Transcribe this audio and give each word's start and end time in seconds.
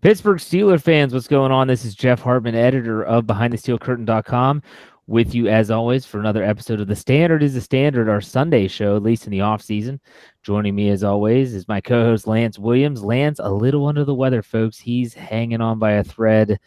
Pittsburgh 0.00 0.38
Steeler 0.38 0.80
fans, 0.80 1.12
what's 1.12 1.26
going 1.26 1.50
on? 1.50 1.66
This 1.66 1.84
is 1.84 1.96
Jeff 1.96 2.20
Hartman, 2.20 2.54
editor 2.54 3.02
of 3.02 3.24
BehindTheSteelCurtain.com, 3.24 4.62
with 5.08 5.34
you 5.34 5.48
as 5.48 5.72
always 5.72 6.06
for 6.06 6.20
another 6.20 6.44
episode 6.44 6.80
of 6.80 6.86
The 6.86 6.94
Standard 6.94 7.42
is 7.42 7.54
the 7.54 7.60
Standard, 7.60 8.08
our 8.08 8.20
Sunday 8.20 8.68
show, 8.68 8.94
at 8.94 9.02
least 9.02 9.24
in 9.24 9.32
the 9.32 9.40
off 9.40 9.60
season. 9.60 10.00
Joining 10.44 10.76
me 10.76 10.90
as 10.90 11.02
always 11.02 11.52
is 11.52 11.66
my 11.66 11.80
co-host 11.80 12.28
Lance 12.28 12.60
Williams. 12.60 13.02
Lance, 13.02 13.40
a 13.40 13.50
little 13.50 13.86
under 13.86 14.04
the 14.04 14.14
weather, 14.14 14.40
folks. 14.40 14.78
He's 14.78 15.14
hanging 15.14 15.60
on 15.60 15.80
by 15.80 15.94
a 15.94 16.04
thread. 16.04 16.60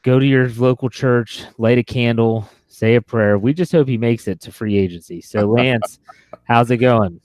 Go 0.00 0.18
to 0.18 0.24
your 0.24 0.48
local 0.48 0.88
church, 0.88 1.44
light 1.58 1.76
a 1.76 1.84
candle, 1.84 2.48
say 2.68 2.94
a 2.94 3.02
prayer. 3.02 3.38
We 3.38 3.52
just 3.52 3.72
hope 3.72 3.86
he 3.86 3.98
makes 3.98 4.26
it 4.26 4.40
to 4.40 4.52
free 4.52 4.78
agency. 4.78 5.20
So, 5.20 5.46
Lance, 5.46 5.98
how's 6.44 6.70
it 6.70 6.78
going? 6.78 7.20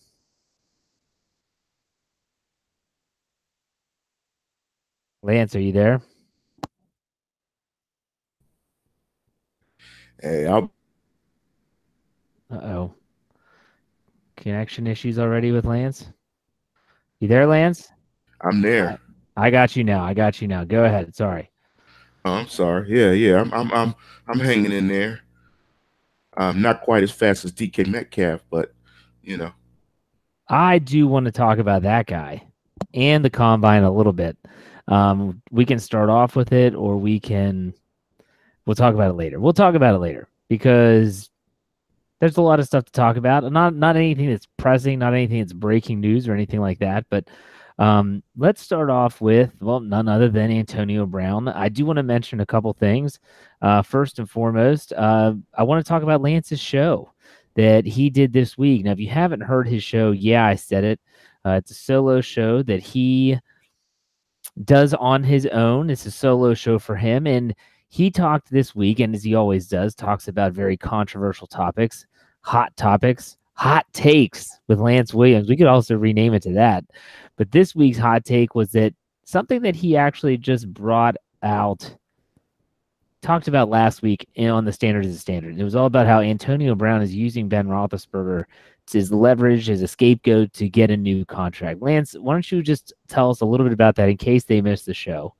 Lance, 5.25 5.55
are 5.55 5.59
you 5.59 5.71
there? 5.71 6.01
Hey, 10.21 10.47
I'm. 10.47 10.69
Uh 12.51 12.57
oh. 12.57 12.93
Connection 14.37 14.85
issues 14.85 15.17
already 15.17 15.51
with 15.51 15.65
Lance? 15.65 16.11
You 17.19 17.27
there, 17.27 17.47
Lance? 17.47 17.91
I'm 18.41 18.61
there. 18.61 18.99
I 19.35 19.49
got 19.49 19.75
you 19.75 19.83
now. 19.83 20.03
I 20.03 20.13
got 20.13 20.43
you 20.43 20.47
now. 20.47 20.63
Go 20.63 20.85
ahead. 20.85 21.15
Sorry. 21.15 21.49
Oh, 22.23 22.33
I'm 22.33 22.47
sorry. 22.47 22.87
Yeah, 22.95 23.11
yeah. 23.11 23.41
I'm 23.41 23.51
I'm 23.51 23.71
I'm 23.71 23.95
I'm 24.27 24.39
hanging 24.39 24.73
in 24.73 24.87
there. 24.87 25.21
Um, 26.37 26.61
not 26.61 26.81
quite 26.81 27.01
as 27.01 27.11
fast 27.11 27.45
as 27.45 27.51
DK 27.51 27.87
Metcalf, 27.87 28.43
but 28.51 28.75
you 29.23 29.37
know. 29.37 29.51
I 30.49 30.77
do 30.77 31.07
want 31.07 31.25
to 31.25 31.31
talk 31.31 31.57
about 31.57 31.81
that 31.81 32.05
guy 32.05 32.43
and 32.93 33.25
the 33.25 33.31
combine 33.31 33.81
a 33.81 33.91
little 33.91 34.13
bit. 34.13 34.37
Um, 34.87 35.41
we 35.51 35.65
can 35.65 35.79
start 35.79 36.09
off 36.09 36.35
with 36.35 36.51
it, 36.53 36.75
or 36.75 36.97
we 36.97 37.19
can. 37.19 37.73
We'll 38.65 38.75
talk 38.75 38.93
about 38.93 39.11
it 39.11 39.17
later. 39.17 39.39
We'll 39.39 39.53
talk 39.53 39.75
about 39.75 39.95
it 39.95 39.99
later 39.99 40.27
because 40.47 41.29
there's 42.19 42.37
a 42.37 42.41
lot 42.41 42.59
of 42.59 42.65
stuff 42.65 42.85
to 42.85 42.91
talk 42.91 43.17
about. 43.17 43.51
Not 43.51 43.75
not 43.75 43.95
anything 43.95 44.29
that's 44.29 44.47
pressing, 44.57 44.99
not 44.99 45.13
anything 45.13 45.39
that's 45.39 45.53
breaking 45.53 45.99
news 45.99 46.27
or 46.27 46.33
anything 46.33 46.61
like 46.61 46.79
that. 46.79 47.05
But 47.09 47.27
um, 47.77 48.23
let's 48.37 48.61
start 48.61 48.89
off 48.89 49.21
with 49.21 49.51
well, 49.61 49.79
none 49.79 50.07
other 50.07 50.29
than 50.29 50.51
Antonio 50.51 51.05
Brown. 51.05 51.47
I 51.47 51.69
do 51.69 51.85
want 51.85 51.97
to 51.97 52.03
mention 52.03 52.39
a 52.39 52.45
couple 52.45 52.73
things. 52.73 53.19
Uh, 53.61 53.81
first 53.81 54.19
and 54.19 54.29
foremost, 54.29 54.93
uh, 54.93 55.33
I 55.53 55.63
want 55.63 55.83
to 55.83 55.87
talk 55.87 56.03
about 56.03 56.21
Lance's 56.21 56.59
show 56.59 57.11
that 57.55 57.85
he 57.85 58.09
did 58.09 58.31
this 58.33 58.57
week. 58.57 58.83
Now, 58.83 58.91
if 58.91 58.99
you 58.99 59.09
haven't 59.09 59.41
heard 59.41 59.67
his 59.67 59.83
show, 59.83 60.11
yeah, 60.11 60.45
I 60.45 60.55
said 60.55 60.83
it. 60.83 60.99
Uh, 61.45 61.51
it's 61.51 61.71
a 61.71 61.75
solo 61.75 62.21
show 62.21 62.63
that 62.63 62.81
he 62.81 63.39
does 64.63 64.93
on 64.93 65.23
his 65.23 65.45
own. 65.47 65.89
It's 65.89 66.05
a 66.05 66.11
solo 66.11 66.53
show 66.53 66.79
for 66.79 66.95
him. 66.95 67.27
And 67.27 67.53
he 67.89 68.09
talked 68.09 68.49
this 68.49 68.75
week, 68.75 68.99
and 68.99 69.13
as 69.13 69.23
he 69.23 69.35
always 69.35 69.67
does, 69.67 69.95
talks 69.95 70.27
about 70.27 70.53
very 70.53 70.77
controversial 70.77 71.47
topics, 71.47 72.05
hot 72.41 72.75
topics, 72.77 73.37
hot 73.53 73.85
takes 73.93 74.59
with 74.67 74.79
Lance 74.79 75.13
Williams. 75.13 75.49
We 75.49 75.57
could 75.57 75.67
also 75.67 75.95
rename 75.95 76.33
it 76.33 76.43
to 76.43 76.53
that. 76.53 76.83
But 77.37 77.51
this 77.51 77.75
week's 77.75 77.97
hot 77.97 78.25
take 78.25 78.55
was 78.55 78.71
that 78.71 78.93
something 79.25 79.61
that 79.63 79.75
he 79.75 79.97
actually 79.97 80.37
just 80.37 80.73
brought 80.73 81.15
out, 81.43 81.95
talked 83.21 83.47
about 83.47 83.69
last 83.69 84.01
week 84.01 84.27
on 84.37 84.65
the 84.65 84.73
standard 84.73 85.05
is 85.05 85.15
a 85.15 85.19
standard. 85.19 85.57
It 85.57 85.63
was 85.63 85.75
all 85.75 85.85
about 85.85 86.07
how 86.07 86.19
Antonio 86.21 86.75
Brown 86.75 87.01
is 87.01 87.13
using 87.13 87.47
Ben 87.47 87.67
Roethlisberger 87.67 88.45
his 88.93 89.11
leverage 89.11 89.69
as 89.69 89.81
a 89.81 89.87
scapegoat 89.87 90.53
to 90.53 90.69
get 90.69 90.91
a 90.91 90.97
new 90.97 91.25
contract. 91.25 91.81
Lance, 91.81 92.13
why 92.13 92.33
don't 92.33 92.51
you 92.51 92.61
just 92.61 92.93
tell 93.07 93.29
us 93.29 93.41
a 93.41 93.45
little 93.45 93.65
bit 93.65 93.73
about 93.73 93.95
that 93.95 94.09
in 94.09 94.17
case 94.17 94.43
they 94.43 94.61
missed 94.61 94.85
the 94.85 94.93
show? 94.93 95.33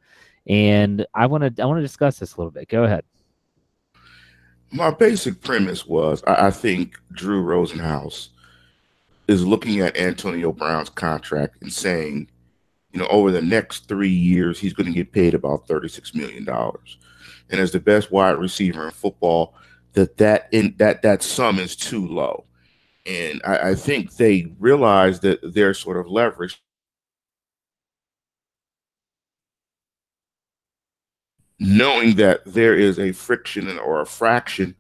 And 0.48 1.06
I 1.14 1.26
want 1.26 1.56
to 1.56 1.64
I 1.64 1.66
want 1.66 1.80
to 1.80 1.84
discuss 1.84 2.20
this 2.20 2.36
a 2.36 2.38
little 2.38 2.52
bit. 2.52 2.70
Go 2.70 2.84
ahead. 2.84 3.04
My 4.72 4.92
basic 4.92 5.42
premise 5.42 5.86
was 5.86 6.24
I, 6.26 6.48
I 6.48 6.52
think 6.52 7.00
Drew 7.12 7.44
Rosenhaus 7.44 8.30
is 9.28 9.46
looking 9.46 9.80
at 9.80 9.98
Antonio 9.98 10.52
Brown's 10.52 10.90
contract 10.90 11.62
and 11.62 11.74
saying, 11.74 12.30
you 12.92 13.00
know, 13.00 13.08
over 13.08 13.32
the 13.32 13.42
next 13.42 13.88
three 13.88 14.10
years, 14.10 14.60
he's 14.60 14.74
going 14.74 14.88
to 14.88 14.94
get 14.94 15.12
paid 15.12 15.34
about 15.34 15.68
$36 15.68 16.14
million. 16.14 16.48
And 17.50 17.60
as 17.60 17.72
the 17.72 17.80
best 17.80 18.12
wide 18.12 18.38
receiver 18.38 18.86
in 18.86 18.92
football, 18.92 19.56
that 19.94 20.18
that 20.18 20.48
in 20.52 20.76
that 20.78 21.02
that 21.02 21.24
sum 21.24 21.58
is 21.58 21.76
too 21.76 22.06
low. 22.06 22.46
And 23.06 23.42
I, 23.46 23.70
I 23.70 23.76
think 23.76 24.16
they 24.16 24.52
realize 24.60 25.20
that 25.22 25.54
they're 25.54 25.74
sort 25.74 25.98
of 25.98 26.08
leveraged. 26.08 26.58
Knowing 31.60 32.16
that 32.16 32.42
there 32.46 32.76
is 32.76 33.00
a 33.00 33.12
friction 33.12 33.78
or 33.80 34.02
a 34.02 34.06
fraction 34.06 34.76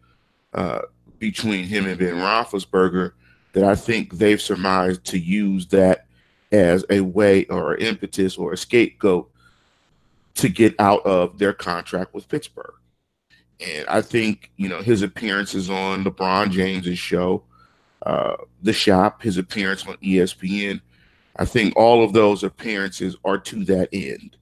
uh, 0.53 0.81
between 1.19 1.63
him 1.65 1.85
and 1.85 1.97
Ben 1.97 2.15
Roethlisberger, 2.15 3.13
that 3.53 3.63
I 3.63 3.75
think 3.75 4.13
they've 4.13 4.41
surmised 4.41 5.05
to 5.05 5.17
use 5.17 5.67
that 5.67 6.07
as 6.51 6.85
a 6.89 6.99
way 7.01 7.45
or 7.45 7.77
impetus 7.77 8.37
or 8.37 8.51
a 8.53 8.57
scapegoat 8.57 9.31
to 10.35 10.49
get 10.49 10.75
out 10.79 11.05
of 11.05 11.39
their 11.39 11.53
contract 11.53 12.13
with 12.13 12.27
Pittsburgh. 12.27 12.73
And 13.59 13.87
I 13.87 14.01
think, 14.01 14.51
you 14.57 14.67
know, 14.67 14.81
his 14.81 15.01
appearances 15.01 15.69
on 15.69 16.03
LeBron 16.03 16.51
James's 16.51 16.99
show 16.99 17.43
uh, 18.05 18.35
the 18.61 18.73
shop, 18.73 19.21
his 19.21 19.38
appearance 19.38 19.85
on 19.88 19.97
ESPN. 19.97 20.81
I 21.38 21.45
think 21.45 21.75
all 21.75 22.03
of 22.03 22.13
those 22.13 22.43
appearances 22.43 23.16
are 23.25 23.38
to 23.39 23.66
that 23.66 23.89
end 23.91 24.38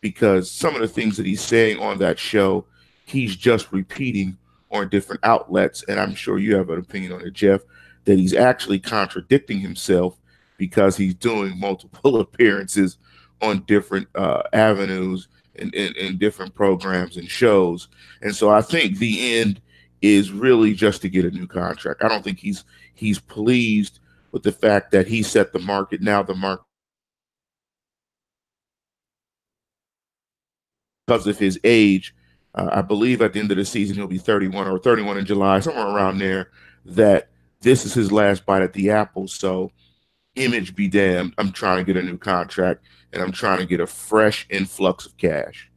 because 0.00 0.50
some 0.50 0.74
of 0.74 0.80
the 0.80 0.88
things 0.88 1.16
that 1.16 1.26
he's 1.26 1.40
saying 1.40 1.80
on 1.80 1.98
that 1.98 2.18
show, 2.18 2.64
he's 3.06 3.34
just 3.34 3.72
repeating 3.72 4.36
on 4.70 4.88
different 4.88 5.20
outlets. 5.24 5.82
And 5.88 5.98
I'm 5.98 6.14
sure 6.14 6.38
you 6.38 6.54
have 6.56 6.70
an 6.70 6.78
opinion 6.78 7.12
on 7.12 7.22
it, 7.22 7.32
Jeff, 7.32 7.62
that 8.04 8.18
he's 8.18 8.34
actually 8.34 8.78
contradicting 8.78 9.58
himself 9.58 10.18
because 10.58 10.96
he's 10.96 11.14
doing 11.14 11.58
multiple 11.60 12.20
appearances 12.20 12.98
on 13.42 13.64
different 13.66 14.08
uh, 14.14 14.42
avenues 14.52 15.28
and, 15.56 15.74
and, 15.74 15.96
and 15.96 16.18
different 16.18 16.54
programs 16.54 17.16
and 17.16 17.28
shows. 17.30 17.88
And 18.22 18.34
so 18.34 18.50
I 18.50 18.62
think 18.62 18.98
the 18.98 19.38
end 19.38 19.60
is 20.02 20.30
really 20.30 20.74
just 20.74 21.02
to 21.02 21.08
get 21.08 21.24
a 21.24 21.30
new 21.30 21.46
contract. 21.46 22.04
I 22.04 22.08
don't 22.08 22.22
think 22.22 22.38
he's 22.38 22.64
he's 22.96 23.18
pleased 23.18 24.00
with 24.32 24.42
the 24.42 24.52
fact 24.52 24.90
that 24.90 25.06
he 25.06 25.22
set 25.22 25.52
the 25.52 25.58
market. 25.58 26.00
Now 26.00 26.22
the 26.22 26.34
market 26.34 26.64
because 31.06 31.26
of 31.26 31.38
his 31.38 31.58
age, 31.62 32.14
uh, 32.54 32.68
I 32.72 32.82
believe 32.82 33.22
at 33.22 33.32
the 33.32 33.40
end 33.40 33.50
of 33.50 33.56
the 33.56 33.64
season 33.64 33.96
he'll 33.96 34.06
be 34.06 34.18
31 34.18 34.66
or 34.66 34.78
31 34.78 35.18
in 35.18 35.24
July, 35.24 35.60
somewhere 35.60 35.86
around 35.86 36.18
there. 36.18 36.50
That 36.84 37.28
this 37.60 37.84
is 37.84 37.94
his 37.94 38.12
last 38.12 38.46
bite 38.46 38.62
at 38.62 38.72
the 38.72 38.90
apple. 38.90 39.28
So, 39.28 39.70
image 40.34 40.74
be 40.74 40.88
damned. 40.88 41.34
I'm 41.38 41.52
trying 41.52 41.84
to 41.84 41.92
get 41.92 42.02
a 42.02 42.06
new 42.06 42.18
contract 42.18 42.84
and 43.12 43.22
I'm 43.22 43.32
trying 43.32 43.58
to 43.58 43.66
get 43.66 43.80
a 43.80 43.86
fresh 43.86 44.46
influx 44.50 45.06
of 45.06 45.16
cash. 45.16 45.70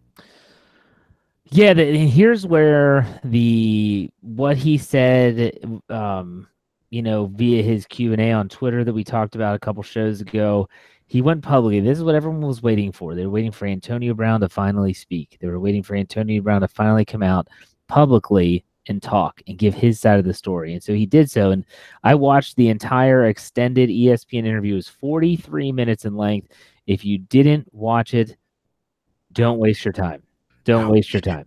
Yeah, 1.51 1.74
the, 1.74 2.07
here's 2.07 2.46
where 2.46 3.07
the 3.24 4.09
what 4.22 4.57
he 4.57 4.78
said, 4.78 5.81
um, 5.90 6.47
you 6.89 7.01
know, 7.01 7.27
via 7.27 7.61
his 7.61 7.85
Q 7.85 8.13
and 8.13 8.22
A 8.22 8.31
on 8.31 8.50
Twitter 8.50 8.83
that 8.83 8.94
we 8.94 9.03
talked 9.03 9.35
about 9.35 9.55
a 9.55 9.59
couple 9.59 9.83
shows 9.83 10.22
ago. 10.22 10.67
He 11.05 11.22
went 11.22 11.41
publicly. 11.41 11.79
This 11.79 11.97
is 11.97 12.03
what 12.03 12.16
everyone 12.16 12.41
was 12.41 12.61
waiting 12.61 12.91
for. 12.91 13.16
They 13.16 13.25
were 13.25 13.31
waiting 13.31 13.51
for 13.51 13.66
Antonio 13.66 14.13
Brown 14.13 14.41
to 14.41 14.50
finally 14.50 14.94
speak. 14.94 15.38
They 15.39 15.47
were 15.47 15.59
waiting 15.59 15.81
for 15.81 15.95
Antonio 15.95 16.41
Brown 16.41 16.61
to 16.61 16.67
finally 16.67 17.05
come 17.05 17.23
out 17.23 17.47
publicly 17.88 18.63
and 18.88 19.01
talk 19.01 19.41
and 19.47 19.57
give 19.57 19.73
his 19.73 20.00
side 20.00 20.19
of 20.19 20.25
the 20.25 20.33
story. 20.33 20.73
And 20.73 20.83
so 20.83 20.94
he 20.94 21.05
did 21.05 21.29
so. 21.29 21.51
And 21.51 21.66
I 22.03 22.16
watched 22.16 22.55
the 22.55 22.69
entire 22.69 23.25
extended 23.25 23.89
ESPN 23.89 24.45
interview. 24.45 24.73
It 24.73 24.77
was 24.77 24.88
43 24.88 25.71
minutes 25.71 26.06
in 26.06 26.16
length. 26.16 26.50
If 26.85 27.03
you 27.06 27.17
didn't 27.17 27.67
watch 27.73 28.13
it, 28.13 28.38
don't 29.33 29.59
waste 29.59 29.83
your 29.83 29.94
time 29.94 30.24
don't 30.69 30.89
waste 30.89 31.13
your 31.13 31.21
time 31.21 31.45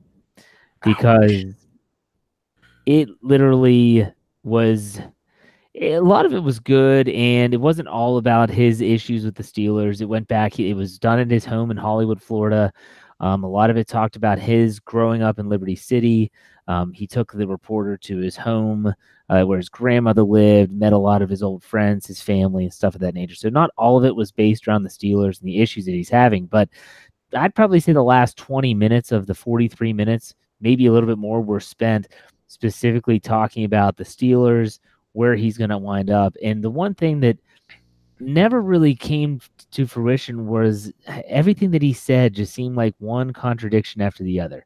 because 0.82 1.44
it 2.86 3.08
literally 3.22 4.06
was 4.42 5.00
a 5.74 6.00
lot 6.00 6.26
of 6.26 6.34
it 6.34 6.42
was 6.42 6.60
good 6.60 7.08
and 7.08 7.54
it 7.54 7.60
wasn't 7.60 7.88
all 7.88 8.18
about 8.18 8.50
his 8.50 8.80
issues 8.80 9.24
with 9.24 9.34
the 9.34 9.42
Steelers. 9.42 10.00
It 10.00 10.06
went 10.06 10.28
back, 10.28 10.58
it 10.58 10.74
was 10.74 10.98
done 10.98 11.18
at 11.18 11.30
his 11.30 11.44
home 11.44 11.70
in 11.70 11.76
Hollywood, 11.76 12.20
Florida. 12.20 12.72
Um, 13.20 13.44
a 13.44 13.48
lot 13.48 13.70
of 13.70 13.76
it 13.76 13.86
talked 13.86 14.16
about 14.16 14.38
his 14.38 14.80
growing 14.80 15.22
up 15.22 15.38
in 15.38 15.48
Liberty 15.48 15.76
City. 15.76 16.30
Um, 16.68 16.92
he 16.92 17.06
took 17.06 17.32
the 17.32 17.46
reporter 17.46 17.96
to 17.98 18.18
his 18.18 18.36
home 18.36 18.92
uh, 19.28 19.44
where 19.44 19.58
his 19.58 19.68
grandmother 19.68 20.22
lived, 20.22 20.72
met 20.72 20.92
a 20.92 20.98
lot 20.98 21.22
of 21.22 21.30
his 21.30 21.42
old 21.42 21.62
friends, 21.62 22.06
his 22.06 22.20
family, 22.20 22.64
and 22.64 22.72
stuff 22.72 22.94
of 22.94 23.00
that 23.00 23.14
nature. 23.14 23.34
So, 23.34 23.48
not 23.48 23.70
all 23.78 23.96
of 23.96 24.04
it 24.04 24.14
was 24.14 24.30
based 24.30 24.68
around 24.68 24.82
the 24.82 24.90
Steelers 24.90 25.40
and 25.40 25.48
the 25.48 25.60
issues 25.60 25.86
that 25.86 25.92
he's 25.92 26.10
having, 26.10 26.46
but 26.46 26.68
I'd 27.34 27.54
probably 27.54 27.80
say 27.80 27.92
the 27.92 28.02
last 28.02 28.36
20 28.36 28.74
minutes 28.74 29.10
of 29.10 29.26
the 29.26 29.34
43 29.34 29.92
minutes, 29.92 30.34
maybe 30.60 30.86
a 30.86 30.92
little 30.92 31.08
bit 31.08 31.18
more, 31.18 31.40
were 31.40 31.60
spent 31.60 32.08
specifically 32.48 33.18
talking 33.18 33.64
about 33.64 33.96
the 33.96 34.04
Steelers, 34.04 34.80
where 35.12 35.34
he's 35.34 35.58
going 35.58 35.70
to 35.70 35.78
wind 35.78 36.10
up. 36.10 36.36
And 36.42 36.62
the 36.62 36.70
one 36.70 36.94
thing 36.94 37.20
that 37.20 37.38
never 38.20 38.60
really 38.60 38.94
came 38.94 39.40
to 39.72 39.86
fruition 39.86 40.46
was 40.46 40.92
everything 41.06 41.70
that 41.72 41.82
he 41.82 41.92
said 41.92 42.34
just 42.34 42.54
seemed 42.54 42.76
like 42.76 42.94
one 42.98 43.32
contradiction 43.32 44.00
after 44.00 44.22
the 44.22 44.40
other. 44.40 44.64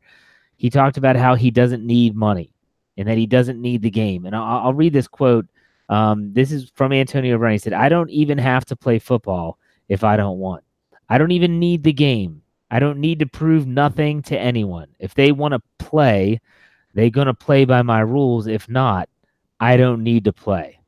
He 0.56 0.70
talked 0.70 0.96
about 0.96 1.16
how 1.16 1.34
he 1.34 1.50
doesn't 1.50 1.84
need 1.84 2.14
money 2.14 2.50
and 2.96 3.08
that 3.08 3.18
he 3.18 3.26
doesn't 3.26 3.60
need 3.60 3.82
the 3.82 3.90
game. 3.90 4.26
And 4.26 4.34
I'll, 4.34 4.66
I'll 4.66 4.74
read 4.74 4.92
this 4.92 5.08
quote. 5.08 5.46
Um, 5.88 6.32
this 6.32 6.50
is 6.50 6.70
from 6.74 6.92
Antonio 6.92 7.38
Brown. 7.38 7.52
He 7.52 7.58
said, 7.58 7.72
I 7.72 7.88
don't 7.88 8.10
even 8.10 8.38
have 8.38 8.64
to 8.66 8.76
play 8.76 8.98
football 8.98 9.58
if 9.88 10.02
I 10.02 10.16
don't 10.16 10.38
want. 10.38 10.64
I 11.08 11.18
don't 11.18 11.30
even 11.30 11.58
need 11.58 11.84
the 11.84 11.92
game. 11.92 12.42
I 12.70 12.80
don't 12.80 12.98
need 12.98 13.20
to 13.20 13.26
prove 13.26 13.66
nothing 13.66 14.22
to 14.22 14.38
anyone. 14.38 14.88
If 14.98 15.14
they 15.14 15.30
want 15.30 15.52
to 15.52 15.62
play, 15.78 16.40
they're 16.94 17.10
going 17.10 17.28
to 17.28 17.34
play 17.34 17.64
by 17.64 17.82
my 17.82 18.00
rules. 18.00 18.48
If 18.48 18.68
not, 18.68 19.08
I 19.60 19.76
don't 19.76 20.02
need 20.02 20.24
to 20.24 20.32
play. 20.32 20.80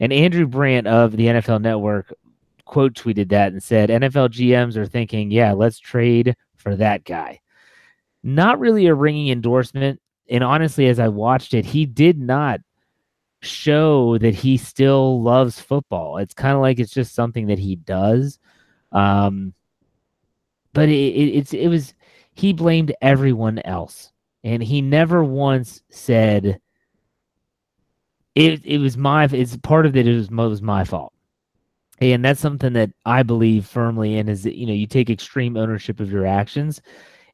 And 0.00 0.12
Andrew 0.12 0.46
Brandt 0.46 0.86
of 0.86 1.16
the 1.16 1.26
NFL 1.26 1.60
Network 1.60 2.12
quote 2.64 2.94
tweeted 2.94 3.28
that 3.28 3.52
and 3.52 3.62
said, 3.62 3.90
NFL 3.90 4.30
GMs 4.30 4.76
are 4.76 4.86
thinking, 4.86 5.30
yeah, 5.30 5.52
let's 5.52 5.78
trade 5.78 6.34
for 6.56 6.74
that 6.76 7.04
guy. 7.04 7.40
Not 8.22 8.58
really 8.58 8.86
a 8.86 8.94
ringing 8.94 9.28
endorsement. 9.28 10.00
And 10.30 10.42
honestly, 10.42 10.86
as 10.88 10.98
I 10.98 11.08
watched 11.08 11.54
it, 11.54 11.66
he 11.66 11.86
did 11.86 12.18
not 12.18 12.60
show 13.42 14.16
that 14.18 14.34
he 14.34 14.56
still 14.56 15.22
loves 15.22 15.60
football. 15.60 16.18
It's 16.18 16.34
kind 16.34 16.54
of 16.54 16.62
like 16.62 16.78
it's 16.78 16.94
just 16.94 17.14
something 17.14 17.48
that 17.48 17.58
he 17.58 17.76
does. 17.76 18.38
Um, 18.92 19.52
but 20.72 20.88
it, 20.88 20.92
it, 20.92 21.36
it's 21.36 21.52
it 21.52 21.68
was 21.68 21.94
he 22.34 22.52
blamed 22.52 22.94
everyone 23.02 23.58
else, 23.64 24.12
and 24.42 24.62
he 24.62 24.80
never 24.80 25.22
once 25.22 25.82
said 25.90 26.60
it. 28.34 28.64
It 28.64 28.78
was 28.78 28.96
my. 28.96 29.24
It's 29.24 29.56
part 29.58 29.86
of 29.86 29.96
it. 29.96 30.06
It 30.06 30.14
was, 30.14 30.28
it 30.28 30.34
was 30.34 30.62
my 30.62 30.84
fault, 30.84 31.12
and 32.00 32.24
that's 32.24 32.40
something 32.40 32.72
that 32.74 32.90
I 33.04 33.22
believe 33.22 33.66
firmly 33.66 34.16
in. 34.16 34.28
Is 34.28 34.42
that 34.44 34.56
you 34.56 34.66
know 34.66 34.72
you 34.72 34.86
take 34.86 35.10
extreme 35.10 35.56
ownership 35.56 36.00
of 36.00 36.10
your 36.10 36.26
actions, 36.26 36.80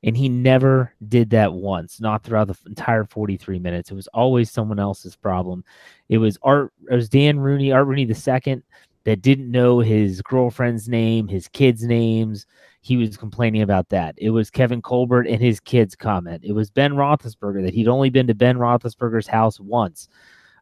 and 0.03 0.17
he 0.17 0.29
never 0.29 0.95
did 1.09 1.31
that 1.31 1.53
once, 1.53 2.01
not 2.01 2.23
throughout 2.23 2.49
the 2.49 2.57
entire 2.67 3.05
43 3.05 3.59
minutes. 3.59 3.91
It 3.91 3.95
was 3.95 4.09
always 4.09 4.51
someone 4.51 4.79
else's 4.79 5.17
problem. 5.17 5.65
It 6.09 6.19
was 6.19 6.39
Art, 6.43 6.73
it 6.91 6.95
was 6.95 7.09
Dan 7.09 7.39
Rooney, 7.39 7.73
Art 7.73 7.87
Rooney 7.87 8.05
the 8.05 8.15
second, 8.15 8.63
that 9.05 9.23
didn't 9.23 9.51
know 9.51 9.81
his 9.81 10.21
girlfriend's 10.23 10.89
name, 10.89 11.29
his 11.29 11.49
kids' 11.49 11.83
names. 11.83 12.47
He 12.81 12.97
was 12.97 13.17
complaining 13.17 13.63
about 13.63 13.89
that. 13.89 14.15
It 14.19 14.31
was 14.31 14.51
Kevin 14.51 14.83
Colbert 14.83 15.27
and 15.27 15.41
his 15.41 15.61
kids' 15.61 15.97
comment. 15.97 16.45
It 16.45 16.53
was 16.53 16.71
Ben 16.71 16.93
Roethlisberger 16.93 17.65
that 17.65 17.75
he'd 17.75 17.89
only 17.89 18.11
been 18.11 18.27
to 18.27 18.35
Ben 18.35 18.57
Roethlisberger's 18.57 19.27
house 19.27 19.59
once. 19.59 20.09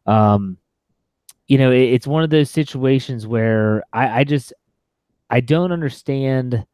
Um, 0.07 0.57
you 1.47 1.57
know, 1.57 1.71
it, 1.71 1.81
it's 1.93 2.07
one 2.07 2.23
of 2.23 2.29
those 2.29 2.49
situations 2.49 3.27
where 3.27 3.83
I, 3.93 4.21
I 4.21 4.23
just 4.23 4.53
I 5.29 5.41
don't 5.41 5.71
understand 5.71 6.65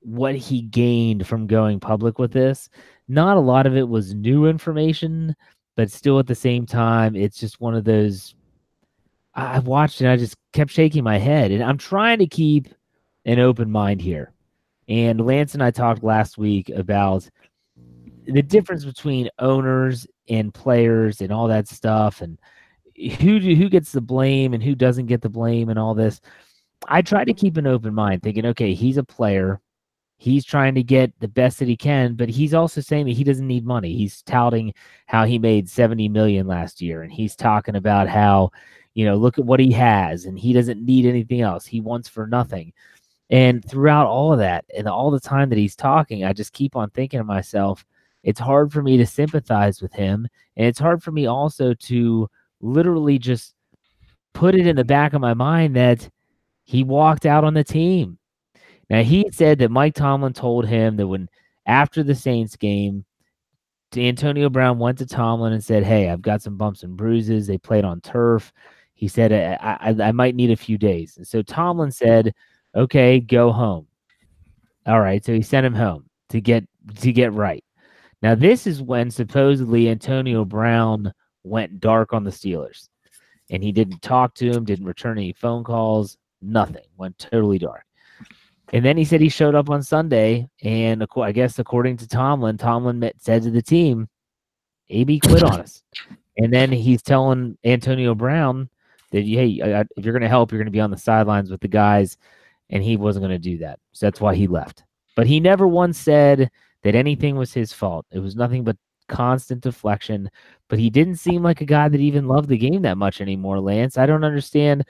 what 0.00 0.36
he 0.36 0.62
gained 0.62 1.26
from 1.26 1.46
going 1.46 1.80
public 1.80 2.18
with 2.18 2.32
this. 2.32 2.68
Not 3.08 3.36
a 3.36 3.40
lot 3.40 3.66
of 3.66 3.76
it 3.76 3.88
was 3.88 4.14
new 4.14 4.46
information, 4.46 5.34
but 5.76 5.90
still 5.90 6.18
at 6.18 6.26
the 6.26 6.34
same 6.34 6.66
time, 6.66 7.16
it's 7.16 7.38
just 7.38 7.60
one 7.60 7.74
of 7.74 7.84
those 7.84 8.34
I 9.34 9.58
watched 9.58 10.00
and 10.00 10.08
I 10.08 10.16
just 10.16 10.36
kept 10.52 10.70
shaking 10.70 11.04
my 11.04 11.18
head. 11.18 11.50
And 11.50 11.62
I'm 11.62 11.76
trying 11.76 12.18
to 12.20 12.26
keep 12.26 12.68
an 13.26 13.38
open 13.38 13.70
mind 13.70 14.00
here. 14.00 14.32
And 14.88 15.20
Lance 15.20 15.54
and 15.54 15.62
I 15.62 15.70
talked 15.70 16.02
last 16.02 16.38
week 16.38 16.70
about 16.70 17.28
the 18.26 18.42
difference 18.42 18.84
between 18.84 19.28
owners 19.38 20.06
and 20.28 20.54
players 20.54 21.20
and 21.20 21.32
all 21.32 21.48
that 21.48 21.68
stuff 21.68 22.22
and 22.22 22.38
who 22.96 23.40
do, 23.40 23.54
who 23.54 23.68
gets 23.68 23.92
the 23.92 24.00
blame 24.00 24.54
and 24.54 24.62
who 24.62 24.74
doesn't 24.74 25.06
get 25.06 25.22
the 25.22 25.28
blame 25.28 25.68
and 25.68 25.78
all 25.78 25.94
this. 25.94 26.20
I 26.88 27.02
try 27.02 27.24
to 27.24 27.34
keep 27.34 27.56
an 27.56 27.66
open 27.66 27.94
mind, 27.94 28.22
thinking, 28.22 28.46
okay, 28.46 28.74
he's 28.74 28.96
a 28.96 29.04
player. 29.04 29.60
He's 30.18 30.44
trying 30.44 30.74
to 30.76 30.82
get 30.82 31.12
the 31.20 31.28
best 31.28 31.58
that 31.58 31.68
he 31.68 31.76
can, 31.76 32.14
but 32.14 32.28
he's 32.28 32.54
also 32.54 32.80
saying 32.80 33.06
that 33.06 33.12
he 33.16 33.24
doesn't 33.24 33.46
need 33.46 33.66
money. 33.66 33.94
He's 33.94 34.22
touting 34.22 34.72
how 35.06 35.24
he 35.24 35.38
made 35.38 35.68
70 35.68 36.08
million 36.08 36.46
last 36.46 36.80
year, 36.80 37.02
and 37.02 37.12
he's 37.12 37.36
talking 37.36 37.76
about 37.76 38.08
how 38.08 38.50
you 38.96 39.04
know, 39.04 39.14
look 39.14 39.38
at 39.38 39.44
what 39.44 39.60
he 39.60 39.70
has 39.72 40.24
and 40.24 40.38
he 40.38 40.54
doesn't 40.54 40.82
need 40.82 41.04
anything 41.04 41.42
else. 41.42 41.66
He 41.66 41.82
wants 41.82 42.08
for 42.08 42.26
nothing. 42.26 42.72
And 43.28 43.62
throughout 43.62 44.06
all 44.06 44.32
of 44.32 44.38
that 44.38 44.64
and 44.74 44.88
all 44.88 45.10
the 45.10 45.20
time 45.20 45.50
that 45.50 45.58
he's 45.58 45.76
talking, 45.76 46.24
I 46.24 46.32
just 46.32 46.54
keep 46.54 46.74
on 46.74 46.88
thinking 46.88 47.20
to 47.20 47.24
myself, 47.24 47.84
it's 48.22 48.40
hard 48.40 48.72
for 48.72 48.82
me 48.82 48.96
to 48.96 49.04
sympathize 49.04 49.82
with 49.82 49.92
him. 49.92 50.26
And 50.56 50.66
it's 50.66 50.78
hard 50.78 51.02
for 51.02 51.12
me 51.12 51.26
also 51.26 51.74
to 51.74 52.30
literally 52.66 53.18
just 53.18 53.54
put 54.34 54.54
it 54.54 54.66
in 54.66 54.76
the 54.76 54.84
back 54.84 55.12
of 55.12 55.20
my 55.20 55.34
mind 55.34 55.76
that 55.76 56.08
he 56.64 56.82
walked 56.82 57.26
out 57.26 57.44
on 57.44 57.54
the 57.54 57.64
team. 57.64 58.18
Now, 58.90 59.02
he 59.02 59.28
said 59.32 59.58
that 59.58 59.70
Mike 59.70 59.94
Tomlin 59.94 60.32
told 60.32 60.66
him 60.66 60.96
that 60.96 61.06
when 61.06 61.28
after 61.66 62.02
the 62.02 62.14
Saints 62.14 62.56
game, 62.56 63.04
Antonio 63.96 64.50
Brown 64.50 64.78
went 64.78 64.98
to 64.98 65.06
Tomlin 65.06 65.52
and 65.52 65.64
said, 65.64 65.84
Hey, 65.84 66.10
I've 66.10 66.22
got 66.22 66.42
some 66.42 66.56
bumps 66.56 66.82
and 66.82 66.96
bruises. 66.96 67.46
They 67.46 67.58
played 67.58 67.84
on 67.84 68.00
turf. 68.00 68.52
He 68.94 69.08
said, 69.08 69.32
I, 69.32 69.78
I, 69.80 70.08
I 70.08 70.12
might 70.12 70.34
need 70.34 70.50
a 70.50 70.56
few 70.56 70.78
days. 70.78 71.16
And 71.16 71.26
so 71.26 71.42
Tomlin 71.42 71.90
said, 71.90 72.34
okay, 72.76 73.20
go 73.20 73.50
home. 73.52 73.86
All 74.86 75.00
right. 75.00 75.24
So 75.24 75.32
he 75.32 75.42
sent 75.42 75.66
him 75.66 75.74
home 75.74 76.08
to 76.28 76.40
get 76.40 76.64
to 77.00 77.12
get 77.12 77.32
right. 77.32 77.64
Now, 78.22 78.34
this 78.34 78.66
is 78.66 78.80
when 78.80 79.10
supposedly 79.10 79.88
Antonio 79.88 80.44
Brown 80.44 81.12
went 81.46 81.80
dark 81.80 82.12
on 82.12 82.24
the 82.24 82.30
Steelers. 82.30 82.88
And 83.50 83.62
he 83.62 83.72
didn't 83.72 84.02
talk 84.02 84.34
to 84.34 84.50
him, 84.50 84.64
didn't 84.64 84.86
return 84.86 85.18
any 85.18 85.32
phone 85.32 85.62
calls, 85.62 86.18
nothing. 86.42 86.84
Went 86.96 87.18
totally 87.18 87.58
dark. 87.58 87.84
And 88.72 88.84
then 88.84 88.96
he 88.96 89.04
said 89.04 89.20
he 89.20 89.28
showed 89.28 89.54
up 89.54 89.70
on 89.70 89.82
Sunday, 89.82 90.48
and 90.62 91.06
I 91.16 91.32
guess 91.32 91.60
according 91.60 91.98
to 91.98 92.08
Tomlin, 92.08 92.58
Tomlin 92.58 92.98
met, 92.98 93.14
said 93.18 93.44
to 93.44 93.50
the 93.50 93.62
team, 93.62 94.08
"AB 94.88 95.20
quit 95.20 95.44
on 95.44 95.60
us." 95.60 95.84
And 96.36 96.52
then 96.52 96.72
he's 96.72 97.00
telling 97.00 97.56
Antonio 97.64 98.14
Brown 98.16 98.68
that 99.12 99.24
hey, 99.24 99.60
if 99.96 100.04
you're 100.04 100.12
going 100.12 100.22
to 100.22 100.28
help, 100.28 100.50
you're 100.50 100.58
going 100.58 100.66
to 100.66 100.72
be 100.72 100.80
on 100.80 100.90
the 100.90 100.98
sidelines 100.98 101.48
with 101.48 101.60
the 101.60 101.68
guys, 101.68 102.18
and 102.70 102.82
he 102.82 102.96
wasn't 102.96 103.22
going 103.22 103.40
to 103.40 103.50
do 103.50 103.58
that. 103.58 103.78
So 103.92 104.06
that's 104.06 104.20
why 104.20 104.34
he 104.34 104.48
left. 104.48 104.82
But 105.14 105.28
he 105.28 105.38
never 105.38 105.68
once 105.68 105.96
said 105.96 106.50
that 106.82 106.96
anything 106.96 107.36
was 107.36 107.52
his 107.52 107.72
fault. 107.72 108.04
It 108.10 108.18
was 108.18 108.34
nothing 108.34 108.64
but 108.64 108.76
constant 109.08 109.62
deflection. 109.62 110.30
But 110.68 110.78
he 110.78 110.90
didn't 110.90 111.16
seem 111.16 111.42
like 111.42 111.60
a 111.60 111.66
guy 111.66 111.88
that 111.88 112.00
even 112.00 112.28
loved 112.28 112.48
the 112.48 112.58
game 112.58 112.82
that 112.82 112.98
much 112.98 113.20
anymore, 113.20 113.60
Lance. 113.60 113.98
I 113.98 114.06
don't 114.06 114.24
understand. 114.24 114.84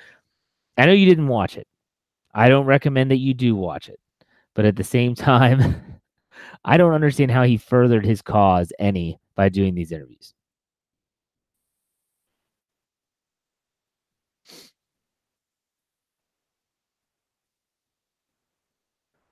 I 0.78 0.86
know 0.86 0.92
you 0.92 1.06
didn't 1.06 1.28
watch 1.28 1.56
it. 1.56 1.66
I 2.34 2.48
don't 2.48 2.66
recommend 2.66 3.10
that 3.10 3.18
you 3.18 3.34
do 3.34 3.56
watch 3.56 3.88
it. 3.88 4.00
But 4.54 4.64
at 4.66 4.76
the 4.76 4.84
same 4.84 5.14
time, 5.16 6.00
I 6.64 6.76
don't 6.76 6.94
understand 6.94 7.30
how 7.30 7.44
he 7.44 7.56
furthered 7.56 8.04
his 8.06 8.22
cause 8.22 8.72
any 8.78 9.18
by 9.34 9.48
doing 9.48 9.74
these 9.74 9.92
interviews. 9.92 10.34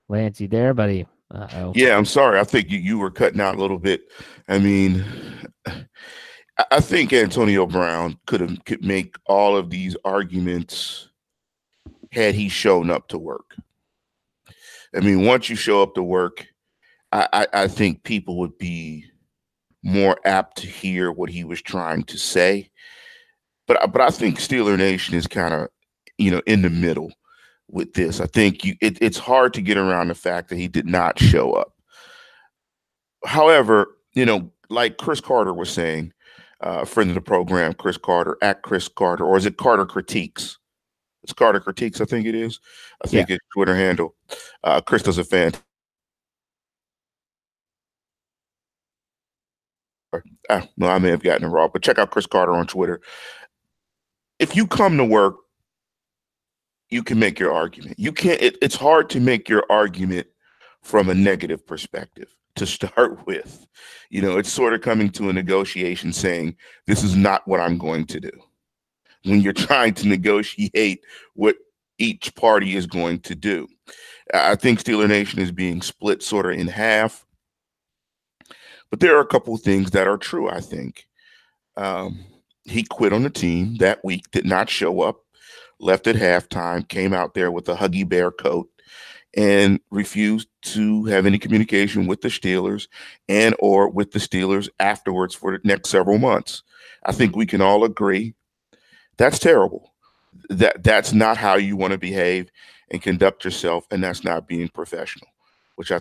Lance, 0.08 0.40
you 0.40 0.48
there, 0.48 0.74
buddy? 0.74 1.06
Uh-oh. 1.34 1.72
Yeah, 1.74 1.96
I'm 1.96 2.04
sorry. 2.04 2.38
I 2.38 2.44
think 2.44 2.70
you, 2.70 2.78
you 2.78 2.98
were 2.98 3.10
cutting 3.10 3.40
out 3.40 3.56
a 3.56 3.60
little 3.60 3.78
bit. 3.78 4.02
I 4.48 4.58
mean, 4.58 5.04
I 6.70 6.80
think 6.80 7.12
Antonio 7.12 7.66
Brown 7.66 8.18
could 8.26 8.40
have 8.40 8.64
could 8.64 8.84
make 8.84 9.16
all 9.26 9.56
of 9.56 9.70
these 9.70 9.96
arguments 10.04 11.08
had 12.12 12.34
he 12.34 12.48
shown 12.48 12.90
up 12.90 13.08
to 13.08 13.18
work. 13.18 13.56
I 14.94 15.00
mean, 15.00 15.24
once 15.26 15.48
you 15.48 15.56
show 15.56 15.82
up 15.82 15.94
to 15.94 16.02
work, 16.02 16.46
I, 17.10 17.28
I, 17.32 17.46
I 17.52 17.68
think 17.68 18.04
people 18.04 18.38
would 18.38 18.56
be 18.56 19.04
more 19.82 20.16
apt 20.24 20.58
to 20.58 20.68
hear 20.68 21.10
what 21.10 21.30
he 21.30 21.42
was 21.42 21.60
trying 21.60 22.04
to 22.04 22.16
say. 22.16 22.70
But 23.66 23.92
but 23.92 24.00
I 24.00 24.10
think 24.10 24.38
Steeler 24.38 24.78
Nation 24.78 25.16
is 25.16 25.26
kind 25.26 25.52
of 25.52 25.68
you 26.18 26.30
know 26.30 26.42
in 26.46 26.62
the 26.62 26.70
middle 26.70 27.10
with 27.70 27.94
this. 27.94 28.20
I 28.20 28.26
think 28.26 28.64
you 28.64 28.76
it, 28.80 28.98
it's 29.00 29.18
hard 29.18 29.54
to 29.54 29.62
get 29.62 29.76
around 29.76 30.08
the 30.08 30.14
fact 30.14 30.48
that 30.48 30.58
he 30.58 30.68
did 30.68 30.86
not 30.86 31.18
show 31.18 31.52
up. 31.52 31.74
However, 33.24 33.96
you 34.12 34.24
know, 34.24 34.50
like 34.68 34.98
Chris 34.98 35.20
Carter 35.20 35.52
was 35.52 35.70
saying, 35.70 36.12
uh, 36.60 36.80
a 36.82 36.86
friend 36.86 37.10
of 37.10 37.14
the 37.14 37.20
program, 37.20 37.74
Chris 37.74 37.96
Carter, 37.96 38.36
at 38.42 38.62
Chris 38.62 38.88
Carter, 38.88 39.24
or 39.24 39.36
is 39.36 39.46
it 39.46 39.56
Carter 39.56 39.86
Critiques? 39.86 40.58
It's 41.22 41.32
Carter 41.32 41.60
Critiques, 41.60 42.00
I 42.00 42.04
think 42.04 42.26
it 42.26 42.34
is. 42.34 42.60
I 43.02 43.08
think 43.08 43.28
yeah. 43.28 43.36
it's 43.36 43.46
Twitter 43.54 43.74
handle. 43.74 44.14
Uh, 44.62 44.80
Chris 44.80 45.02
does 45.02 45.18
a 45.18 45.24
fan. 45.24 45.52
Ah, 50.50 50.68
well, 50.76 50.90
I 50.90 50.98
may 50.98 51.10
have 51.10 51.22
gotten 51.22 51.46
it 51.46 51.50
wrong, 51.50 51.70
but 51.72 51.82
check 51.82 51.98
out 51.98 52.10
Chris 52.10 52.26
Carter 52.26 52.52
on 52.52 52.66
Twitter. 52.66 53.00
If 54.38 54.54
you 54.54 54.66
come 54.66 54.96
to 54.98 55.04
work 55.04 55.36
you 56.90 57.02
can 57.02 57.18
make 57.18 57.38
your 57.38 57.52
argument. 57.52 57.98
You 57.98 58.12
can't. 58.12 58.40
It, 58.40 58.56
it's 58.62 58.76
hard 58.76 59.10
to 59.10 59.20
make 59.20 59.48
your 59.48 59.64
argument 59.70 60.26
from 60.82 61.08
a 61.08 61.14
negative 61.14 61.66
perspective 61.66 62.34
to 62.56 62.66
start 62.66 63.26
with. 63.26 63.66
You 64.10 64.22
know, 64.22 64.38
it's 64.38 64.52
sort 64.52 64.74
of 64.74 64.82
coming 64.82 65.10
to 65.10 65.28
a 65.28 65.32
negotiation 65.32 66.12
saying, 66.12 66.56
"This 66.86 67.02
is 67.02 67.16
not 67.16 67.46
what 67.48 67.60
I'm 67.60 67.78
going 67.78 68.06
to 68.06 68.20
do." 68.20 68.30
When 69.24 69.40
you're 69.40 69.54
trying 69.54 69.94
to 69.94 70.08
negotiate 70.08 71.00
what 71.32 71.56
each 71.98 72.34
party 72.34 72.76
is 72.76 72.86
going 72.86 73.20
to 73.20 73.34
do. 73.34 73.68
I 74.32 74.56
think 74.56 74.80
Steeler 74.80 75.08
Nation 75.08 75.38
is 75.38 75.52
being 75.52 75.82
split 75.82 76.22
sort 76.22 76.46
of 76.46 76.52
in 76.58 76.66
half. 76.66 77.24
But 78.90 79.00
there 79.00 79.16
are 79.16 79.20
a 79.20 79.26
couple 79.26 79.54
of 79.54 79.62
things 79.62 79.90
that 79.90 80.06
are 80.06 80.16
true, 80.16 80.48
I 80.48 80.60
think. 80.60 81.06
Um, 81.76 82.24
he 82.64 82.84
quit 82.84 83.12
on 83.12 83.22
the 83.22 83.30
team 83.30 83.76
that 83.78 84.04
week, 84.04 84.30
did 84.30 84.46
not 84.46 84.70
show 84.70 85.02
up, 85.02 85.23
left 85.80 86.06
at 86.06 86.16
halftime, 86.16 86.88
came 86.88 87.12
out 87.12 87.34
there 87.34 87.50
with 87.50 87.68
a 87.68 87.74
Huggy 87.74 88.08
Bear 88.08 88.30
coat, 88.30 88.68
and 89.36 89.80
refused 89.90 90.48
to 90.62 91.04
have 91.06 91.26
any 91.26 91.38
communication 91.38 92.06
with 92.06 92.20
the 92.20 92.28
Steelers 92.28 92.88
and 93.28 93.54
or 93.58 93.88
with 93.88 94.12
the 94.12 94.18
Steelers 94.18 94.68
afterwards 94.78 95.34
for 95.34 95.52
the 95.52 95.60
next 95.64 95.90
several 95.90 96.18
months. 96.18 96.62
I 97.04 97.12
think 97.12 97.34
we 97.34 97.46
can 97.46 97.60
all 97.60 97.84
agree 97.84 98.34
that's 99.16 99.38
terrible. 99.38 99.92
That 100.48 100.82
that's 100.82 101.12
not 101.12 101.36
how 101.36 101.54
you 101.56 101.76
want 101.76 101.92
to 101.92 101.98
behave 101.98 102.50
and 102.90 103.00
conduct 103.00 103.44
yourself, 103.44 103.86
and 103.90 104.02
that's 104.02 104.24
not 104.24 104.48
being 104.48 104.68
professional, 104.68 105.28
which 105.76 105.92
I 105.92 106.00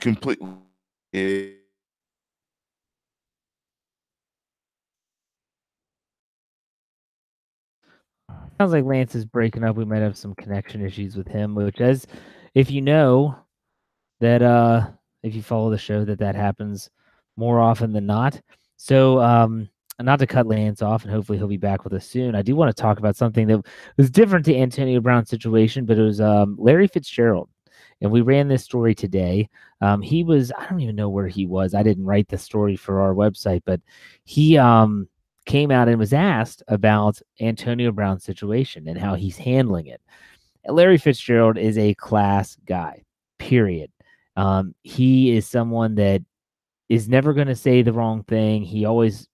completely 0.00 1.55
Sounds 8.58 8.72
like 8.72 8.84
Lance 8.84 9.14
is 9.14 9.26
breaking 9.26 9.64
up. 9.64 9.76
We 9.76 9.84
might 9.84 10.00
have 10.00 10.16
some 10.16 10.34
connection 10.34 10.84
issues 10.84 11.14
with 11.16 11.28
him, 11.28 11.54
which 11.54 11.80
as 11.80 12.06
if 12.54 12.70
you 12.70 12.80
know 12.80 13.36
that 14.20 14.40
uh 14.42 14.88
if 15.22 15.34
you 15.34 15.42
follow 15.42 15.70
the 15.70 15.78
show 15.78 16.04
that 16.04 16.18
that 16.20 16.34
happens 16.34 16.88
more 17.36 17.60
often 17.60 17.92
than 17.92 18.06
not. 18.06 18.40
So 18.76 19.20
um 19.20 19.68
not 20.00 20.18
to 20.20 20.26
cut 20.26 20.46
Lance 20.46 20.80
off 20.80 21.04
and 21.04 21.12
hopefully 21.12 21.36
he'll 21.36 21.48
be 21.48 21.56
back 21.58 21.84
with 21.84 21.92
us 21.92 22.06
soon. 22.06 22.34
I 22.34 22.42
do 22.42 22.56
want 22.56 22.74
to 22.74 22.82
talk 22.82 22.98
about 22.98 23.16
something 23.16 23.46
that 23.48 23.62
was 23.98 24.10
different 24.10 24.46
to 24.46 24.56
Antonio 24.56 25.00
Brown's 25.00 25.28
situation, 25.28 25.84
but 25.84 25.98
it 25.98 26.02
was 26.02 26.20
um 26.20 26.56
Larry 26.58 26.88
Fitzgerald. 26.88 27.50
And 28.00 28.10
we 28.10 28.20
ran 28.20 28.48
this 28.48 28.62
story 28.64 28.94
today. 28.94 29.48
Um, 29.80 30.02
he 30.02 30.22
was, 30.22 30.52
I 30.58 30.66
don't 30.68 30.80
even 30.80 30.96
know 30.96 31.08
where 31.08 31.28
he 31.28 31.46
was. 31.46 31.74
I 31.74 31.82
didn't 31.82 32.04
write 32.04 32.28
the 32.28 32.36
story 32.36 32.76
for 32.76 33.00
our 33.00 33.14
website, 33.14 33.62
but 33.64 33.80
he 34.24 34.56
um 34.58 35.08
came 35.46 35.70
out 35.70 35.88
and 35.88 35.98
was 35.98 36.12
asked 36.12 36.62
about 36.68 37.20
Antonio 37.40 37.92
Brown's 37.92 38.24
situation 38.24 38.88
and 38.88 38.98
how 38.98 39.14
he's 39.14 39.38
handling 39.38 39.86
it. 39.86 40.00
Larry 40.68 40.98
Fitzgerald 40.98 41.56
is 41.56 41.78
a 41.78 41.94
class 41.94 42.56
guy, 42.66 43.04
period. 43.38 43.90
Um, 44.36 44.74
he 44.82 45.34
is 45.34 45.46
someone 45.46 45.94
that 45.94 46.22
is 46.88 47.08
never 47.08 47.32
going 47.32 47.46
to 47.46 47.56
say 47.56 47.82
the 47.82 47.92
wrong 47.92 48.24
thing. 48.24 48.62
He 48.62 48.84
always 48.84 49.28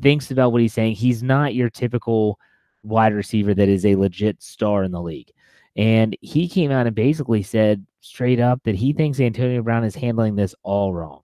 thinks 0.00 0.30
about 0.30 0.52
what 0.52 0.60
he's 0.60 0.74
saying. 0.74 0.94
He's 0.94 1.22
not 1.22 1.54
your 1.54 1.70
typical 1.70 2.38
wide 2.82 3.14
receiver 3.14 3.54
that 3.54 3.68
is 3.68 3.84
a 3.84 3.96
legit 3.96 4.42
star 4.42 4.84
in 4.84 4.92
the 4.92 5.02
league. 5.02 5.30
And 5.76 6.16
he 6.20 6.48
came 6.48 6.70
out 6.70 6.86
and 6.86 6.94
basically 6.94 7.42
said 7.42 7.86
straight 8.00 8.40
up 8.40 8.60
that 8.64 8.74
he 8.74 8.92
thinks 8.92 9.20
Antonio 9.20 9.62
Brown 9.62 9.84
is 9.84 9.94
handling 9.94 10.36
this 10.36 10.54
all 10.62 10.92
wrong. 10.92 11.22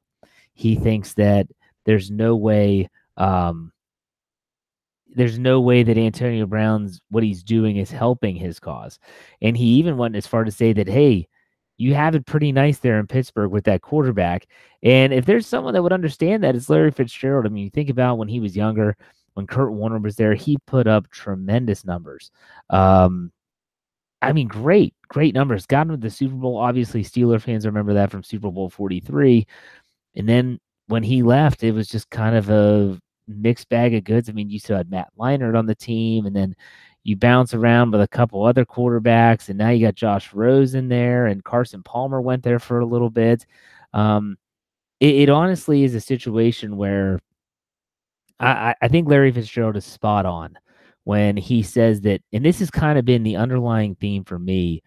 He 0.55 0.77
thinks 0.77 1.15
that 1.15 1.47
there's 1.85 2.11
no 2.11 2.37
way 2.37 2.89
um, 3.17 3.73
there's 5.15 5.39
no 5.39 5.61
way 5.61 5.83
that 5.83 5.99
Antonio 5.99 6.47
Brown's 6.47 7.01
what 7.11 7.23
he's 7.25 7.43
doing 7.43 7.77
is 7.77 7.91
helping 7.91 8.37
his 8.37 8.59
cause. 8.61 8.99
And 9.41 9.57
he 9.57 9.67
even 9.75 9.97
went 9.97 10.17
as 10.17 10.27
far 10.27 10.45
to 10.45 10.51
say 10.51 10.73
that, 10.73 10.89
hey, 10.89 11.29
you 11.77 11.95
have 11.95 12.15
it 12.15 12.27
pretty 12.27 12.53
nice 12.53 12.79
there 12.79 12.99
in 12.99 13.07
Pittsburgh 13.07 13.51
with 13.51 13.65
that 13.65 13.83
quarterback. 13.83 14.47
And 14.83 15.13
if 15.13 15.27
there's 15.27 15.47
someone 15.47 15.75
that 15.75 15.83
would 15.83 15.93
understand 15.93 16.45
that, 16.45 16.55
it's 16.55 16.69
Larry 16.69 16.91
Fitzgerald. 16.91 17.47
I 17.47 17.49
mean, 17.49 17.65
you 17.65 17.71
think 17.71 17.91
about 17.91 18.19
when 18.19 18.29
he 18.29 18.41
was 18.41 18.57
younger, 18.57 18.97
when 19.35 19.47
Kurt 19.47 19.73
Warner 19.73 19.99
was 19.99 20.17
there, 20.17 20.35
he 20.35 20.57
put 20.67 20.87
up 20.87 21.11
tremendous 21.11 21.85
numbers. 21.85 22.31
Um, 22.71 23.33
I 24.23 24.33
mean, 24.33 24.49
great, 24.49 24.95
great 25.09 25.35
numbers. 25.35 25.67
Got 25.67 25.89
him 25.89 25.91
to 25.91 25.97
the 25.97 26.11
Super 26.11 26.37
Bowl. 26.37 26.57
Obviously, 26.57 27.03
Steeler 27.03 27.41
fans 27.41 27.67
remember 27.67 27.95
that 27.95 28.11
from 28.11 28.23
Super 28.23 28.51
Bowl 28.51 28.71
43. 28.71 29.47
And 30.15 30.29
then 30.29 30.61
when 30.87 31.03
he 31.03 31.23
left, 31.23 31.63
it 31.65 31.73
was 31.73 31.89
just 31.89 32.09
kind 32.11 32.37
of 32.37 32.49
a 32.51 32.99
mixed 33.29 33.69
bag 33.69 33.95
of 33.95 34.05
goods. 34.05 34.29
I 34.29 34.33
mean, 34.33 34.51
you 34.51 34.59
still 34.59 34.77
had 34.77 34.91
Matt 34.91 35.11
Leinart 35.19 35.59
on 35.59 35.67
the 35.67 35.75
team, 35.75 36.27
and 36.27 36.35
then 36.35 36.55
you 37.05 37.17
bounce 37.17 37.55
around 37.55 37.93
with 37.93 38.01
a 38.01 38.09
couple 38.09 38.45
other 38.45 38.65
quarterbacks, 38.65 39.49
and 39.49 39.59
now 39.59 39.71
you 39.71 39.87
got 39.87 39.95
Josh 39.95 40.33
Rosen 40.33 40.89
there, 40.89 41.27
and 41.27 41.45
Carson 41.45 41.83
Palmer 41.83 42.21
went 42.21 42.43
there 42.43 42.59
for 42.59 42.81
a 42.81 42.87
little 42.87 43.11
bit. 43.11 43.47
Um, 43.93 44.37
it, 45.01 45.15
it, 45.15 45.29
honestly 45.29 45.85
is 45.85 45.95
a 45.95 46.01
situation 46.01 46.77
where 46.77 47.21
I, 48.41 48.75
I 48.81 48.89
think 48.89 49.09
Larry 49.09 49.31
Fitzgerald 49.33 49.77
is 49.77 49.85
spot 49.85 50.27
on 50.27 50.59
when 51.05 51.37
he 51.37 51.63
says 51.63 52.01
that, 52.03 52.23
and 52.33 52.45
this 52.45 52.59
has 52.61 52.71
kind 52.71 52.99
of 52.99 53.05
been 53.05 53.23
the 53.23 53.37
underlying 53.37 53.95
theme 53.97 54.25
for 54.25 54.39
me 54.39 54.83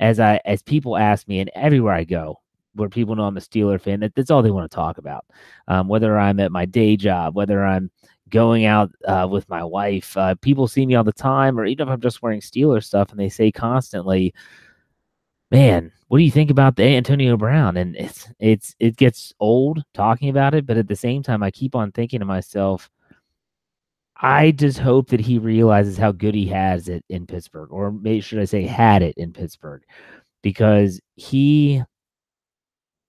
as 0.00 0.18
I 0.18 0.40
as 0.44 0.62
people 0.62 0.96
ask 0.96 1.28
me, 1.28 1.38
and 1.40 1.50
everywhere 1.54 1.94
I 1.94 2.04
go, 2.04 2.41
where 2.74 2.88
people 2.88 3.14
know 3.14 3.24
I'm 3.24 3.36
a 3.36 3.40
Steeler 3.40 3.80
fan. 3.80 4.00
That, 4.00 4.14
that's 4.14 4.30
all 4.30 4.42
they 4.42 4.50
want 4.50 4.70
to 4.70 4.74
talk 4.74 4.98
about. 4.98 5.26
Um, 5.68 5.88
whether 5.88 6.18
I'm 6.18 6.40
at 6.40 6.52
my 6.52 6.66
day 6.66 6.96
job, 6.96 7.34
whether 7.34 7.64
I'm 7.64 7.90
going 8.28 8.64
out 8.64 8.90
uh, 9.06 9.28
with 9.30 9.48
my 9.48 9.62
wife, 9.62 10.16
uh, 10.16 10.34
people 10.36 10.66
see 10.66 10.86
me 10.86 10.94
all 10.94 11.04
the 11.04 11.12
time, 11.12 11.58
or 11.58 11.66
even 11.66 11.88
if 11.88 11.92
I'm 11.92 12.00
just 12.00 12.22
wearing 12.22 12.40
Steeler 12.40 12.82
stuff, 12.82 13.10
and 13.10 13.20
they 13.20 13.28
say 13.28 13.52
constantly, 13.52 14.34
"Man, 15.50 15.92
what 16.08 16.18
do 16.18 16.24
you 16.24 16.30
think 16.30 16.50
about 16.50 16.76
the 16.76 16.84
Antonio 16.84 17.36
Brown?" 17.36 17.76
And 17.76 17.96
it's 17.96 18.28
it's 18.38 18.74
it 18.80 18.96
gets 18.96 19.32
old 19.40 19.82
talking 19.94 20.28
about 20.30 20.54
it, 20.54 20.66
but 20.66 20.76
at 20.78 20.88
the 20.88 20.96
same 20.96 21.22
time, 21.22 21.42
I 21.42 21.50
keep 21.50 21.74
on 21.74 21.92
thinking 21.92 22.20
to 22.20 22.26
myself. 22.26 22.90
I 24.16 24.52
just 24.52 24.78
hope 24.78 25.08
that 25.10 25.20
he 25.20 25.38
realizes 25.38 25.98
how 25.98 26.12
good 26.12 26.34
he 26.34 26.46
has 26.46 26.88
it 26.88 27.04
in 27.08 27.26
Pittsburgh, 27.26 27.72
or 27.72 27.90
maybe 27.90 28.20
should 28.20 28.38
I 28.38 28.44
say, 28.44 28.62
had 28.64 29.02
it 29.02 29.14
in 29.18 29.32
Pittsburgh, 29.32 29.82
because 30.42 31.00
he 31.16 31.82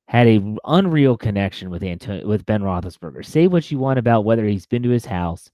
had 0.08 0.28
a 0.28 0.56
unreal 0.66 1.18
connection 1.18 1.70
with 1.70 1.84
Antonio 1.84 2.28
with 2.28 2.46
Ben 2.46 2.62
Roethlisberger. 2.62 3.26
Say 3.26 3.48
what 3.48 3.72
you 3.72 3.80
want 3.80 4.00
about 4.00 4.26
whether 4.26 4.46
he's 4.46 4.66
been 4.66 4.84
to 4.84 4.90
his 4.90 5.06
house, 5.06 5.50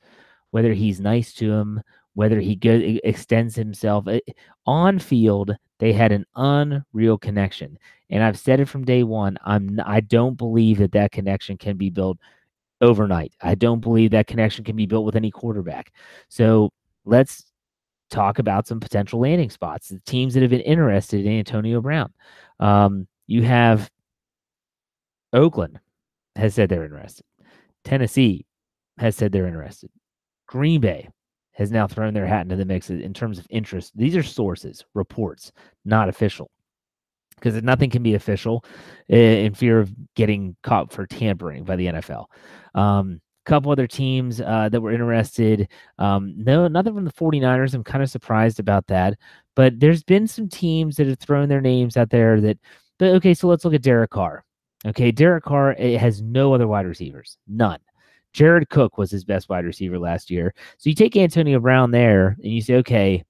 whether 0.51 0.73
he's 0.73 0.99
nice 0.99 1.33
to 1.35 1.51
him, 1.51 1.81
whether 2.15 2.39
he 2.39 2.55
go, 2.55 2.81
extends 3.03 3.55
himself 3.55 4.07
eh, 4.07 4.19
on 4.65 4.99
field. 4.99 5.55
They 5.77 5.93
had 5.93 6.11
an 6.11 6.25
unreal 6.35 7.17
connection, 7.17 7.77
and 8.09 8.23
I've 8.23 8.39
said 8.39 8.59
it 8.59 8.65
from 8.65 8.85
day 8.85 9.03
one. 9.03 9.37
I'm 9.45 9.79
I 9.85 10.01
don't 10.01 10.37
believe 10.37 10.79
that 10.79 10.91
that 10.93 11.11
connection 11.11 11.57
can 11.57 11.77
be 11.77 11.89
built 11.89 12.17
overnight. 12.81 13.33
I 13.41 13.55
don't 13.55 13.79
believe 13.79 14.11
that 14.11 14.27
connection 14.27 14.63
can 14.63 14.75
be 14.75 14.85
built 14.85 15.05
with 15.05 15.15
any 15.15 15.31
quarterback. 15.31 15.93
So 16.27 16.71
let's 17.05 17.45
talk 18.09 18.39
about 18.39 18.67
some 18.67 18.79
potential 18.79 19.19
landing 19.19 19.49
spots. 19.49 19.89
The 19.89 19.99
teams 20.01 20.33
that 20.33 20.41
have 20.41 20.49
been 20.49 20.61
interested 20.61 21.25
in 21.25 21.39
Antonio 21.39 21.81
Brown. 21.81 22.11
Um, 22.59 23.07
you 23.27 23.43
have 23.43 23.89
Oakland 25.33 25.79
has 26.35 26.55
said 26.55 26.69
they're 26.69 26.83
interested. 26.83 27.25
Tennessee 27.83 28.45
has 28.97 29.15
said 29.15 29.31
they're 29.31 29.47
interested. 29.47 29.89
Green 30.47 30.81
Bay 30.81 31.09
has 31.53 31.71
now 31.71 31.87
thrown 31.87 32.13
their 32.13 32.25
hat 32.25 32.41
into 32.41 32.55
the 32.55 32.65
mix 32.65 32.89
in 32.89 33.13
terms 33.13 33.37
of 33.37 33.45
interest. 33.49 33.91
These 33.95 34.15
are 34.15 34.23
sources, 34.23 34.85
reports, 34.93 35.51
not 35.85 36.09
official. 36.09 36.49
Because 37.35 37.61
nothing 37.63 37.89
can 37.89 38.03
be 38.03 38.15
official 38.15 38.65
in 39.07 39.53
fear 39.53 39.79
of 39.79 39.93
getting 40.15 40.57
caught 40.61 40.91
for 40.91 41.07
tampering 41.07 41.63
by 41.63 41.77
the 41.77 41.85
NFL. 41.87 42.25
Um, 42.75 43.21
couple 43.49 43.71
other 43.71 43.87
teams 43.87 44.39
uh, 44.39 44.69
that 44.69 44.79
were 44.79 44.91
interested. 44.91 45.67
Um, 45.97 46.33
no, 46.37 46.67
nothing 46.67 46.93
from 46.93 47.05
the 47.05 47.11
49ers. 47.11 47.73
I'm 47.73 47.83
kind 47.83 48.03
of 48.03 48.09
surprised 48.09 48.59
about 48.59 48.87
that. 48.87 49.17
But 49.55 49.79
there's 49.79 50.03
been 50.03 50.27
some 50.27 50.47
teams 50.47 50.95
that 50.97 51.07
have 51.07 51.19
thrown 51.19 51.49
their 51.49 51.61
names 51.61 51.97
out 51.97 52.11
there 52.11 52.39
that, 52.41 52.57
but 52.99 53.09
okay, 53.15 53.33
so 53.33 53.47
let's 53.47 53.65
look 53.65 53.73
at 53.73 53.81
Derek 53.81 54.11
Carr. 54.11 54.45
Okay, 54.85 55.11
Derek 55.11 55.43
Carr 55.43 55.75
eh, 55.77 55.97
has 55.97 56.21
no 56.21 56.53
other 56.53 56.67
wide 56.67 56.85
receivers, 56.85 57.37
none. 57.47 57.79
Jared 58.31 58.69
Cook 58.69 58.97
was 58.97 59.11
his 59.11 59.25
best 59.25 59.49
wide 59.49 59.65
receiver 59.65 59.99
last 59.99 60.29
year. 60.29 60.53
So 60.77 60.89
you 60.89 60.95
take 60.95 61.17
Antonio 61.17 61.59
Brown 61.59 61.91
there 61.91 62.37
and 62.43 62.51
you 62.51 62.61
say, 62.61 62.75
okay, 62.75 63.23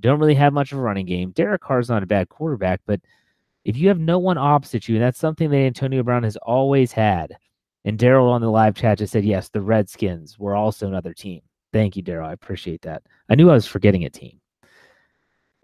don't 0.00 0.20
really 0.20 0.34
have 0.34 0.52
much 0.52 0.72
of 0.72 0.78
a 0.78 0.82
running 0.82 1.06
game. 1.06 1.30
Derek 1.30 1.62
Carr's 1.62 1.88
not 1.88 2.02
a 2.02 2.06
bad 2.06 2.28
quarterback, 2.28 2.80
but 2.86 3.00
if 3.64 3.76
you 3.76 3.88
have 3.88 3.98
no 3.98 4.18
one 4.18 4.38
opposite 4.38 4.88
you, 4.88 4.96
and 4.96 5.04
that's 5.04 5.18
something 5.18 5.50
that 5.50 5.56
Antonio 5.56 6.02
Brown 6.02 6.24
has 6.24 6.36
always 6.36 6.92
had, 6.92 7.36
and 7.84 7.98
Daryl 7.98 8.30
on 8.30 8.40
the 8.40 8.50
live 8.50 8.74
chat 8.74 8.98
just 8.98 9.12
said, 9.12 9.24
yes, 9.24 9.48
the 9.48 9.60
Redskins 9.60 10.38
were 10.38 10.54
also 10.54 10.86
another 10.86 11.14
team. 11.14 11.40
Thank 11.72 11.96
you, 11.96 12.02
Daryl. 12.02 12.26
I 12.26 12.32
appreciate 12.32 12.82
that. 12.82 13.02
I 13.28 13.34
knew 13.34 13.50
I 13.50 13.54
was 13.54 13.66
forgetting 13.66 14.04
a 14.04 14.10
team. 14.10 14.38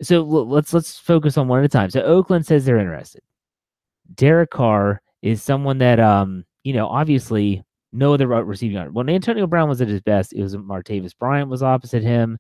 So 0.01 0.23
let's 0.23 0.73
let's 0.73 0.97
focus 0.97 1.37
on 1.37 1.49
one 1.49 1.59
at 1.59 1.65
a 1.65 1.69
time. 1.69 1.91
So 1.91 2.01
Oakland 2.03 2.47
says 2.47 2.65
they're 2.65 2.79
interested. 2.79 3.21
Derek 4.15 4.51
Carr 4.51 5.03
is 5.23 5.43
someone 5.43 5.79
that 5.79 6.01
um 6.01 6.45
you 6.65 6.73
know 6.73 6.89
obviously 6.89 7.63
no 7.93 8.13
other 8.13 8.29
receiving 8.29 8.77
yard. 8.77 8.95
When 8.95 9.09
Antonio 9.09 9.47
Brown 9.47 9.69
was 9.69 9.81
at 9.81 9.89
his 9.89 10.03
best, 10.03 10.33
it 10.35 10.43
was 10.43 10.55
Martavis 10.57 11.17
Bryant 11.17 11.49
was 11.49 11.63
opposite 11.63 12.03
him, 12.03 12.39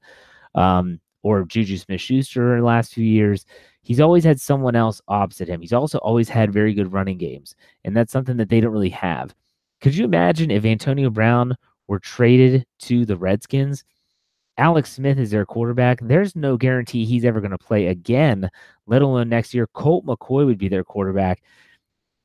um, 0.55 1.01
or 1.23 1.45
Juju 1.45 1.79
Smith 1.79 2.03
Schuster 2.03 2.55
in 2.55 2.61
the 2.61 2.67
last 2.67 2.93
few 2.93 3.05
years. 3.05 3.47
He's 3.81 4.01
always 4.01 4.25
had 4.25 4.39
someone 4.41 4.77
else 4.77 5.01
opposite 5.09 5.49
him. 5.49 5.63
He's 5.63 5.73
also 5.73 5.99
always 5.99 6.29
had 6.29 6.53
very 6.53 6.75
good 6.75 6.93
running 6.93 7.17
games, 7.17 7.55
and 7.85 7.97
that's 7.97 8.13
something 8.13 8.37
that 8.37 8.51
they 8.51 8.61
don't 8.61 8.73
really 8.73 8.91
have. 8.91 9.35
Could 9.81 9.97
you 9.97 10.05
imagine 10.05 10.51
if 10.51 10.67
Antonio 10.67 11.09
Brown 11.09 11.57
were 11.89 11.99
traded 11.99 12.65
to 12.81 13.05
the 13.05 13.17
Redskins. 13.17 13.83
Alex 14.59 14.93
Smith 14.93 15.19
is 15.19 15.31
their 15.31 15.47
quarterback. 15.47 16.01
There's 16.03 16.37
no 16.37 16.57
guarantee 16.57 17.05
he's 17.05 17.25
ever 17.25 17.41
going 17.41 17.53
to 17.53 17.59
play 17.59 17.87
again, 17.87 18.49
let 18.87 19.03
alone 19.03 19.29
next 19.29 19.55
year. 19.55 19.67
Colt 19.69 20.05
McCoy 20.05 20.47
would 20.47 20.59
be 20.59 20.69
their 20.69 20.85
quarterback. 20.85 21.43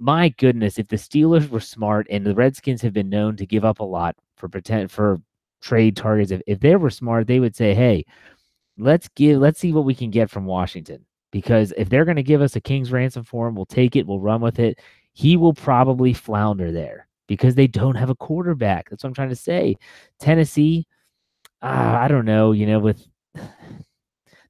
My 0.03 0.27
goodness, 0.27 0.79
if 0.79 0.89
the 0.89 0.97
Steelers 0.97 1.47
were 1.47 1.61
smart 1.61 2.07
and 2.09 2.25
the 2.25 2.35
Redskins 2.35 2.81
have 2.81 2.91
been 2.91 3.07
known 3.07 3.37
to 3.37 3.45
give 3.45 3.63
up 3.63 3.79
a 3.79 3.85
lot 3.85 4.17
for 4.35 4.49
pretend 4.49 4.91
for 4.91 5.21
trade 5.61 5.95
targets, 5.95 6.29
if, 6.29 6.41
if 6.45 6.59
they 6.59 6.75
were 6.75 6.89
smart, 6.89 7.25
they 7.25 7.39
would 7.39 7.55
say, 7.55 7.73
Hey, 7.73 8.03
let's 8.77 9.07
give 9.15 9.39
let's 9.39 9.61
see 9.61 9.71
what 9.71 9.85
we 9.85 9.95
can 9.95 10.11
get 10.11 10.29
from 10.29 10.43
Washington. 10.43 11.05
Because 11.31 11.71
if 11.77 11.87
they're 11.87 12.03
going 12.03 12.17
to 12.17 12.23
give 12.23 12.41
us 12.41 12.57
a 12.57 12.61
king's 12.61 12.91
ransom 12.91 13.23
for 13.23 13.47
him, 13.47 13.55
we'll 13.55 13.65
take 13.65 13.95
it, 13.95 14.05
we'll 14.05 14.19
run 14.19 14.41
with 14.41 14.59
it. 14.59 14.77
He 15.13 15.37
will 15.37 15.53
probably 15.53 16.13
flounder 16.13 16.69
there 16.73 17.07
because 17.27 17.55
they 17.55 17.67
don't 17.67 17.95
have 17.95 18.09
a 18.09 18.15
quarterback. 18.15 18.89
That's 18.89 19.05
what 19.05 19.07
I'm 19.07 19.13
trying 19.13 19.29
to 19.29 19.37
say. 19.37 19.77
Tennessee, 20.19 20.85
uh, 21.61 21.97
I 22.01 22.09
don't 22.09 22.25
know, 22.25 22.51
you 22.51 22.65
know, 22.65 22.79
with 22.79 23.07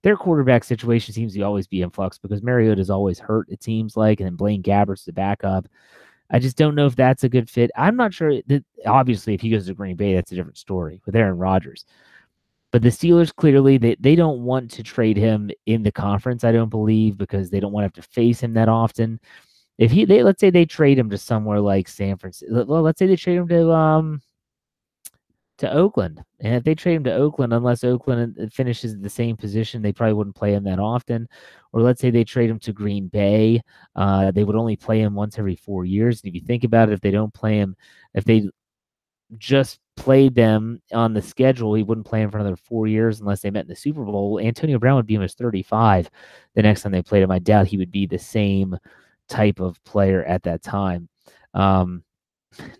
their 0.03 0.17
quarterback 0.17 0.63
situation 0.63 1.13
seems 1.13 1.33
to 1.33 1.41
always 1.41 1.65
be 1.65 1.81
in 1.81 1.89
flux 1.89 2.17
because 2.17 2.43
Mariota 2.43 2.81
is 2.81 2.89
always 2.89 3.19
hurt, 3.19 3.47
it 3.49 3.63
seems 3.63 3.97
like, 3.97 4.19
and 4.19 4.27
then 4.27 4.35
Blaine 4.35 4.61
Gabbert's 4.61 5.05
the 5.05 5.13
backup. 5.13 5.67
I 6.29 6.39
just 6.39 6.57
don't 6.57 6.75
know 6.75 6.87
if 6.87 6.95
that's 6.95 7.23
a 7.23 7.29
good 7.29 7.49
fit. 7.49 7.71
I'm 7.75 7.95
not 7.95 8.13
sure 8.13 8.33
that 8.47 8.63
obviously 8.85 9.33
if 9.33 9.41
he 9.41 9.49
goes 9.49 9.67
to 9.67 9.73
Green 9.73 9.95
Bay, 9.95 10.13
that's 10.13 10.31
a 10.31 10.35
different 10.35 10.57
story 10.57 11.01
with 11.05 11.15
Aaron 11.15 11.37
Rodgers. 11.37 11.85
But 12.71 12.81
the 12.81 12.89
Steelers 12.89 13.33
clearly 13.33 13.77
they, 13.77 13.95
they 13.99 14.15
don't 14.15 14.41
want 14.43 14.71
to 14.71 14.83
trade 14.83 15.15
him 15.15 15.51
in 15.67 15.83
the 15.83 15.91
conference, 15.91 16.43
I 16.43 16.51
don't 16.51 16.69
believe, 16.69 17.17
because 17.17 17.49
they 17.49 17.59
don't 17.59 17.71
want 17.71 17.83
to 17.83 17.87
have 17.99 18.05
to 18.05 18.11
face 18.11 18.41
him 18.41 18.53
that 18.55 18.67
often. 18.67 19.19
If 19.77 19.91
he 19.91 20.05
they 20.05 20.23
let's 20.23 20.39
say 20.39 20.49
they 20.49 20.65
trade 20.65 20.97
him 20.97 21.09
to 21.11 21.17
somewhere 21.17 21.59
like 21.59 21.87
San 21.87 22.17
Francisco, 22.17 22.65
well, 22.65 22.81
let's 22.81 22.99
say 22.99 23.07
they 23.07 23.15
trade 23.15 23.37
him 23.37 23.47
to 23.49 23.71
um 23.71 24.21
to 25.59 25.71
Oakland. 25.71 26.23
And 26.39 26.55
if 26.55 26.63
they 26.63 26.75
trade 26.75 26.95
him 26.95 27.03
to 27.05 27.13
Oakland, 27.15 27.53
unless 27.53 27.83
Oakland 27.83 28.51
finishes 28.53 28.97
the 28.97 29.09
same 29.09 29.37
position, 29.37 29.81
they 29.81 29.93
probably 29.93 30.13
wouldn't 30.13 30.35
play 30.35 30.53
him 30.53 30.63
that 30.63 30.79
often. 30.79 31.27
Or 31.71 31.81
let's 31.81 32.01
say 32.01 32.09
they 32.09 32.23
trade 32.23 32.49
him 32.49 32.59
to 32.59 32.73
Green 32.73 33.07
Bay, 33.07 33.61
uh, 33.95 34.31
they 34.31 34.43
would 34.43 34.55
only 34.55 34.75
play 34.75 35.01
him 35.01 35.13
once 35.13 35.37
every 35.37 35.55
four 35.55 35.85
years. 35.85 36.21
And 36.21 36.29
if 36.29 36.35
you 36.35 36.41
think 36.41 36.63
about 36.63 36.89
it, 36.89 36.93
if 36.93 37.01
they 37.01 37.11
don't 37.11 37.33
play 37.33 37.57
him, 37.57 37.75
if 38.13 38.25
they 38.25 38.49
just 39.37 39.79
played 39.95 40.35
them 40.35 40.81
on 40.91 41.13
the 41.13 41.21
schedule, 41.21 41.73
he 41.73 41.83
wouldn't 41.83 42.07
play 42.07 42.21
him 42.21 42.31
for 42.31 42.39
another 42.39 42.55
four 42.55 42.87
years 42.87 43.19
unless 43.19 43.41
they 43.41 43.51
met 43.51 43.65
in 43.65 43.69
the 43.69 43.75
Super 43.75 44.03
Bowl. 44.03 44.39
Antonio 44.39 44.79
Brown 44.79 44.95
would 44.95 45.07
be 45.07 45.15
almost 45.15 45.37
35 45.37 46.09
the 46.55 46.61
next 46.61 46.81
time 46.81 46.91
they 46.91 47.01
played 47.01 47.23
him. 47.23 47.31
I 47.31 47.39
doubt 47.39 47.67
he 47.67 47.77
would 47.77 47.91
be 47.91 48.05
the 48.05 48.19
same 48.19 48.77
type 49.29 49.59
of 49.59 49.83
player 49.83 50.23
at 50.25 50.43
that 50.43 50.61
time. 50.61 51.09
Um, 51.53 52.03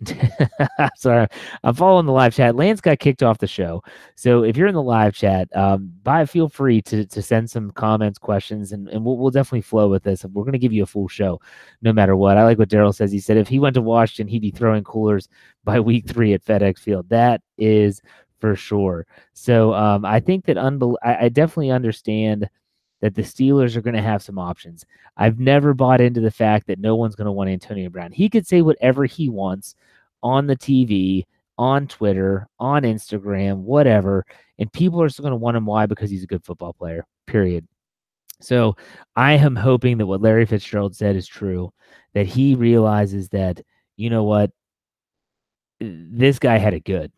Sorry, 0.96 1.26
I'm 1.62 1.74
following 1.74 2.06
the 2.06 2.12
live 2.12 2.34
chat. 2.34 2.56
Lance 2.56 2.80
got 2.80 2.98
kicked 2.98 3.22
off 3.22 3.38
the 3.38 3.46
show, 3.46 3.82
so 4.14 4.44
if 4.44 4.56
you're 4.56 4.68
in 4.68 4.74
the 4.74 4.82
live 4.82 5.14
chat, 5.14 5.48
um, 5.56 5.92
by 6.02 6.24
feel 6.26 6.48
free 6.48 6.80
to 6.82 7.04
to 7.06 7.22
send 7.22 7.50
some 7.50 7.70
comments, 7.72 8.18
questions, 8.18 8.72
and, 8.72 8.88
and 8.88 9.04
we'll, 9.04 9.16
we'll 9.16 9.30
definitely 9.30 9.62
flow 9.62 9.88
with 9.88 10.02
this. 10.02 10.24
We're 10.24 10.44
going 10.44 10.52
to 10.52 10.58
give 10.58 10.72
you 10.72 10.82
a 10.82 10.86
full 10.86 11.08
show, 11.08 11.40
no 11.82 11.92
matter 11.92 12.16
what. 12.16 12.36
I 12.36 12.44
like 12.44 12.58
what 12.58 12.68
Daryl 12.68 12.94
says. 12.94 13.12
He 13.12 13.20
said 13.20 13.36
if 13.36 13.48
he 13.48 13.58
went 13.58 13.74
to 13.74 13.82
Washington, 13.82 14.28
he'd 14.28 14.42
be 14.42 14.50
throwing 14.50 14.84
coolers 14.84 15.28
by 15.64 15.80
week 15.80 16.08
three 16.08 16.32
at 16.34 16.44
FedEx 16.44 16.78
Field. 16.78 17.08
That 17.08 17.42
is 17.58 18.00
for 18.40 18.54
sure. 18.54 19.06
So 19.32 19.72
um, 19.74 20.04
I 20.04 20.20
think 20.20 20.44
that 20.46 20.56
unbel- 20.56 20.96
I, 21.02 21.24
I 21.24 21.28
definitely 21.28 21.70
understand 21.70 22.48
that 23.04 23.14
the 23.14 23.20
Steelers 23.20 23.76
are 23.76 23.82
going 23.82 23.94
to 23.94 24.00
have 24.00 24.22
some 24.22 24.38
options. 24.38 24.86
I've 25.18 25.38
never 25.38 25.74
bought 25.74 26.00
into 26.00 26.22
the 26.22 26.30
fact 26.30 26.66
that 26.68 26.78
no 26.78 26.96
one's 26.96 27.14
going 27.14 27.26
to 27.26 27.32
want 27.32 27.50
Antonio 27.50 27.90
Brown. 27.90 28.12
He 28.12 28.30
could 28.30 28.46
say 28.46 28.62
whatever 28.62 29.04
he 29.04 29.28
wants 29.28 29.74
on 30.22 30.46
the 30.46 30.56
TV, 30.56 31.24
on 31.58 31.86
Twitter, 31.86 32.48
on 32.58 32.82
Instagram, 32.84 33.58
whatever, 33.58 34.24
and 34.58 34.72
people 34.72 35.02
are 35.02 35.10
still 35.10 35.22
going 35.22 35.32
to 35.32 35.36
want 35.36 35.54
him. 35.54 35.66
Why? 35.66 35.84
Because 35.84 36.08
he's 36.08 36.22
a 36.22 36.26
good 36.26 36.46
football 36.46 36.72
player, 36.72 37.04
period. 37.26 37.68
So 38.40 38.74
I 39.14 39.34
am 39.34 39.54
hoping 39.54 39.98
that 39.98 40.06
what 40.06 40.22
Larry 40.22 40.46
Fitzgerald 40.46 40.96
said 40.96 41.14
is 41.14 41.28
true, 41.28 41.74
that 42.14 42.24
he 42.24 42.54
realizes 42.54 43.28
that, 43.28 43.60
you 43.98 44.08
know 44.08 44.24
what, 44.24 44.50
this 45.78 46.38
guy 46.38 46.56
had 46.56 46.72
it 46.72 46.84
good 46.84 47.12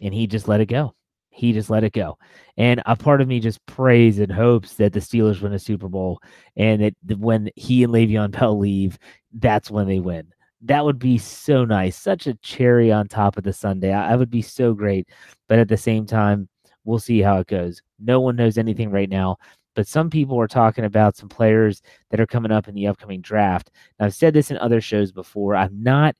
and 0.00 0.14
he 0.14 0.26
just 0.26 0.48
let 0.48 0.62
it 0.62 0.66
go 0.66 0.95
he 1.36 1.52
just 1.52 1.68
let 1.68 1.84
it 1.84 1.92
go. 1.92 2.16
And 2.56 2.82
a 2.86 2.96
part 2.96 3.20
of 3.20 3.28
me 3.28 3.40
just 3.40 3.64
prays 3.66 4.18
and 4.18 4.32
hopes 4.32 4.74
that 4.74 4.94
the 4.94 5.00
Steelers 5.00 5.42
win 5.42 5.52
a 5.52 5.58
Super 5.58 5.88
Bowl 5.88 6.18
and 6.56 6.82
that 6.82 7.18
when 7.18 7.50
he 7.56 7.84
and 7.84 7.92
Le'Veon 7.92 8.30
Bell 8.30 8.58
leave, 8.58 8.98
that's 9.34 9.70
when 9.70 9.86
they 9.86 10.00
win. 10.00 10.32
That 10.62 10.84
would 10.84 10.98
be 10.98 11.18
so 11.18 11.66
nice. 11.66 11.94
Such 11.94 12.26
a 12.26 12.34
cherry 12.36 12.90
on 12.90 13.06
top 13.06 13.36
of 13.36 13.44
the 13.44 13.52
sundae. 13.52 13.92
I, 13.92 14.12
I 14.12 14.16
would 14.16 14.30
be 14.30 14.40
so 14.40 14.72
great. 14.72 15.10
But 15.46 15.58
at 15.58 15.68
the 15.68 15.76
same 15.76 16.06
time, 16.06 16.48
we'll 16.84 16.98
see 16.98 17.20
how 17.20 17.38
it 17.38 17.48
goes. 17.48 17.82
No 17.98 18.22
one 18.22 18.36
knows 18.36 18.56
anything 18.56 18.90
right 18.90 19.10
now. 19.10 19.36
But 19.74 19.86
some 19.86 20.08
people 20.08 20.40
are 20.40 20.48
talking 20.48 20.86
about 20.86 21.16
some 21.16 21.28
players 21.28 21.82
that 22.10 22.18
are 22.18 22.26
coming 22.26 22.50
up 22.50 22.66
in 22.66 22.74
the 22.74 22.86
upcoming 22.86 23.20
draft. 23.20 23.70
Now, 24.00 24.06
I've 24.06 24.14
said 24.14 24.32
this 24.32 24.50
in 24.50 24.56
other 24.56 24.80
shows 24.80 25.12
before. 25.12 25.54
I'm 25.54 25.82
not 25.82 26.16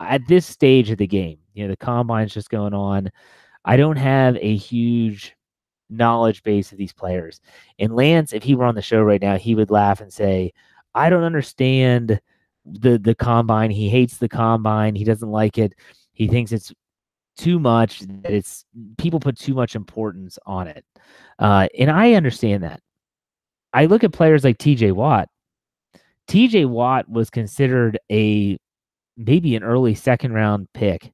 at 0.00 0.20
this 0.28 0.44
stage 0.44 0.90
of 0.90 0.98
the 0.98 1.06
game. 1.06 1.38
You 1.54 1.64
know, 1.64 1.70
the 1.70 1.78
combine's 1.78 2.34
just 2.34 2.50
going 2.50 2.74
on. 2.74 3.10
I 3.64 3.76
don't 3.76 3.96
have 3.96 4.36
a 4.36 4.56
huge 4.56 5.34
knowledge 5.90 6.42
base 6.42 6.72
of 6.72 6.78
these 6.78 6.92
players. 6.92 7.40
And 7.78 7.94
Lance, 7.94 8.32
if 8.32 8.42
he 8.42 8.54
were 8.54 8.64
on 8.64 8.74
the 8.74 8.82
show 8.82 9.02
right 9.02 9.20
now, 9.20 9.36
he 9.36 9.54
would 9.54 9.70
laugh 9.70 10.00
and 10.00 10.12
say, 10.12 10.52
I 10.94 11.10
don't 11.10 11.24
understand 11.24 12.20
the 12.64 12.98
the 12.98 13.14
combine. 13.14 13.70
He 13.70 13.88
hates 13.88 14.18
the 14.18 14.28
combine. 14.28 14.94
He 14.94 15.04
doesn't 15.04 15.30
like 15.30 15.58
it. 15.58 15.74
He 16.12 16.28
thinks 16.28 16.52
it's 16.52 16.72
too 17.36 17.58
much. 17.58 18.00
That 18.00 18.32
it's 18.32 18.64
people 18.98 19.20
put 19.20 19.38
too 19.38 19.54
much 19.54 19.74
importance 19.76 20.38
on 20.46 20.68
it. 20.68 20.84
Uh, 21.38 21.68
and 21.78 21.90
I 21.90 22.14
understand 22.14 22.62
that. 22.64 22.80
I 23.72 23.86
look 23.86 24.04
at 24.04 24.12
players 24.12 24.44
like 24.44 24.58
TJ 24.58 24.92
Watt. 24.92 25.28
TJ 26.28 26.68
Watt 26.68 27.08
was 27.08 27.30
considered 27.30 27.98
a 28.10 28.58
maybe 29.16 29.56
an 29.56 29.62
early 29.62 29.94
second 29.94 30.32
round 30.32 30.68
pick 30.74 31.12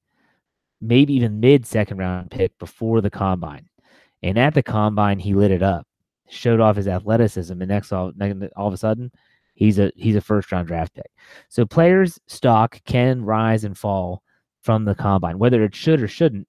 maybe 0.81 1.15
even 1.15 1.41
mid 1.41 1.67
second 1.67 1.99
round 1.99 2.31
pick 2.31 2.59
before 2.59 3.01
the 3.01 3.11
combine. 3.11 3.69
And 4.23 4.39
at 4.39 4.55
the 4.55 4.62
combine, 4.62 5.19
he 5.19 5.35
lit 5.35 5.51
it 5.51 5.62
up, 5.62 5.87
showed 6.29 6.61
off 6.61 6.77
his 6.77 6.89
athleticism, 6.89 7.61
and 7.61 7.69
next 7.69 7.93
all, 7.93 8.12
all 8.57 8.69
of 8.69 8.75
a 8.75 8.79
sudden, 8.79 9.11
he's 9.55 9.79
a 9.79 9.93
he's 9.97 10.17
a 10.17 10.21
first 10.21 10.51
round 10.53 10.69
draft 10.69 10.95
pick. 10.95 11.11
So 11.49 11.67
players' 11.67 12.19
stock 12.27 12.81
can 12.85 13.25
rise 13.25 13.65
and 13.65 13.77
fall 13.77 14.23
from 14.62 14.85
the 14.85 14.95
combine. 14.95 15.39
Whether 15.39 15.62
it 15.65 15.75
should 15.75 16.03
or 16.03 16.09
shouldn't, 16.09 16.49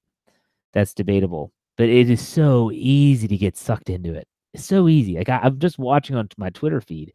that's 0.74 0.94
debatable. 0.94 1.52
But 1.76 1.90
it 1.90 2.10
is 2.10 2.26
so 2.26 2.72
easy 2.74 3.28
to 3.28 3.38
get 3.38 3.58
sucked 3.58 3.90
into 3.90 4.14
it. 4.14 4.28
It's 4.54 4.66
so 4.66 4.88
easy. 4.88 5.18
Like 5.18 5.30
I, 5.30 5.40
I'm 5.44 5.60
just 5.60 5.78
watching 5.78 6.16
on 6.16 6.30
my 6.38 6.50
Twitter 6.50 6.82
feed, 6.82 7.14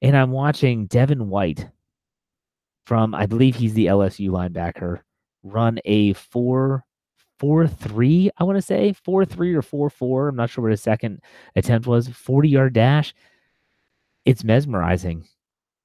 and 0.00 0.16
I'm 0.16 0.30
watching 0.30 0.86
Devin 0.86 1.28
White 1.28 1.68
from 2.86 3.14
I 3.14 3.26
believe 3.26 3.56
he's 3.56 3.74
the 3.74 3.86
LSU 3.86 4.30
linebacker 4.30 5.00
run 5.42 5.78
a 5.84 6.12
four 6.14 6.84
four 7.38 7.66
three, 7.66 8.30
I 8.38 8.44
want 8.44 8.56
to 8.56 8.62
say 8.62 8.92
four 8.92 9.24
three 9.24 9.54
or 9.54 9.62
four 9.62 9.90
four. 9.90 10.28
I'm 10.28 10.36
not 10.36 10.50
sure 10.50 10.62
what 10.62 10.70
his 10.70 10.82
second 10.82 11.20
attempt 11.56 11.86
was. 11.86 12.08
40 12.08 12.48
yard 12.48 12.72
dash. 12.72 13.14
It's 14.24 14.44
mesmerizing. 14.44 15.26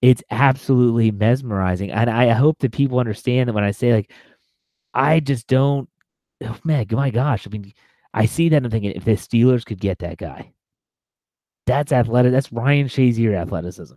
It's 0.02 0.22
absolutely 0.30 1.10
mesmerizing. 1.10 1.92
And 1.92 2.10
I 2.10 2.30
hope 2.30 2.60
that 2.60 2.72
people 2.72 3.00
understand 3.00 3.50
that 3.50 3.54
when 3.54 3.64
I 3.64 3.72
say 3.72 3.94
like 3.94 4.12
I 4.94 5.20
just 5.20 5.48
don't 5.48 5.90
oh 6.44 6.58
man, 6.64 6.86
my 6.92 7.10
gosh. 7.10 7.48
I 7.48 7.50
mean, 7.50 7.74
I 8.14 8.26
see 8.26 8.50
that 8.50 8.64
I'm 8.64 8.70
thinking 8.70 8.92
if 8.92 9.06
the 9.06 9.14
Steelers 9.14 9.66
could 9.66 9.80
get 9.80 10.00
that 10.00 10.18
guy, 10.18 10.54
that's 11.66 11.92
athletic. 11.92 12.32
That's 12.32 12.52
Ryan 12.52 12.88
Shazier 12.88 13.36
athleticism. 13.36 13.96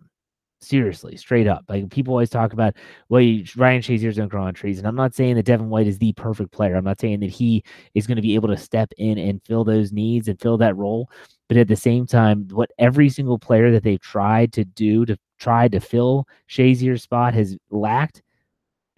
Seriously, 0.62 1.16
straight 1.16 1.46
up. 1.46 1.64
Like 1.68 1.90
people 1.90 2.12
always 2.12 2.28
talk 2.28 2.52
about, 2.52 2.76
well, 3.08 3.22
you, 3.22 3.44
Ryan 3.56 3.80
Shazier's 3.80 4.16
going 4.16 4.28
to 4.28 4.30
grow 4.30 4.44
on 4.44 4.52
trees. 4.52 4.78
And 4.78 4.86
I'm 4.86 4.94
not 4.94 5.14
saying 5.14 5.36
that 5.36 5.46
Devin 5.46 5.70
White 5.70 5.86
is 5.86 5.98
the 5.98 6.12
perfect 6.12 6.52
player. 6.52 6.76
I'm 6.76 6.84
not 6.84 7.00
saying 7.00 7.20
that 7.20 7.30
he 7.30 7.64
is 7.94 8.06
going 8.06 8.16
to 8.16 8.22
be 8.22 8.34
able 8.34 8.48
to 8.48 8.58
step 8.58 8.92
in 8.98 9.16
and 9.16 9.42
fill 9.46 9.64
those 9.64 9.90
needs 9.90 10.28
and 10.28 10.38
fill 10.38 10.58
that 10.58 10.76
role. 10.76 11.08
But 11.48 11.56
at 11.56 11.68
the 11.68 11.76
same 11.76 12.06
time, 12.06 12.46
what 12.50 12.70
every 12.78 13.08
single 13.08 13.38
player 13.38 13.70
that 13.72 13.82
they've 13.82 14.00
tried 14.00 14.52
to 14.52 14.64
do 14.64 15.06
to 15.06 15.16
try 15.38 15.66
to 15.68 15.80
fill 15.80 16.28
Shazier's 16.48 17.02
spot 17.02 17.32
has 17.32 17.56
lacked 17.70 18.22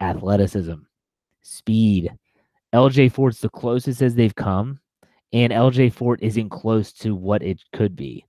athleticism, 0.01 0.75
speed. 1.41 2.11
LJ 2.73 3.11
Fort's 3.11 3.39
the 3.39 3.49
closest 3.49 4.01
as 4.01 4.15
they've 4.15 4.35
come, 4.35 4.79
and 5.31 5.53
LJ 5.53 5.93
Fort 5.93 6.21
isn't 6.21 6.49
close 6.49 6.91
to 6.93 7.15
what 7.15 7.41
it 7.41 7.61
could 7.71 7.95
be. 7.95 8.25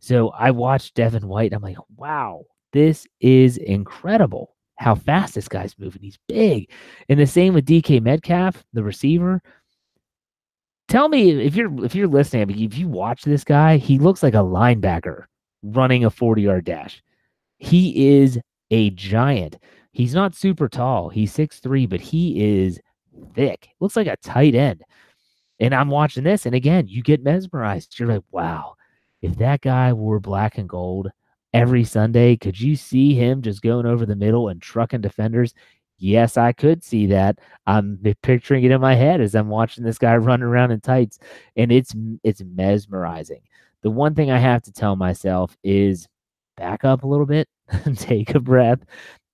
So 0.00 0.30
I 0.30 0.50
watched 0.50 0.94
Devin 0.94 1.28
White. 1.28 1.52
And 1.52 1.56
I'm 1.56 1.62
like, 1.62 1.78
wow, 1.96 2.44
this 2.72 3.06
is 3.20 3.56
incredible 3.58 4.54
how 4.76 4.94
fast 4.94 5.34
this 5.34 5.48
guy's 5.48 5.78
moving. 5.78 6.02
He's 6.02 6.18
big. 6.28 6.70
And 7.08 7.18
the 7.18 7.26
same 7.26 7.54
with 7.54 7.66
DK 7.66 8.02
Metcalf, 8.02 8.64
the 8.72 8.82
receiver. 8.82 9.40
Tell 10.88 11.08
me 11.08 11.30
if 11.30 11.54
you're 11.54 11.84
if 11.84 11.94
you're 11.94 12.08
listening, 12.08 12.50
if 12.50 12.76
you 12.76 12.88
watch 12.88 13.22
this 13.22 13.44
guy, 13.44 13.76
he 13.76 13.98
looks 13.98 14.22
like 14.22 14.34
a 14.34 14.38
linebacker 14.38 15.24
running 15.62 16.04
a 16.04 16.10
40-yard 16.10 16.64
dash. 16.64 17.02
He 17.58 18.18
is 18.18 18.38
a 18.70 18.90
giant. 18.90 19.58
He's 19.92 20.14
not 20.14 20.34
super 20.34 20.68
tall. 20.68 21.08
He's 21.08 21.32
six 21.32 21.60
three, 21.60 21.86
but 21.86 22.00
he 22.00 22.60
is 22.60 22.80
thick. 23.34 23.68
Looks 23.80 23.96
like 23.96 24.08
a 24.08 24.16
tight 24.16 24.54
end. 24.54 24.82
And 25.60 25.74
I'm 25.74 25.88
watching 25.88 26.24
this, 26.24 26.44
and 26.44 26.54
again, 26.56 26.88
you 26.88 27.02
get 27.02 27.22
mesmerized. 27.22 27.98
You're 27.98 28.08
like, 28.08 28.24
wow, 28.32 28.74
if 29.20 29.36
that 29.36 29.60
guy 29.60 29.92
wore 29.92 30.18
black 30.18 30.58
and 30.58 30.68
gold 30.68 31.10
every 31.54 31.84
Sunday, 31.84 32.36
could 32.36 32.60
you 32.60 32.76
see 32.76 33.14
him 33.14 33.42
just 33.42 33.62
going 33.62 33.86
over 33.86 34.06
the 34.06 34.16
middle 34.16 34.48
and 34.48 34.60
trucking 34.60 35.00
defenders? 35.00 35.54
Yes, 35.98 36.36
I 36.36 36.52
could 36.52 36.82
see 36.82 37.06
that. 37.06 37.38
I'm 37.66 37.98
picturing 38.22 38.64
it 38.64 38.72
in 38.72 38.80
my 38.80 38.94
head 38.94 39.20
as 39.20 39.34
I'm 39.34 39.48
watching 39.48 39.84
this 39.84 39.98
guy 39.98 40.16
run 40.18 40.42
around 40.42 40.72
in 40.72 40.80
tights, 40.80 41.18
and 41.56 41.70
it's 41.72 41.94
it's 42.24 42.42
mesmerizing. 42.42 43.42
The 43.82 43.90
one 43.90 44.14
thing 44.14 44.30
I 44.30 44.38
have 44.38 44.62
to 44.62 44.72
tell 44.72 44.96
myself 44.96 45.56
is 45.64 46.08
back 46.56 46.84
up 46.84 47.04
a 47.04 47.06
little 47.06 47.26
bit, 47.26 47.48
take 47.96 48.34
a 48.34 48.40
breath, 48.40 48.80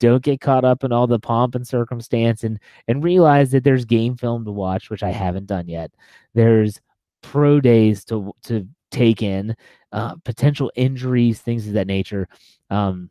don't 0.00 0.22
get 0.22 0.40
caught 0.40 0.64
up 0.64 0.85
in 0.85 0.92
all 0.92 1.07
the 1.07 1.18
pomp 1.18 1.54
and 1.54 1.66
circumstance 1.66 2.44
and 2.44 2.59
and 2.87 3.02
realize 3.04 3.50
that 3.50 3.64
there's 3.64 3.85
game 3.85 4.16
film 4.16 4.44
to 4.44 4.52
watch 4.52 4.90
which 4.90 5.02
i 5.02 5.11
haven't 5.11 5.46
done 5.46 5.68
yet 5.68 5.90
there's 6.35 6.81
pro 7.22 7.61
days 7.61 8.04
to 8.04 8.33
to 8.42 8.66
take 8.90 9.22
in 9.22 9.54
uh, 9.92 10.14
potential 10.24 10.70
injuries 10.77 11.40
things 11.40 11.66
of 11.66 11.72
that 11.74 11.87
nature 11.87 12.29
um, 12.70 13.11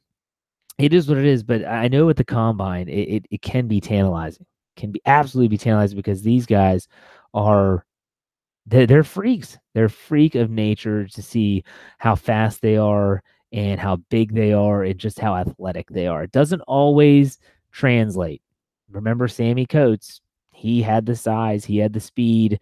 it 0.77 0.93
is 0.93 1.07
what 1.07 1.17
it 1.17 1.25
is 1.25 1.43
but 1.43 1.65
i 1.65 1.87
know 1.87 2.05
with 2.05 2.17
the 2.17 2.23
combine 2.23 2.87
it, 2.87 3.15
it, 3.15 3.25
it 3.31 3.41
can 3.41 3.67
be 3.67 3.81
tantalizing 3.81 4.45
can 4.75 4.91
be 4.91 5.01
absolutely 5.05 5.47
be 5.47 5.57
tantalizing 5.57 5.97
because 5.97 6.21
these 6.21 6.45
guys 6.45 6.87
are 7.33 7.85
they're, 8.67 8.85
they're 8.85 9.03
freaks 9.03 9.57
they're 9.73 9.89
freak 9.89 10.35
of 10.35 10.51
nature 10.51 11.07
to 11.07 11.21
see 11.21 11.63
how 11.97 12.15
fast 12.15 12.61
they 12.61 12.77
are 12.77 13.23
and 13.51 13.79
how 13.79 13.97
big 14.09 14.33
they 14.33 14.53
are 14.53 14.83
and 14.83 14.99
just 14.99 15.19
how 15.19 15.35
athletic 15.35 15.89
they 15.89 16.07
are. 16.07 16.23
It 16.23 16.31
doesn't 16.31 16.61
always 16.61 17.39
translate. 17.71 18.41
Remember 18.89 19.27
Sammie 19.27 19.65
Coates, 19.65 20.21
he 20.51 20.81
had 20.81 21.05
the 21.05 21.15
size, 21.15 21.63
he 21.65 21.77
had 21.77 21.93
the 21.93 21.99
speed, 21.99 22.59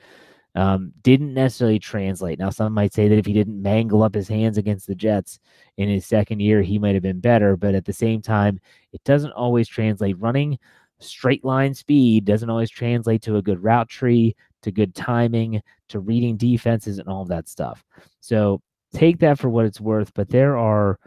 um, 0.55 0.93
didn't 1.01 1.33
necessarily 1.33 1.79
translate. 1.79 2.39
Now, 2.39 2.49
some 2.49 2.73
might 2.73 2.93
say 2.93 3.07
that 3.07 3.17
if 3.17 3.25
he 3.25 3.33
didn't 3.33 3.61
mangle 3.61 4.03
up 4.03 4.15
his 4.15 4.27
hands 4.27 4.57
against 4.57 4.87
the 4.87 4.95
Jets 4.95 5.39
in 5.77 5.89
his 5.89 6.05
second 6.05 6.39
year, 6.39 6.61
he 6.61 6.79
might 6.79 6.95
have 6.95 7.03
been 7.03 7.19
better. 7.19 7.57
But 7.57 7.75
at 7.75 7.85
the 7.85 7.93
same 7.93 8.21
time, 8.21 8.59
it 8.93 9.03
doesn't 9.03 9.33
always 9.33 9.67
translate. 9.67 10.19
Running 10.19 10.57
straight 10.99 11.43
line 11.43 11.73
speed 11.73 12.25
doesn't 12.25 12.49
always 12.49 12.69
translate 12.69 13.21
to 13.23 13.35
a 13.35 13.41
good 13.41 13.61
route 13.61 13.89
tree, 13.89 14.35
to 14.61 14.71
good 14.71 14.95
timing, 14.95 15.61
to 15.89 15.99
reading 15.99 16.37
defenses, 16.37 16.99
and 16.99 17.09
all 17.09 17.21
of 17.21 17.27
that 17.27 17.49
stuff. 17.49 17.83
So 18.21 18.61
take 18.93 19.19
that 19.19 19.37
for 19.37 19.49
what 19.49 19.65
it's 19.65 19.81
worth, 19.81 20.13
but 20.13 20.29
there 20.29 20.57
are 20.57 20.97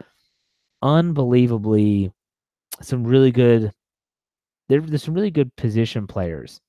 unbelievably 0.81 2.11
some 2.81 3.03
really 3.03 3.31
good 3.31 3.73
there, 4.69 4.79
there's 4.79 5.03
some 5.03 5.15
really 5.15 5.31
good 5.31 5.53
position 5.57 6.07
players 6.07 6.61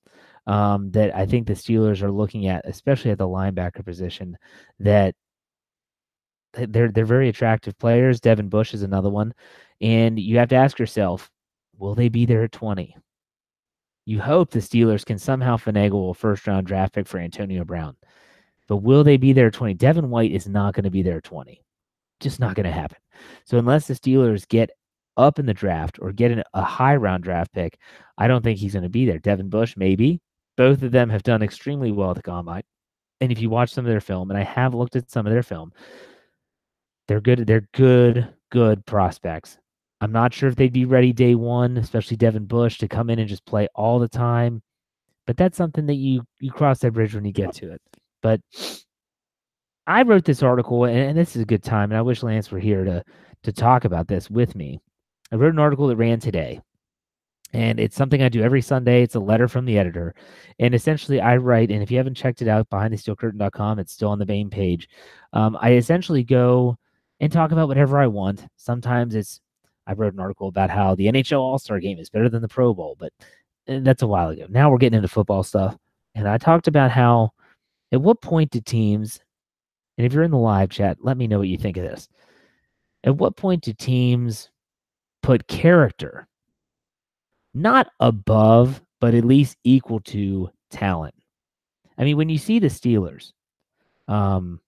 um, 0.47 0.91
that 0.91 1.15
I 1.15 1.25
think 1.25 1.47
the 1.47 1.53
Steelers 1.53 2.01
are 2.01 2.11
looking 2.11 2.47
at, 2.47 2.65
especially 2.65 3.11
at 3.11 3.17
the 3.17 3.27
linebacker 3.27 3.85
position, 3.85 4.37
that 4.79 5.15
they're 6.53 6.91
they're 6.91 7.05
very 7.05 7.29
attractive 7.29 7.77
players. 7.77 8.19
Devin 8.19 8.49
Bush 8.49 8.73
is 8.73 8.83
another 8.83 9.09
one, 9.09 9.33
and 9.79 10.19
you 10.19 10.37
have 10.37 10.49
to 10.49 10.55
ask 10.55 10.79
yourself, 10.79 11.29
will 11.77 11.95
they 11.95 12.09
be 12.09 12.25
there 12.25 12.43
at 12.43 12.51
20? 12.51 12.95
You 14.05 14.19
hope 14.19 14.49
the 14.49 14.59
Steelers 14.59 15.05
can 15.05 15.19
somehow 15.19 15.57
finagle 15.57 16.09
a 16.09 16.13
first 16.13 16.47
round 16.47 16.67
draft 16.67 16.93
pick 16.93 17.07
for 17.07 17.19
Antonio 17.19 17.63
Brown. 17.63 17.95
But 18.67 18.77
will 18.77 19.03
they 19.03 19.17
be 19.17 19.33
there 19.33 19.47
at 19.47 19.53
20? 19.53 19.75
Devin 19.75 20.09
White 20.09 20.31
is 20.31 20.47
not 20.47 20.73
going 20.73 20.85
to 20.85 20.89
be 20.89 21.01
there 21.01 21.17
at 21.17 21.23
20. 21.23 21.61
Just 22.19 22.39
not 22.39 22.55
going 22.55 22.65
to 22.65 22.71
happen. 22.71 22.97
So 23.45 23.57
unless 23.57 23.87
the 23.87 23.93
Steelers 23.93 24.47
get 24.47 24.71
up 25.17 25.39
in 25.39 25.45
the 25.45 25.53
draft 25.53 25.99
or 26.01 26.11
get 26.11 26.31
an, 26.31 26.43
a 26.53 26.63
high 26.63 26.95
round 26.95 27.23
draft 27.23 27.53
pick, 27.53 27.77
I 28.17 28.27
don't 28.27 28.43
think 28.43 28.59
he's 28.59 28.73
going 28.73 28.83
to 28.83 28.89
be 28.89 29.05
there. 29.05 29.19
Devin 29.19 29.49
Bush, 29.49 29.75
maybe. 29.77 30.21
Both 30.61 30.83
of 30.83 30.91
them 30.91 31.09
have 31.09 31.23
done 31.23 31.41
extremely 31.41 31.91
well 31.91 32.11
at 32.11 32.17
the 32.17 32.21
combine. 32.21 32.61
And 33.19 33.31
if 33.31 33.41
you 33.41 33.49
watch 33.49 33.73
some 33.73 33.83
of 33.83 33.89
their 33.89 33.99
film, 33.99 34.29
and 34.29 34.37
I 34.37 34.43
have 34.43 34.75
looked 34.75 34.95
at 34.95 35.09
some 35.09 35.25
of 35.25 35.33
their 35.33 35.41
film, 35.41 35.73
they're 37.07 37.19
good. 37.19 37.47
They're 37.47 37.67
good, 37.73 38.31
good 38.51 38.85
prospects. 38.85 39.57
I'm 40.01 40.11
not 40.11 40.35
sure 40.35 40.49
if 40.49 40.55
they'd 40.55 40.71
be 40.71 40.85
ready 40.85 41.13
day 41.13 41.33
one, 41.33 41.77
especially 41.77 42.15
Devin 42.15 42.45
Bush, 42.45 42.77
to 42.77 42.87
come 42.87 43.09
in 43.09 43.17
and 43.17 43.27
just 43.27 43.43
play 43.47 43.69
all 43.73 43.97
the 43.97 44.07
time. 44.07 44.61
But 45.25 45.35
that's 45.35 45.57
something 45.57 45.87
that 45.87 45.95
you 45.95 46.21
you 46.39 46.51
cross 46.51 46.77
that 46.81 46.91
bridge 46.91 47.15
when 47.15 47.25
you 47.25 47.33
get 47.33 47.55
to 47.55 47.71
it. 47.71 47.81
But 48.21 48.39
I 49.87 50.03
wrote 50.03 50.25
this 50.25 50.43
article, 50.43 50.83
and, 50.85 50.95
and 50.95 51.17
this 51.17 51.35
is 51.35 51.41
a 51.41 51.45
good 51.45 51.63
time, 51.63 51.89
and 51.89 51.97
I 51.97 52.03
wish 52.03 52.21
Lance 52.21 52.51
were 52.51 52.59
here 52.59 52.83
to 52.83 53.03
to 53.41 53.51
talk 53.51 53.83
about 53.83 54.07
this 54.07 54.29
with 54.29 54.55
me. 54.55 54.79
I 55.31 55.37
wrote 55.37 55.53
an 55.53 55.59
article 55.59 55.87
that 55.87 55.95
ran 55.95 56.19
today, 56.19 56.61
and 57.53 57.79
it's 57.79 57.95
something 57.95 58.21
I 58.21 58.29
do 58.29 58.41
every 58.41 58.61
Sunday. 58.61 59.03
It's 59.03 59.15
a 59.15 59.19
letter 59.19 59.47
from 59.47 59.65
the 59.65 59.77
editor, 59.77 60.15
and 60.59 60.73
essentially 60.73 61.19
I 61.19 61.37
write. 61.37 61.71
And 61.71 61.83
if 61.83 61.91
you 61.91 61.97
haven't 61.97 62.15
checked 62.15 62.41
it 62.41 62.47
out, 62.47 62.69
behindthesteelcurtain.com, 62.69 63.79
it's 63.79 63.93
still 63.93 64.09
on 64.09 64.19
the 64.19 64.25
main 64.25 64.49
page. 64.49 64.89
Um, 65.33 65.57
I 65.59 65.73
essentially 65.73 66.23
go 66.23 66.77
and 67.19 67.31
talk 67.31 67.51
about 67.51 67.67
whatever 67.67 67.99
I 67.99 68.07
want. 68.07 68.45
Sometimes 68.57 69.15
it's 69.15 69.41
I 69.87 69.93
wrote 69.93 70.13
an 70.13 70.19
article 70.19 70.47
about 70.47 70.69
how 70.69 70.95
the 70.95 71.07
NHL 71.07 71.39
All 71.39 71.59
Star 71.59 71.79
Game 71.79 71.99
is 71.99 72.09
better 72.09 72.29
than 72.29 72.41
the 72.41 72.47
Pro 72.47 72.73
Bowl, 72.73 72.95
but 72.99 73.11
eh, 73.67 73.79
that's 73.81 74.03
a 74.03 74.07
while 74.07 74.29
ago. 74.29 74.45
Now 74.49 74.69
we're 74.69 74.77
getting 74.77 74.97
into 74.97 75.07
football 75.07 75.43
stuff, 75.43 75.77
and 76.15 76.27
I 76.27 76.37
talked 76.37 76.67
about 76.67 76.91
how 76.91 77.31
at 77.91 78.01
what 78.01 78.21
point 78.21 78.51
do 78.51 78.61
teams, 78.61 79.19
and 79.97 80.05
if 80.05 80.13
you're 80.13 80.23
in 80.23 80.31
the 80.31 80.37
live 80.37 80.69
chat, 80.69 80.97
let 81.01 81.17
me 81.17 81.27
know 81.27 81.39
what 81.39 81.49
you 81.49 81.57
think 81.57 81.77
of 81.77 81.83
this. 81.83 82.07
At 83.03 83.17
what 83.17 83.35
point 83.35 83.63
do 83.63 83.73
teams 83.73 84.49
put 85.21 85.47
character 85.47 86.27
not 87.53 87.87
above, 87.99 88.81
but 88.99 89.13
at 89.13 89.25
least 89.25 89.57
equal 89.63 89.99
to 90.01 90.49
talent? 90.69 91.15
I 91.97 92.03
mean, 92.03 92.17
when 92.17 92.29
you 92.29 92.37
see 92.37 92.59
the 92.59 92.67
Steelers, 92.67 93.33
um, 94.07 94.59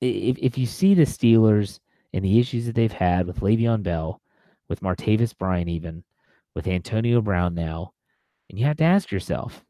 if 0.00 0.38
if 0.38 0.58
you 0.58 0.66
see 0.66 0.94
the 0.94 1.04
Steelers 1.04 1.80
and 2.12 2.24
the 2.24 2.38
issues 2.38 2.66
that 2.66 2.74
they've 2.74 2.92
had 2.92 3.26
with 3.26 3.40
Le'Veon 3.40 3.82
Bell, 3.82 4.20
with 4.68 4.80
Martavis 4.80 5.36
Bryant, 5.36 5.68
even 5.68 6.04
with 6.54 6.66
Antonio 6.66 7.20
Brown 7.20 7.54
now, 7.54 7.92
and 8.50 8.58
you 8.58 8.64
have 8.66 8.76
to 8.78 8.84
ask 8.84 9.10
yourself, 9.10 9.64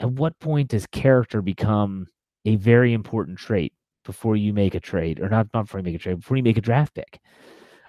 at 0.00 0.10
what 0.10 0.38
point 0.40 0.68
does 0.68 0.86
character 0.86 1.42
become 1.42 2.06
a 2.44 2.56
very 2.56 2.92
important 2.92 3.38
trait 3.38 3.72
before 4.04 4.36
you 4.36 4.52
make 4.52 4.74
a 4.74 4.80
trade, 4.80 5.20
or 5.20 5.28
not, 5.28 5.48
not 5.52 5.64
before 5.64 5.80
you 5.80 5.84
make 5.84 5.94
a 5.94 5.98
trade, 5.98 6.20
before 6.20 6.36
you 6.36 6.42
make 6.42 6.56
a 6.58 6.62
draft 6.62 6.94
pick? 6.94 7.20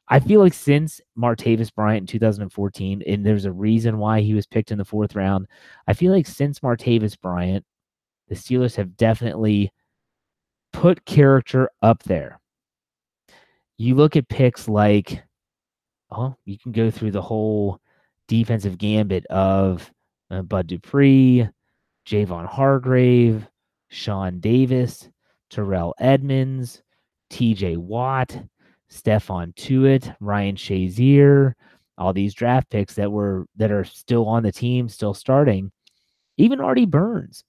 I 0.09 0.19
feel 0.19 0.39
like 0.39 0.53
since 0.53 0.99
Martavis 1.17 1.73
Bryant 1.73 2.01
in 2.01 2.07
2014, 2.07 3.03
and 3.05 3.25
there's 3.25 3.45
a 3.45 3.51
reason 3.51 3.99
why 3.99 4.21
he 4.21 4.33
was 4.33 4.47
picked 4.47 4.71
in 4.71 4.79
the 4.79 4.85
fourth 4.85 5.15
round. 5.15 5.47
I 5.87 5.93
feel 5.93 6.11
like 6.11 6.25
since 6.25 6.59
Martavis 6.59 7.19
Bryant, 7.19 7.63
the 8.27 8.35
Steelers 8.35 8.75
have 8.75 8.97
definitely 8.97 9.71
put 10.73 11.05
character 11.05 11.69
up 11.81 12.03
there. 12.03 12.39
You 13.77 13.95
look 13.95 14.15
at 14.15 14.27
picks 14.27 14.67
like, 14.67 15.23
oh, 16.11 16.35
you 16.43 16.57
can 16.57 16.71
go 16.71 16.89
through 16.89 17.11
the 17.11 17.21
whole 17.21 17.79
defensive 18.27 18.77
gambit 18.77 19.25
of 19.27 19.91
uh, 20.31 20.41
Bud 20.41 20.67
Dupree, 20.67 21.47
Javon 22.05 22.47
Hargrave, 22.47 23.47
Sean 23.89 24.39
Davis, 24.39 25.09
Terrell 25.49 25.93
Edmunds, 25.99 26.81
TJ 27.31 27.77
Watt, 27.77 28.37
Stephon 28.91 29.55
Tuitt, 29.55 30.15
Ryan 30.19 30.55
Shazier, 30.55 31.53
all 31.97 32.13
these 32.13 32.33
draft 32.33 32.69
picks 32.69 32.95
that 32.95 33.11
were 33.11 33.45
that 33.57 33.71
are 33.71 33.83
still 33.83 34.27
on 34.27 34.43
the 34.43 34.51
team, 34.51 34.89
still 34.89 35.13
starting. 35.13 35.71
Even 36.37 36.61
Artie 36.61 36.85
Burns. 36.85 37.43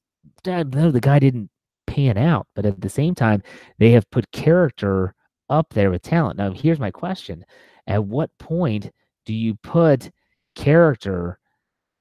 No, 0.45 0.91
the 0.91 1.01
guy 1.01 1.19
didn't 1.19 1.51
pan 1.87 2.19
out, 2.19 2.47
but 2.55 2.67
at 2.67 2.81
the 2.81 2.89
same 2.89 3.15
time, 3.15 3.43
they 3.79 3.93
have 3.93 4.11
put 4.11 4.31
character 4.33 5.15
up 5.49 5.73
there 5.73 5.91
with 5.91 6.03
talent. 6.03 6.39
Now, 6.39 6.53
here's 6.53 6.81
my 6.81 6.91
question. 6.91 7.45
At 7.87 8.05
what 8.05 8.31
point 8.39 8.91
do 9.27 9.33
you 9.33 9.55
put 9.55 10.11
character 10.55 11.41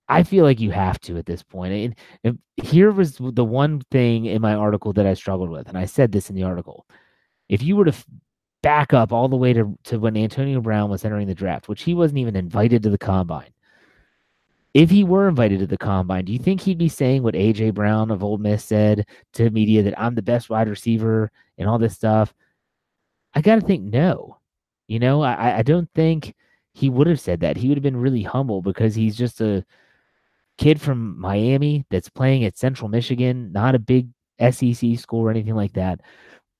I 0.09 0.23
feel 0.23 0.43
like 0.43 0.59
you 0.59 0.71
have 0.71 0.99
to 1.01 1.17
at 1.17 1.27
this 1.27 1.43
point. 1.43 1.95
And 2.23 2.39
here 2.57 2.91
was 2.91 3.17
the 3.19 3.45
one 3.45 3.81
thing 3.91 4.25
in 4.25 4.41
my 4.41 4.55
article 4.55 4.91
that 4.93 5.05
I 5.05 5.13
struggled 5.13 5.51
with, 5.51 5.67
and 5.69 5.77
I 5.77 5.85
said 5.85 6.11
this 6.11 6.31
in 6.31 6.35
the 6.35 6.43
article. 6.43 6.87
If 7.47 7.61
you 7.61 7.75
were 7.75 7.85
to 7.85 7.93
back 8.61 8.93
up 8.93 9.11
all 9.11 9.27
the 9.27 9.35
way 9.35 9.53
to, 9.53 9.77
to 9.85 9.99
when 9.99 10.17
Antonio 10.17 10.61
Brown 10.61 10.89
was 10.89 11.05
entering 11.05 11.27
the 11.27 11.35
draft, 11.35 11.67
which 11.67 11.83
he 11.83 11.93
wasn't 11.93 12.19
even 12.19 12.35
invited 12.35 12.83
to 12.83 12.89
the 12.89 12.97
combine. 12.97 13.51
If 14.73 14.89
he 14.89 15.03
were 15.03 15.27
invited 15.27 15.59
to 15.59 15.67
the 15.67 15.77
combine, 15.77 16.25
do 16.25 16.33
you 16.33 16.39
think 16.39 16.61
he'd 16.61 16.77
be 16.77 16.89
saying 16.89 17.23
what 17.23 17.33
AJ 17.33 17.73
Brown 17.73 18.11
of 18.11 18.23
Ole 18.23 18.37
Miss 18.37 18.63
said 18.63 19.07
to 19.33 19.49
media 19.49 19.81
that 19.83 19.99
I'm 19.99 20.15
the 20.15 20.21
best 20.21 20.49
wide 20.49 20.69
receiver 20.69 21.31
and 21.57 21.67
all 21.67 21.79
this 21.79 21.95
stuff? 21.95 22.33
I 23.33 23.41
got 23.41 23.55
to 23.55 23.61
think 23.61 23.83
no. 23.83 24.37
You 24.87 24.99
know, 24.99 25.21
I, 25.21 25.59
I 25.59 25.61
don't 25.63 25.89
think 25.95 26.35
he 26.73 26.89
would 26.89 27.07
have 27.07 27.19
said 27.19 27.39
that. 27.41 27.57
He 27.57 27.67
would 27.67 27.77
have 27.77 27.83
been 27.83 27.97
really 27.97 28.23
humble 28.23 28.61
because 28.61 28.95
he's 28.95 29.15
just 29.15 29.41
a 29.41 29.65
kid 30.57 30.79
from 30.79 31.19
Miami 31.19 31.85
that's 31.89 32.09
playing 32.09 32.43
at 32.43 32.57
Central 32.57 32.89
Michigan, 32.89 33.51
not 33.51 33.75
a 33.75 33.79
big 33.79 34.09
SEC 34.39 34.97
school 34.97 35.21
or 35.21 35.31
anything 35.31 35.55
like 35.55 35.73
that. 35.73 36.01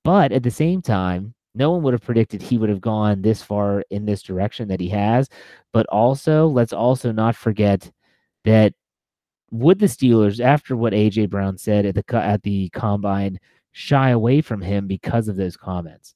But 0.04 0.32
at 0.32 0.44
the 0.44 0.52
same 0.52 0.82
time, 0.82 1.34
no 1.56 1.72
one 1.72 1.82
would 1.84 1.94
have 1.94 2.04
predicted 2.04 2.42
he 2.42 2.58
would 2.58 2.70
have 2.70 2.82
gone 2.82 3.22
this 3.22 3.42
far 3.42 3.84
in 3.90 4.06
this 4.06 4.22
direction 4.22 4.68
that 4.68 4.80
he 4.80 4.90
has. 4.90 5.30
But 5.74 5.86
also, 5.88 6.48
let's 6.48 6.74
also 6.74 7.12
not 7.12 7.36
forget 7.36 7.92
that 8.46 8.74
would 9.52 9.80
the 9.80 9.88
Steelers, 9.88 10.40
after 10.40 10.76
what 10.76 10.94
AJ 10.94 11.30
Brown 11.30 11.58
said 11.58 11.86
at 11.86 11.96
the 11.96 12.16
at 12.16 12.44
the 12.44 12.70
combine, 12.70 13.40
shy 13.72 14.10
away 14.12 14.42
from 14.42 14.62
him 14.62 14.88
because 14.88 15.28
of 15.28 15.36
those 15.36 15.58
comments? 15.58 16.16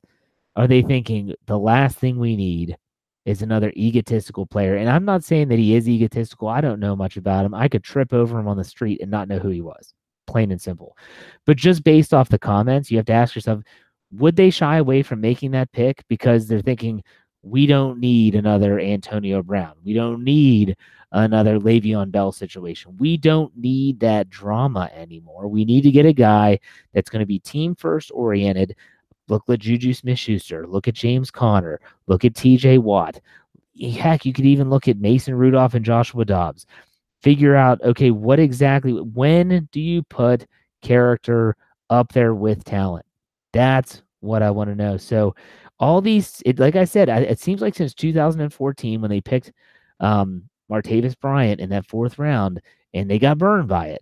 Are 0.56 0.68
they 0.68 0.82
thinking 0.82 1.34
the 1.48 1.58
last 1.58 1.98
thing 1.98 2.20
we 2.20 2.36
need 2.36 2.78
is 3.26 3.42
another 3.42 3.72
egotistical 3.76 4.46
player? 4.46 4.76
And 4.76 4.90
I'm 4.90 5.06
not 5.06 5.24
saying 5.24 5.48
that 5.48 5.60
he 5.60 5.76
is 5.76 5.90
egotistical. 5.90 6.48
I 6.48 6.62
don't 6.62 6.80
know 6.80 6.96
much 6.96 7.18
about 7.18 7.46
him. 7.46 7.56
I 7.56 7.68
could 7.68 7.84
trip 7.84 8.14
over 8.14 8.40
him 8.40 8.48
on 8.48 8.58
the 8.58 8.64
street 8.64 9.02
and 9.02 9.10
not 9.10 9.28
know 9.28 9.40
who 9.40 9.50
he 9.50 9.62
was, 9.62 9.94
plain 10.28 10.52
and 10.52 10.62
simple. 10.62 10.96
But 11.46 11.58
just 11.58 11.84
based 11.84 12.14
off 12.14 12.30
the 12.30 12.38
comments, 12.38 12.92
you 12.92 12.98
have 12.98 13.08
to 13.08 13.14
ask 13.14 13.34
yourself, 13.34 13.64
would 14.18 14.36
they 14.36 14.50
shy 14.50 14.78
away 14.78 15.04
from 15.04 15.22
making 15.22 15.52
that 15.52 15.72
pick 15.72 16.04
because 16.08 16.48
they're 16.48 16.62
thinking 16.62 17.04
we 17.42 17.66
don't 17.66 18.00
need 18.00 18.36
another 18.36 18.80
Antonio 18.80 19.44
Brown. 19.44 19.74
We 19.84 19.94
don't 19.94 20.24
need 20.24 20.78
another 21.12 21.60
Le'Veon 21.60 22.12
Bell 22.12 22.32
situation. 22.32 22.96
We 22.98 23.18
don't 23.18 23.56
need 23.58 24.00
that 24.00 24.30
drama 24.30 24.90
anymore. 24.94 25.48
We 25.48 25.66
need 25.66 25.82
to 25.82 25.92
get 25.92 26.06
a 26.06 26.14
guy 26.14 26.60
that's 26.94 27.10
going 27.10 27.20
to 27.20 27.26
be 27.26 27.40
team 27.40 27.76
first 27.76 28.12
oriented. 28.14 28.76
Look 29.28 29.44
at 29.50 29.60
Juju 29.60 29.94
Smith 29.94 30.20
Schuster. 30.20 30.66
Look 30.68 30.88
at 30.88 30.96
James 30.96 31.32
Conner. 31.32 31.80
Look 32.08 32.24
at 32.26 32.34
TJ 32.34 32.80
Watt. 32.80 33.20
Heck, 33.82 34.26
you 34.26 34.34
could 34.34 34.46
even 34.46 34.70
look 34.70 34.88
at 34.88 34.98
Mason 34.98 35.36
Rudolph 35.36 35.74
and 35.74 35.86
Joshua 35.86 36.26
Dobbs. 36.26 36.66
Figure 37.22 37.56
out, 37.56 37.82
okay, 37.82 38.12
what 38.12 38.40
exactly, 38.40 38.94
when 38.94 39.68
do 39.72 39.82
you 39.82 40.04
put 40.04 40.46
character 40.82 41.56
up 41.90 42.12
there 42.12 42.36
with 42.36 42.64
talent? 42.64 43.06
That's 43.54 44.03
what 44.24 44.42
I 44.42 44.52
want 44.52 44.70
to 44.70 44.76
know. 44.76 44.98
So, 44.98 45.36
all 45.80 46.02
these, 46.02 46.42
it, 46.46 46.60
like 46.60 46.76
I 46.76 46.86
said, 46.86 47.10
I, 47.10 47.20
it 47.20 47.40
seems 47.40 47.62
like 47.62 47.76
since 47.76 47.94
2014 47.94 49.02
when 49.02 49.10
they 49.10 49.22
picked 49.22 49.52
um, 50.00 50.44
Martavis 50.72 51.20
Bryant 51.20 51.60
in 51.60 51.70
that 51.70 51.88
fourth 51.88 52.18
round 52.20 52.62
and 52.94 53.10
they 53.10 53.20
got 53.20 53.38
burned 53.38 53.68
by 53.68 53.88
it. 53.88 54.02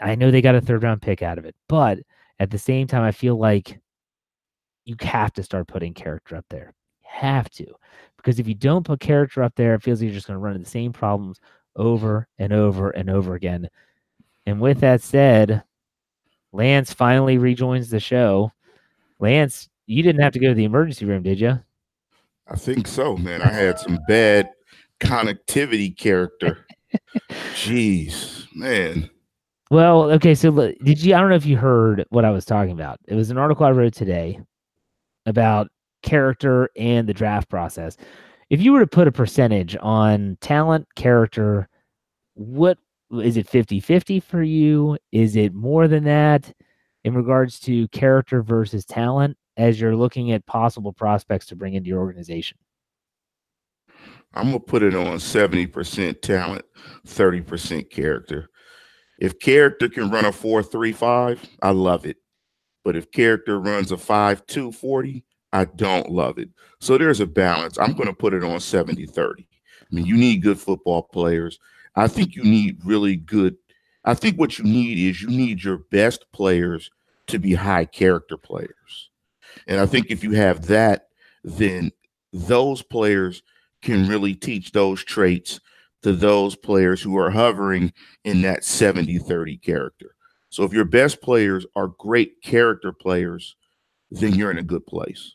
I 0.00 0.14
know 0.14 0.30
they 0.30 0.42
got 0.42 0.54
a 0.54 0.60
third 0.60 0.82
round 0.82 1.02
pick 1.02 1.22
out 1.22 1.38
of 1.38 1.44
it, 1.44 1.54
but 1.68 1.98
at 2.38 2.50
the 2.50 2.58
same 2.58 2.86
time, 2.86 3.02
I 3.02 3.12
feel 3.12 3.36
like 3.36 3.78
you 4.84 4.96
have 5.00 5.32
to 5.34 5.42
start 5.42 5.68
putting 5.68 5.94
character 5.94 6.36
up 6.36 6.46
there. 6.50 6.74
You 7.02 7.08
have 7.10 7.50
to. 7.50 7.66
Because 8.16 8.38
if 8.38 8.48
you 8.48 8.54
don't 8.54 8.86
put 8.86 9.00
character 9.00 9.42
up 9.42 9.54
there, 9.54 9.74
it 9.74 9.82
feels 9.82 10.00
like 10.00 10.06
you're 10.06 10.14
just 10.14 10.26
going 10.26 10.36
to 10.36 10.40
run 10.40 10.54
into 10.54 10.64
the 10.64 10.70
same 10.70 10.92
problems 10.92 11.38
over 11.76 12.28
and 12.38 12.52
over 12.52 12.90
and 12.90 13.10
over 13.10 13.34
again. 13.34 13.68
And 14.46 14.60
with 14.60 14.80
that 14.80 15.02
said, 15.02 15.62
Lance 16.52 16.92
finally 16.92 17.38
rejoins 17.38 17.90
the 17.90 18.00
show. 18.00 18.52
Lance, 19.24 19.70
you 19.86 20.02
didn't 20.02 20.20
have 20.20 20.34
to 20.34 20.38
go 20.38 20.48
to 20.48 20.54
the 20.54 20.64
emergency 20.64 21.06
room, 21.06 21.22
did 21.22 21.40
you? 21.40 21.58
I 22.46 22.56
think 22.56 22.86
so, 22.86 23.16
man. 23.16 23.40
I 23.40 23.48
had 23.48 23.78
some 23.78 23.98
bad 24.06 24.50
connectivity 25.00 25.96
character. 25.96 26.66
Jeez, 27.54 28.46
man. 28.54 29.08
Well, 29.70 30.10
okay. 30.12 30.34
So, 30.34 30.50
did 30.50 31.02
you? 31.02 31.14
I 31.14 31.20
don't 31.20 31.30
know 31.30 31.36
if 31.36 31.46
you 31.46 31.56
heard 31.56 32.04
what 32.10 32.26
I 32.26 32.30
was 32.30 32.44
talking 32.44 32.72
about. 32.72 33.00
It 33.08 33.14
was 33.14 33.30
an 33.30 33.38
article 33.38 33.64
I 33.64 33.70
wrote 33.70 33.94
today 33.94 34.38
about 35.24 35.68
character 36.02 36.68
and 36.76 37.08
the 37.08 37.14
draft 37.14 37.48
process. 37.48 37.96
If 38.50 38.60
you 38.60 38.72
were 38.72 38.80
to 38.80 38.86
put 38.86 39.08
a 39.08 39.12
percentage 39.12 39.74
on 39.80 40.36
talent, 40.42 40.86
character, 40.96 41.66
what 42.34 42.76
is 43.10 43.38
it 43.38 43.48
50 43.48 43.80
50 43.80 44.20
for 44.20 44.42
you? 44.42 44.98
Is 45.12 45.34
it 45.34 45.54
more 45.54 45.88
than 45.88 46.04
that 46.04 46.52
in 47.04 47.14
regards 47.14 47.60
to 47.60 47.86
character 47.88 48.42
versus 48.42 48.84
talent 48.84 49.36
as 49.56 49.80
you're 49.80 49.96
looking 49.96 50.32
at 50.32 50.44
possible 50.46 50.92
prospects 50.92 51.46
to 51.46 51.56
bring 51.56 51.74
into 51.74 51.88
your 51.88 52.00
organization? 52.00 52.58
I'm 54.34 54.46
gonna 54.46 54.60
put 54.60 54.82
it 54.82 54.94
on 54.94 55.18
70% 55.18 56.20
talent, 56.20 56.64
30% 57.06 57.88
character. 57.88 58.50
If 59.20 59.38
character 59.38 59.88
can 59.88 60.10
run 60.10 60.24
a 60.24 60.32
4-3-5, 60.32 61.38
I 61.62 61.70
love 61.70 62.04
it. 62.04 62.16
But 62.84 62.96
if 62.96 63.12
character 63.12 63.60
runs 63.60 63.92
a 63.92 63.96
5-2 63.96 64.74
40, 64.74 65.24
I 65.52 65.66
don't 65.66 66.10
love 66.10 66.38
it. 66.38 66.48
So 66.80 66.98
there's 66.98 67.20
a 67.20 67.26
balance. 67.26 67.78
I'm 67.78 67.92
gonna 67.92 68.12
put 68.12 68.34
it 68.34 68.42
on 68.42 68.58
70-30. 68.58 69.46
I 69.82 69.94
mean, 69.94 70.04
you 70.04 70.16
need 70.16 70.42
good 70.42 70.58
football 70.58 71.02
players. 71.02 71.60
I 71.94 72.08
think 72.08 72.34
you 72.34 72.42
need 72.42 72.84
really 72.84 73.16
good. 73.16 73.56
I 74.04 74.14
think 74.14 74.38
what 74.38 74.58
you 74.58 74.64
need 74.64 74.98
is 74.98 75.22
you 75.22 75.28
need 75.28 75.62
your 75.62 75.78
best 75.78 76.26
players 76.32 76.90
to 77.28 77.38
be 77.38 77.54
high 77.54 77.84
character 77.84 78.36
players. 78.36 79.10
And 79.66 79.80
I 79.80 79.86
think 79.86 80.10
if 80.10 80.22
you 80.22 80.32
have 80.32 80.66
that, 80.66 81.08
then 81.42 81.92
those 82.32 82.82
players 82.82 83.42
can 83.82 84.08
really 84.08 84.34
teach 84.34 84.72
those 84.72 85.04
traits 85.04 85.60
to 86.02 86.12
those 86.12 86.56
players 86.56 87.00
who 87.00 87.16
are 87.16 87.30
hovering 87.30 87.92
in 88.24 88.42
that 88.42 88.64
70 88.64 89.18
30 89.18 89.56
character. 89.58 90.14
So 90.50 90.64
if 90.64 90.72
your 90.72 90.84
best 90.84 91.20
players 91.20 91.66
are 91.74 91.88
great 91.88 92.42
character 92.42 92.92
players, 92.92 93.56
then 94.10 94.34
you're 94.34 94.50
in 94.50 94.58
a 94.58 94.62
good 94.62 94.86
place. 94.86 95.34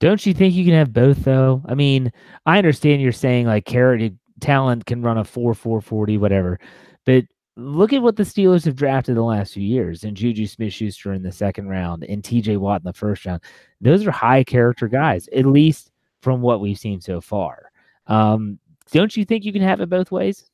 Don't 0.00 0.24
you 0.24 0.32
think 0.32 0.54
you 0.54 0.64
can 0.64 0.74
have 0.74 0.92
both 0.92 1.24
though? 1.24 1.62
I 1.66 1.74
mean, 1.74 2.12
I 2.46 2.58
understand 2.58 3.02
you're 3.02 3.12
saying 3.12 3.46
like 3.46 3.66
character 3.66 4.10
talent 4.40 4.86
can 4.86 5.02
run 5.02 5.18
a 5.18 5.24
4 5.24 5.54
4 5.54 5.80
40 5.80 6.18
whatever. 6.18 6.58
But 7.04 7.24
look 7.58 7.92
at 7.92 8.02
what 8.02 8.14
the 8.14 8.22
Steelers 8.22 8.64
have 8.64 8.76
drafted 8.76 9.16
the 9.16 9.22
last 9.22 9.54
few 9.54 9.64
years 9.64 10.04
and 10.04 10.16
Juju 10.16 10.46
Smith 10.46 10.72
Schuster 10.72 11.12
in 11.12 11.24
the 11.24 11.32
second 11.32 11.68
round 11.68 12.04
and 12.04 12.22
TJ 12.22 12.56
Watt 12.56 12.82
in 12.82 12.84
the 12.84 12.92
first 12.92 13.26
round. 13.26 13.42
Those 13.80 14.06
are 14.06 14.12
high 14.12 14.44
character 14.44 14.86
guys, 14.86 15.28
at 15.34 15.44
least 15.44 15.90
from 16.22 16.40
what 16.40 16.60
we've 16.60 16.78
seen 16.78 17.00
so 17.00 17.20
far. 17.20 17.72
Um, 18.06 18.60
don't 18.92 19.16
you 19.16 19.24
think 19.24 19.44
you 19.44 19.52
can 19.52 19.62
have 19.62 19.80
it 19.80 19.90
both 19.90 20.12
ways? 20.12 20.48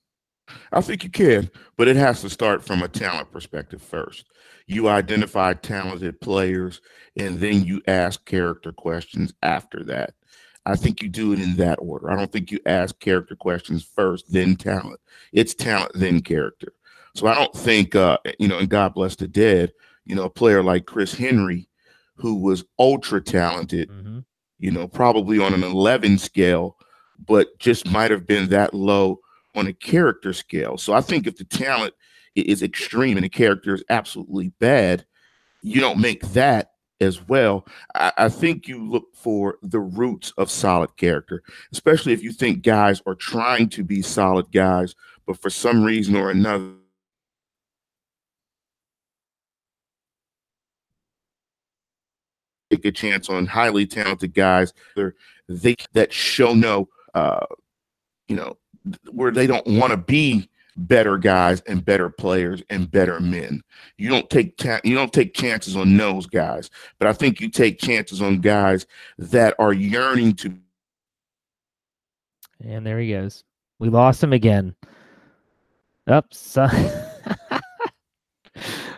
I 0.72 0.80
think 0.80 1.04
you 1.04 1.10
can, 1.10 1.50
but 1.76 1.88
it 1.88 1.96
has 1.96 2.22
to 2.22 2.30
start 2.30 2.64
from 2.64 2.82
a 2.82 2.88
talent 2.88 3.30
perspective 3.30 3.82
first. 3.82 4.26
You 4.66 4.88
identify 4.88 5.52
talented 5.52 6.22
players 6.22 6.80
and 7.16 7.38
then 7.38 7.64
you 7.64 7.82
ask 7.86 8.24
character 8.24 8.72
questions 8.72 9.34
after 9.42 9.84
that. 9.84 10.14
I 10.64 10.76
think 10.76 11.02
you 11.02 11.10
do 11.10 11.34
it 11.34 11.40
in 11.40 11.56
that 11.56 11.78
order. 11.80 12.10
I 12.10 12.16
don't 12.16 12.32
think 12.32 12.50
you 12.50 12.60
ask 12.64 12.98
character 12.98 13.36
questions 13.36 13.84
first, 13.84 14.32
then 14.32 14.56
talent. 14.56 15.00
It's 15.32 15.54
talent, 15.54 15.92
then 15.94 16.22
character. 16.22 16.72
So 17.14 17.26
I 17.26 17.34
don't 17.34 17.54
think, 17.54 17.94
uh, 17.94 18.18
you 18.38 18.48
know, 18.48 18.58
and 18.58 18.68
God 18.68 18.94
bless 18.94 19.16
the 19.16 19.28
dead, 19.28 19.72
you 20.04 20.14
know, 20.14 20.24
a 20.24 20.30
player 20.30 20.62
like 20.62 20.86
Chris 20.86 21.14
Henry, 21.14 21.68
who 22.16 22.36
was 22.36 22.64
ultra 22.78 23.20
talented, 23.20 23.88
mm-hmm. 23.88 24.20
you 24.58 24.70
know, 24.70 24.88
probably 24.88 25.38
on 25.38 25.54
an 25.54 25.62
11 25.62 26.18
scale, 26.18 26.76
but 27.26 27.58
just 27.58 27.90
might 27.90 28.10
have 28.10 28.26
been 28.26 28.48
that 28.48 28.74
low 28.74 29.20
on 29.54 29.66
a 29.68 29.72
character 29.72 30.32
scale. 30.32 30.76
So 30.76 30.92
I 30.92 31.00
think 31.00 31.26
if 31.26 31.36
the 31.36 31.44
talent 31.44 31.94
is 32.34 32.62
extreme 32.62 33.16
and 33.16 33.24
the 33.24 33.30
character 33.30 33.74
is 33.74 33.84
absolutely 33.88 34.48
bad, 34.58 35.06
you 35.62 35.80
don't 35.80 36.00
make 36.00 36.22
that 36.32 36.72
as 37.00 37.26
well. 37.28 37.66
I, 37.94 38.12
I, 38.16 38.28
think 38.28 38.68
you 38.68 38.82
look 38.84 39.14
for 39.14 39.58
the 39.62 39.80
roots 39.80 40.32
of 40.36 40.50
solid 40.50 40.96
character, 40.96 41.42
especially 41.72 42.12
if 42.12 42.22
you 42.22 42.32
think 42.32 42.62
guys 42.62 43.02
are 43.06 43.14
trying 43.14 43.68
to 43.70 43.84
be 43.84 44.02
solid 44.02 44.50
guys, 44.52 44.94
but 45.26 45.40
for 45.40 45.50
some 45.50 45.84
reason 45.84 46.16
or 46.16 46.30
another, 46.30 46.74
take 52.70 52.84
a 52.84 52.92
chance 52.92 53.28
on 53.28 53.46
highly 53.46 53.86
talented 53.86 54.34
guys 54.34 54.72
They're, 54.96 55.14
they 55.48 55.76
that 55.92 56.12
show 56.12 56.54
no 56.54 56.88
uh, 57.14 57.46
you 58.28 58.36
know, 58.36 58.56
where 59.10 59.30
they 59.30 59.46
don't 59.46 59.66
want 59.66 59.92
to 59.92 59.96
be 59.96 60.48
better 60.76 61.16
guys 61.16 61.60
and 61.62 61.84
better 61.84 62.10
players 62.10 62.62
and 62.68 62.90
better 62.90 63.20
men. 63.20 63.62
You 63.96 64.08
don't 64.10 64.28
take 64.28 64.56
ta- 64.56 64.80
you 64.84 64.94
don't 64.94 65.12
take 65.12 65.34
chances 65.34 65.76
on 65.76 65.96
those 65.96 66.26
guys, 66.26 66.70
but 66.98 67.08
I 67.08 67.12
think 67.12 67.40
you 67.40 67.48
take 67.48 67.78
chances 67.78 68.20
on 68.20 68.40
guys 68.40 68.86
that 69.18 69.54
are 69.58 69.72
yearning 69.72 70.34
to. 70.34 70.54
And 72.64 72.86
there 72.86 72.98
he 72.98 73.10
goes. 73.10 73.44
We 73.78 73.88
lost 73.88 74.22
him 74.22 74.32
again. 74.32 74.74
Oops. 76.10 76.58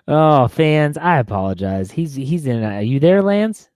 oh, 0.08 0.48
fans, 0.48 0.96
I 0.98 1.18
apologize. 1.18 1.90
He's 1.90 2.14
he's 2.14 2.46
in. 2.46 2.62
Are 2.62 2.82
you 2.82 3.00
there, 3.00 3.22
Lance? 3.22 3.68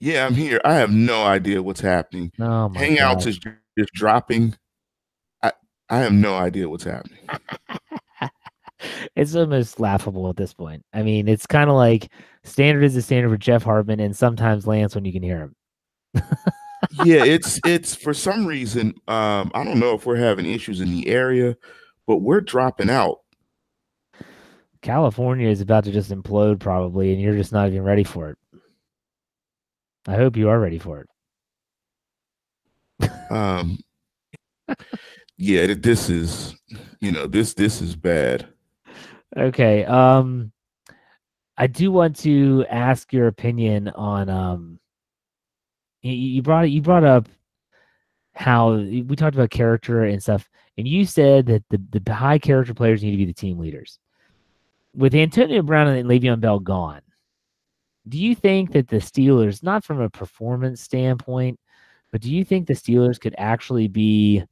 Yeah, 0.00 0.26
I'm 0.26 0.34
here. 0.34 0.60
I 0.64 0.74
have 0.74 0.90
no 0.90 1.24
idea 1.24 1.62
what's 1.62 1.80
happening. 1.80 2.32
Oh 2.38 2.70
Hangouts 2.74 3.26
is 3.26 3.40
is 3.76 3.86
dropping. 3.94 4.54
I 5.42 5.52
I 5.88 5.98
have 5.98 6.12
no 6.12 6.34
idea 6.34 6.68
what's 6.68 6.84
happening. 6.84 7.18
it's 9.16 9.34
almost 9.34 9.80
laughable 9.80 10.28
at 10.28 10.36
this 10.36 10.52
point. 10.52 10.84
I 10.92 11.02
mean, 11.02 11.28
it's 11.28 11.46
kind 11.46 11.70
of 11.70 11.76
like 11.76 12.10
standard 12.42 12.84
is 12.84 12.94
the 12.94 13.02
standard 13.02 13.30
for 13.30 13.38
Jeff 13.38 13.62
Hartman, 13.62 14.00
and 14.00 14.16
sometimes 14.16 14.66
Lance 14.66 14.94
when 14.94 15.04
you 15.04 15.12
can 15.12 15.22
hear 15.22 15.40
him. 15.40 15.56
yeah, 17.04 17.24
it's 17.24 17.60
it's 17.64 17.94
for 17.94 18.14
some 18.14 18.46
reason. 18.46 18.94
Um, 19.08 19.50
I 19.54 19.64
don't 19.64 19.80
know 19.80 19.94
if 19.94 20.06
we're 20.06 20.16
having 20.16 20.46
issues 20.46 20.80
in 20.80 20.90
the 20.90 21.08
area, 21.08 21.56
but 22.06 22.18
we're 22.18 22.40
dropping 22.40 22.90
out. 22.90 23.20
California 24.84 25.48
is 25.48 25.62
about 25.62 25.84
to 25.84 25.90
just 25.90 26.10
implode 26.10 26.60
probably, 26.60 27.10
and 27.10 27.20
you're 27.20 27.34
just 27.34 27.52
not 27.52 27.68
even 27.68 27.82
ready 27.82 28.04
for 28.04 28.28
it. 28.28 28.38
I 30.06 30.14
hope 30.14 30.36
you 30.36 30.50
are 30.50 30.60
ready 30.60 30.78
for 30.78 31.06
it 33.00 33.10
um, 33.30 33.78
Yeah, 35.38 35.72
this 35.72 36.10
is, 36.10 36.54
you 37.00 37.12
know, 37.12 37.26
this 37.26 37.54
this 37.54 37.80
is 37.80 37.96
bad. 37.96 38.46
Okay. 39.34 39.86
Um, 39.86 40.52
I 41.56 41.66
do 41.66 41.90
want 41.90 42.16
to 42.16 42.66
ask 42.68 43.10
your 43.12 43.26
opinion 43.26 43.88
on 43.88 44.28
um. 44.28 44.78
You, 46.02 46.12
you 46.12 46.42
brought 46.42 46.70
you 46.70 46.82
brought 46.82 47.04
up 47.04 47.26
how 48.34 48.74
we 48.74 49.16
talked 49.16 49.34
about 49.34 49.48
character 49.48 50.04
and 50.04 50.22
stuff, 50.22 50.46
and 50.76 50.86
you 50.86 51.06
said 51.06 51.46
that 51.46 51.64
the 51.70 52.00
the 52.04 52.12
high 52.12 52.38
character 52.38 52.74
players 52.74 53.02
need 53.02 53.12
to 53.12 53.16
be 53.16 53.24
the 53.24 53.32
team 53.32 53.58
leaders. 53.58 53.98
With 54.94 55.14
Antonio 55.14 55.62
Brown 55.62 55.88
and 55.88 56.08
Le'Veon 56.08 56.40
Bell 56.40 56.60
gone, 56.60 57.00
do 58.08 58.18
you 58.18 58.34
think 58.34 58.72
that 58.72 58.88
the 58.88 58.98
Steelers, 58.98 59.62
not 59.62 59.84
from 59.84 60.00
a 60.00 60.10
performance 60.10 60.80
standpoint, 60.80 61.58
but 62.12 62.20
do 62.20 62.30
you 62.30 62.44
think 62.44 62.66
the 62.66 62.74
Steelers 62.74 63.18
could 63.18 63.34
actually 63.38 63.88
be 63.88 64.44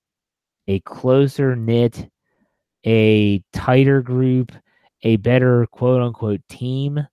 a 0.66 0.80
closer 0.80 1.54
knit, 1.54 2.08
a 2.84 3.42
tighter 3.52 4.02
group, 4.02 4.52
a 5.02 5.16
better 5.16 5.66
quote 5.66 6.02
unquote 6.02 6.40
team 6.48 7.06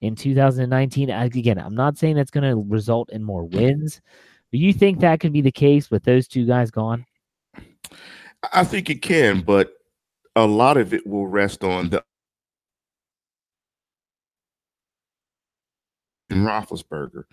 in 0.00 0.14
2019? 0.14 1.10
Again, 1.10 1.58
I'm 1.58 1.74
not 1.74 1.98
saying 1.98 2.14
that's 2.14 2.30
going 2.30 2.48
to 2.48 2.64
result 2.68 3.10
in 3.10 3.24
more 3.24 3.44
wins, 3.44 4.00
but 4.52 4.60
you 4.60 4.72
think 4.72 5.00
that 5.00 5.18
could 5.18 5.32
be 5.32 5.40
the 5.40 5.50
case 5.50 5.90
with 5.90 6.04
those 6.04 6.28
two 6.28 6.46
guys 6.46 6.70
gone? 6.70 7.04
I 8.52 8.62
think 8.62 8.90
it 8.90 9.02
can, 9.02 9.40
but 9.40 9.72
a 10.36 10.46
lot 10.46 10.76
of 10.76 10.94
it 10.94 11.06
will 11.06 11.26
rest 11.26 11.64
on 11.64 11.88
the 11.88 12.04
and 16.30 16.46
Roethlisberger, 16.46 17.24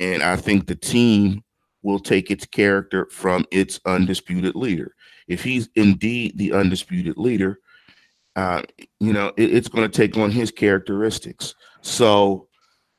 and 0.00 0.22
I 0.22 0.36
think 0.36 0.66
the 0.66 0.76
team 0.76 1.42
will 1.82 1.98
take 1.98 2.30
its 2.30 2.46
character 2.46 3.06
from 3.10 3.44
its 3.50 3.80
undisputed 3.86 4.54
leader. 4.54 4.94
If 5.26 5.44
he's 5.44 5.68
indeed 5.74 6.36
the 6.36 6.52
undisputed 6.52 7.16
leader, 7.16 7.60
uh, 8.36 8.62
you 9.00 9.12
know, 9.12 9.32
it, 9.36 9.54
it's 9.54 9.68
going 9.68 9.88
to 9.88 9.96
take 9.96 10.16
on 10.16 10.30
his 10.30 10.50
characteristics. 10.50 11.54
So, 11.82 12.48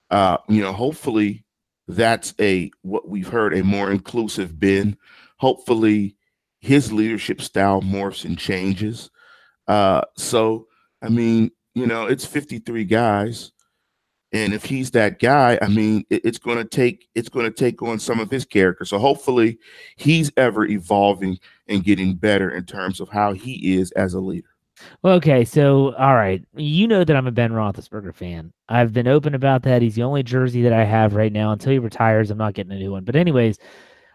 uh, 0.10 0.38
you 0.48 0.62
know, 0.62 0.74
hopefully 0.74 1.46
that's 1.88 2.34
a 2.40 2.72
what 2.82 3.08
we've 3.08 3.28
heard 3.28 3.58
a 3.58 3.64
more 3.64 3.92
inclusive 3.92 4.60
Ben. 4.60 4.98
Hopefully 5.38 6.16
his 6.60 6.92
leadership 6.92 7.42
style 7.42 7.82
morphs 7.82 8.26
and 8.26 8.38
changes. 8.38 9.10
Uh, 9.68 10.02
so, 10.18 10.68
I 11.02 11.10
mean, 11.10 11.52
you 11.74 11.88
know, 11.88 12.06
it's 12.06 12.26
53 12.26 12.84
guys 12.86 13.52
and 14.32 14.54
if 14.54 14.64
he's 14.64 14.92
that 14.92 15.20
guy, 15.20 15.58
I 15.62 15.68
mean, 15.68 16.06
it, 16.10 16.24
it's 16.24 16.38
going 16.38 16.58
to 16.58 16.66
take 16.66 17.08
it's 17.16 17.30
going 17.30 17.46
to 17.46 17.52
take 17.52 17.82
on 17.82 18.00
some 18.00 18.20
of 18.20 18.30
his 18.30 18.46
character. 18.46 18.86
So 18.86 19.00
hopefully, 19.00 19.58
he's 19.96 20.32
ever 20.38 20.66
evolving 20.66 21.40
and 21.68 21.84
getting 21.84 22.16
better 22.16 22.52
in 22.52 22.66
terms 22.66 23.00
of 23.00 23.10
how 23.10 23.34
he 23.34 23.76
is 23.76 23.92
as 23.94 24.14
a 24.14 24.20
leader. 24.20 24.50
Okay, 25.04 25.44
so 25.44 25.94
all 25.96 26.16
right, 26.16 26.44
you 26.56 26.88
know 26.88 27.04
that 27.04 27.16
I'm 27.16 27.28
a 27.28 27.32
Ben 27.32 27.52
Roethlisberger 27.52 28.16
fan. 28.16 28.54
I've 28.70 28.94
been 28.94 29.08
open 29.08 29.36
about 29.36 29.64
that. 29.64 29.82
He's 29.82 29.96
the 29.96 30.04
only 30.04 30.24
jersey 30.24 30.62
that 30.64 30.74
I 30.74 30.86
have 30.86 31.16
right 31.16 31.34
now. 31.34 31.52
Until 31.52 31.74
he 31.74 31.80
retires, 31.80 32.32
I'm 32.32 32.38
not 32.38 32.54
getting 32.54 32.72
a 32.72 32.80
new 32.80 32.92
one. 32.92 33.04
But 33.04 33.16
anyways, 33.16 33.58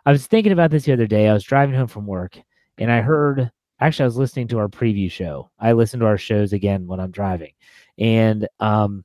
I 0.07 0.12
was 0.12 0.27
thinking 0.27 0.53
about 0.53 0.70
this 0.70 0.85
the 0.85 0.92
other 0.92 1.07
day. 1.07 1.29
I 1.29 1.35
was 1.35 1.44
driving 1.44 1.74
home 1.74 1.88
from 1.88 2.07
work, 2.07 2.38
and 2.79 2.90
I 2.90 3.00
heard. 3.00 3.50
Actually, 3.81 4.05
I 4.05 4.07
was 4.07 4.16
listening 4.16 4.48
to 4.48 4.59
our 4.59 4.68
preview 4.68 5.11
show. 5.11 5.50
I 5.59 5.72
listen 5.72 5.98
to 6.00 6.07
our 6.07 6.16
shows 6.16 6.53
again 6.53 6.87
when 6.87 7.00
I'm 7.00 7.11
driving, 7.11 7.53
and 7.98 8.46
um, 8.61 9.05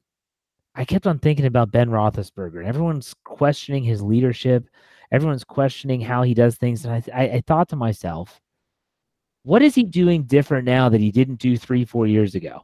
I 0.79 0.85
kept 0.85 1.05
on 1.05 1.19
thinking 1.19 1.45
about 1.45 1.71
Ben 1.71 1.89
Roethlisberger. 1.89 2.65
Everyone's 2.65 3.13
questioning 3.25 3.83
his 3.83 4.01
leadership. 4.01 4.69
Everyone's 5.11 5.43
questioning 5.43 5.99
how 5.99 6.23
he 6.23 6.33
does 6.33 6.55
things, 6.55 6.85
and 6.85 6.93
I, 6.93 7.03
I, 7.13 7.23
I 7.29 7.43
thought 7.45 7.67
to 7.69 7.75
myself, 7.75 8.39
what 9.43 9.61
is 9.61 9.75
he 9.75 9.83
doing 9.83 10.23
different 10.23 10.65
now 10.65 10.87
that 10.87 11.01
he 11.01 11.11
didn't 11.11 11.39
do 11.39 11.57
three, 11.57 11.83
four 11.83 12.07
years 12.07 12.33
ago? 12.33 12.61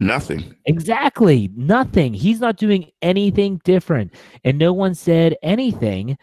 Nothing. 0.00 0.54
Exactly. 0.64 1.50
Nothing. 1.54 2.14
He's 2.14 2.40
not 2.40 2.56
doing 2.56 2.90
anything 3.02 3.60
different. 3.64 4.14
And 4.42 4.58
no 4.58 4.72
one 4.72 4.94
said 4.94 5.36
anything 5.42 6.16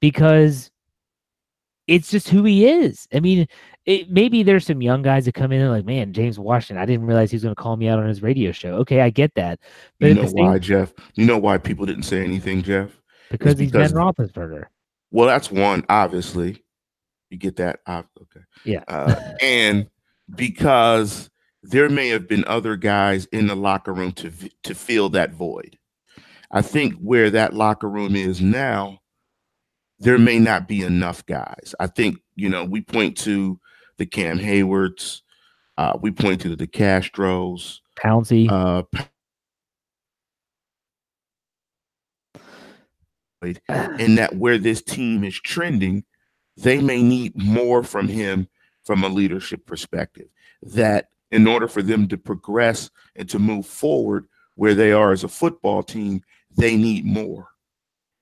because 0.00 0.70
it's 1.86 2.10
just 2.10 2.28
who 2.28 2.44
he 2.44 2.66
is. 2.66 3.06
I 3.12 3.20
mean, 3.20 3.46
it, 3.84 4.10
maybe 4.10 4.42
there's 4.42 4.66
some 4.66 4.80
young 4.80 5.02
guys 5.02 5.26
that 5.26 5.34
come 5.34 5.52
in 5.52 5.60
and 5.60 5.70
like, 5.70 5.84
man, 5.84 6.12
James 6.12 6.38
Washington, 6.38 6.82
I 6.82 6.86
didn't 6.86 7.06
realize 7.06 7.30
he 7.30 7.36
was 7.36 7.42
going 7.42 7.54
to 7.54 7.60
call 7.60 7.76
me 7.76 7.88
out 7.88 7.98
on 7.98 8.08
his 8.08 8.22
radio 8.22 8.52
show. 8.52 8.74
Okay, 8.76 9.00
I 9.00 9.10
get 9.10 9.34
that. 9.34 9.60
But 10.00 10.08
you 10.08 10.14
know 10.14 10.30
why, 10.30 10.58
Jeff? 10.58 10.92
You 11.14 11.26
know 11.26 11.38
why 11.38 11.58
people 11.58 11.84
didn't 11.86 12.04
say 12.04 12.24
anything, 12.24 12.62
Jeff? 12.62 12.90
Because 13.30 13.52
it's 13.52 13.60
he's 13.60 13.72
because, 13.72 13.92
Ben 13.92 14.00
Roethlisberger. 14.00 14.64
Well, 15.10 15.26
that's 15.26 15.50
one, 15.50 15.84
obviously. 15.88 16.62
You 17.30 17.38
get 17.38 17.56
that? 17.56 17.80
okay. 17.88 18.40
Yeah. 18.64 18.84
Uh, 18.88 19.32
and 19.42 19.88
because 20.34 21.30
there 21.62 21.88
may 21.88 22.08
have 22.08 22.28
been 22.28 22.44
other 22.46 22.76
guys 22.76 23.26
in 23.26 23.46
the 23.46 23.56
locker 23.56 23.92
room 23.92 24.12
to 24.12 24.30
to 24.62 24.74
fill 24.74 25.08
that 25.10 25.32
void. 25.32 25.78
I 26.50 26.62
think 26.62 26.94
where 26.94 27.30
that 27.30 27.54
locker 27.54 27.88
room 27.88 28.14
is 28.14 28.40
now, 28.40 29.00
there 29.98 30.18
may 30.18 30.38
not 30.38 30.68
be 30.68 30.82
enough 30.82 31.24
guys. 31.26 31.74
I 31.78 31.86
think 31.86 32.18
you 32.34 32.48
know 32.48 32.64
we 32.64 32.80
point 32.80 33.16
to 33.18 33.58
the 33.96 34.06
Cam 34.06 34.38
Haywards. 34.38 35.22
Uh, 35.76 35.98
we 36.00 36.10
point 36.10 36.40
to 36.42 36.54
the 36.54 36.66
Castros, 36.66 37.80
Pouncey. 37.96 38.48
Uh, 38.50 38.82
and 43.68 44.18
that 44.18 44.36
where 44.36 44.58
this 44.58 44.82
team 44.82 45.24
is 45.24 45.38
trending, 45.40 46.04
they 46.56 46.80
may 46.80 47.02
need 47.02 47.36
more 47.36 47.82
from 47.82 48.08
him 48.08 48.48
from 48.84 49.02
a 49.04 49.08
leadership 49.08 49.66
perspective. 49.66 50.28
That 50.62 51.08
in 51.30 51.46
order 51.46 51.68
for 51.68 51.82
them 51.82 52.08
to 52.08 52.16
progress 52.16 52.90
and 53.16 53.28
to 53.28 53.38
move 53.38 53.66
forward 53.66 54.26
where 54.54 54.74
they 54.74 54.92
are 54.92 55.12
as 55.12 55.24
a 55.24 55.28
football 55.28 55.82
team, 55.82 56.22
they 56.56 56.76
need 56.76 57.04
more. 57.04 57.48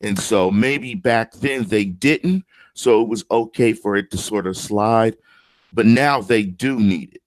And 0.03 0.19
so 0.19 0.51
maybe 0.51 0.95
back 0.95 1.33
then 1.33 1.65
they 1.65 1.85
didn't, 1.85 2.45
so 2.75 3.03
it 3.03 3.09
was 3.09 3.25
okay 3.31 3.73
for 3.73 3.97
it 3.97 4.11
to 4.11 4.19
sort 4.19 4.47
of 4.47 4.57
slide 4.57 5.17
but 5.73 5.87
now 5.87 6.21
they 6.21 6.43
do 6.45 6.79
need 6.79 7.15
it. 7.15 7.23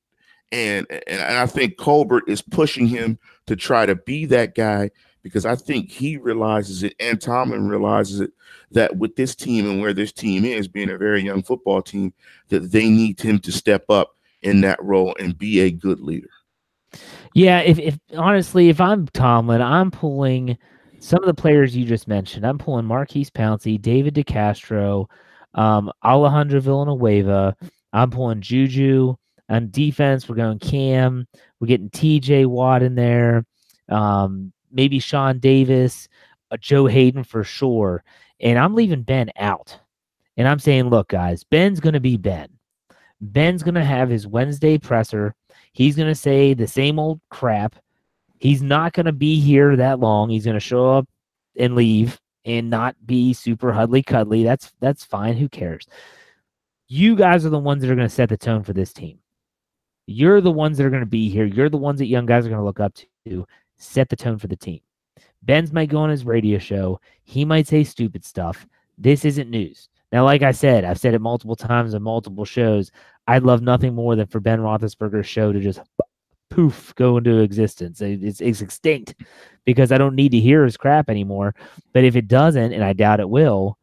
And, 0.52 0.88
and 1.08 1.22
I 1.22 1.48
think 1.48 1.78
Colbert 1.78 2.24
is 2.28 2.42
pushing 2.42 2.88
him 2.88 3.20
to 3.48 3.56
try 3.56 3.86
to 3.86 3.96
be 3.96 4.26
that 4.28 4.56
guy 4.56 4.92
because 5.22 5.46
I 5.46 5.56
think 5.56 5.90
he 5.90 6.18
realizes 6.18 6.84
it 6.84 6.96
and 7.00 7.20
Tomlin 7.20 7.68
realizes 7.68 8.22
it 8.22 8.32
that 8.72 8.96
with 8.98 9.16
this 9.16 9.36
team 9.36 9.70
and 9.70 9.82
where 9.82 9.94
this 9.94 10.12
team 10.12 10.46
is, 10.46 10.68
being 10.68 10.92
a 10.92 10.98
very 10.98 11.24
young 11.24 11.42
football 11.42 11.82
team, 11.82 12.14
that 12.50 12.72
they 12.72 12.90
need 12.90 13.20
him 13.20 13.40
to 13.40 13.52
step 13.52 13.86
up 13.90 14.16
in 14.44 14.62
that 14.62 14.82
role 14.84 15.16
and 15.20 15.38
be 15.38 15.62
a 15.62 15.72
good 15.72 16.00
leader. 16.00 16.30
Yeah, 17.34 17.60
if, 17.60 17.80
if 17.80 18.00
honestly, 18.16 18.70
if 18.70 18.80
I'm 18.80 19.08
Tomlin, 19.08 19.62
I'm 19.62 19.92
pulling 19.92 20.58
some 21.06 21.22
of 21.22 21.28
the 21.28 21.40
players 21.40 21.76
you 21.76 21.86
just 21.86 22.08
mentioned. 22.08 22.46
I'm 22.46 22.58
pulling 22.58 22.86
Maurkice 22.86 23.30
Pouncey, 23.30 23.80
David 23.80 24.16
DeCastro, 24.16 25.06
um, 25.54 25.92
Alejandro 26.04 26.60
Villanueva, 26.60 27.56
I'm 27.94 28.10
pulling 28.10 28.42
Juju 28.42 29.16
on 29.48 29.70
defense. 29.70 30.28
We're 30.28 30.36
going 30.36 30.58
Cam. 30.60 31.28
We're 31.60 31.68
getting 31.68 31.92
TJ 31.92 32.48
Watt 32.48 32.82
in 32.82 32.96
there. 32.96 33.46
Um, 33.88 34.52
maybe 34.72 35.00
Sean 35.00 35.38
Davis, 35.38 36.10
uh, 36.50 36.58
Joe 36.58 36.88
Haden 36.88 37.24
for 37.24 37.44
sure. 37.44 38.04
And 38.40 38.58
I'm 38.58 38.74
leaving 38.74 39.04
Ben 39.04 39.30
out. 39.38 39.80
And 40.38 40.48
I'm 40.48 40.60
saying, 40.60 40.90
look, 40.90 41.10
guys, 41.10 41.44
Ben's 41.44 41.80
going 41.80 41.94
to 41.94 42.00
be 42.00 42.18
Ben. 42.18 42.50
Ben's 43.22 43.64
going 43.64 43.76
to 43.76 43.86
have 43.86 44.10
his 44.10 44.28
Wednesday 44.28 44.78
presser. 44.80 45.36
He's 45.72 45.96
going 45.96 46.10
to 46.10 46.16
say 46.16 46.54
the 46.54 46.68
same 46.68 46.98
old 46.98 47.22
crap. 47.30 47.76
He's 48.40 48.62
not 48.62 48.94
going 48.94 49.06
to 49.06 49.12
be 49.12 49.40
here 49.40 49.76
that 49.76 50.00
long. 50.00 50.30
He's 50.30 50.46
going 50.46 50.56
to 50.56 50.60
show 50.60 50.92
up 50.92 51.08
and 51.58 51.76
leave 51.76 52.20
and 52.44 52.70
not 52.70 52.96
be 53.06 53.34
super 53.34 53.72
huddly 53.72 54.04
cuddly. 54.04 54.44
That's 54.44 54.72
that's 54.80 55.04
fine. 55.04 55.36
Who 55.36 55.50
cares? 55.50 55.88
You 56.88 57.16
guys 57.16 57.46
are 57.46 57.50
the 57.50 57.60
ones 57.60 57.82
that 57.82 57.92
are 57.92 57.96
going 57.96 58.08
to 58.08 58.14
set 58.14 58.30
the 58.30 58.38
tone 58.38 58.64
for 58.64 58.74
this 58.74 58.94
team. 58.94 59.20
You're 60.06 60.42
the 60.42 60.52
ones 60.52 60.78
that 60.78 60.86
are 60.86 60.92
going 60.92 61.02
to 61.02 61.08
be 61.08 61.30
here. 61.30 61.46
You're 61.46 61.70
the 61.70 61.78
ones 61.78 62.00
that 62.00 62.06
young 62.06 62.28
guys 62.28 62.46
are 62.46 62.50
going 62.50 62.62
to 62.62 62.66
look 62.66 62.80
up 62.80 62.94
to. 63.28 63.48
Set 63.78 64.10
the 64.10 64.16
tone 64.16 64.38
for 64.38 64.48
the 64.48 64.56
team. 64.56 64.82
Ben's 65.42 65.74
might 65.74 65.90
go 65.90 65.98
on 65.98 66.10
his 66.10 66.26
radio 66.26 66.60
show. 66.60 67.00
He 67.24 67.44
might 67.44 67.68
say 67.68 67.84
stupid 67.84 68.24
stuff. 68.24 68.68
This 68.98 69.26
isn't 69.26 69.50
news. 69.50 69.90
Now, 70.12 70.24
like 70.24 70.44
I 70.44 70.52
said, 70.52 70.86
I've 70.86 71.00
said 71.00 71.14
it 71.14 71.22
multiple 71.22 71.56
times 71.56 71.94
on 71.94 72.04
multiple 72.04 72.46
shows. 72.46 72.92
I'd 73.28 73.44
love 73.44 73.62
nothing 73.62 73.96
more 73.96 74.16
than 74.16 74.28
for 74.28 74.40
Ben 74.40 74.60
Roethlisberger's 74.60 75.28
show 75.28 75.52
to 75.52 75.60
just 75.60 75.82
poof 76.50 76.94
go 76.96 77.18
into 77.18 77.40
existence. 77.40 78.02
It's, 78.02 78.42
it's 78.42 78.62
extinct 78.62 79.16
because 79.66 79.92
I 79.92 79.98
don't 79.98 80.16
need 80.16 80.32
to 80.32 80.40
hear 80.40 80.64
his 80.64 80.78
crap 80.78 81.10
anymore. 81.10 81.56
But 81.94 82.04
if 82.04 82.16
it 82.16 82.28
doesn't, 82.28 82.74
and 82.74 82.84
I 82.84 82.94
doubt 82.94 83.20
it 83.20 83.30
will, 83.30 83.78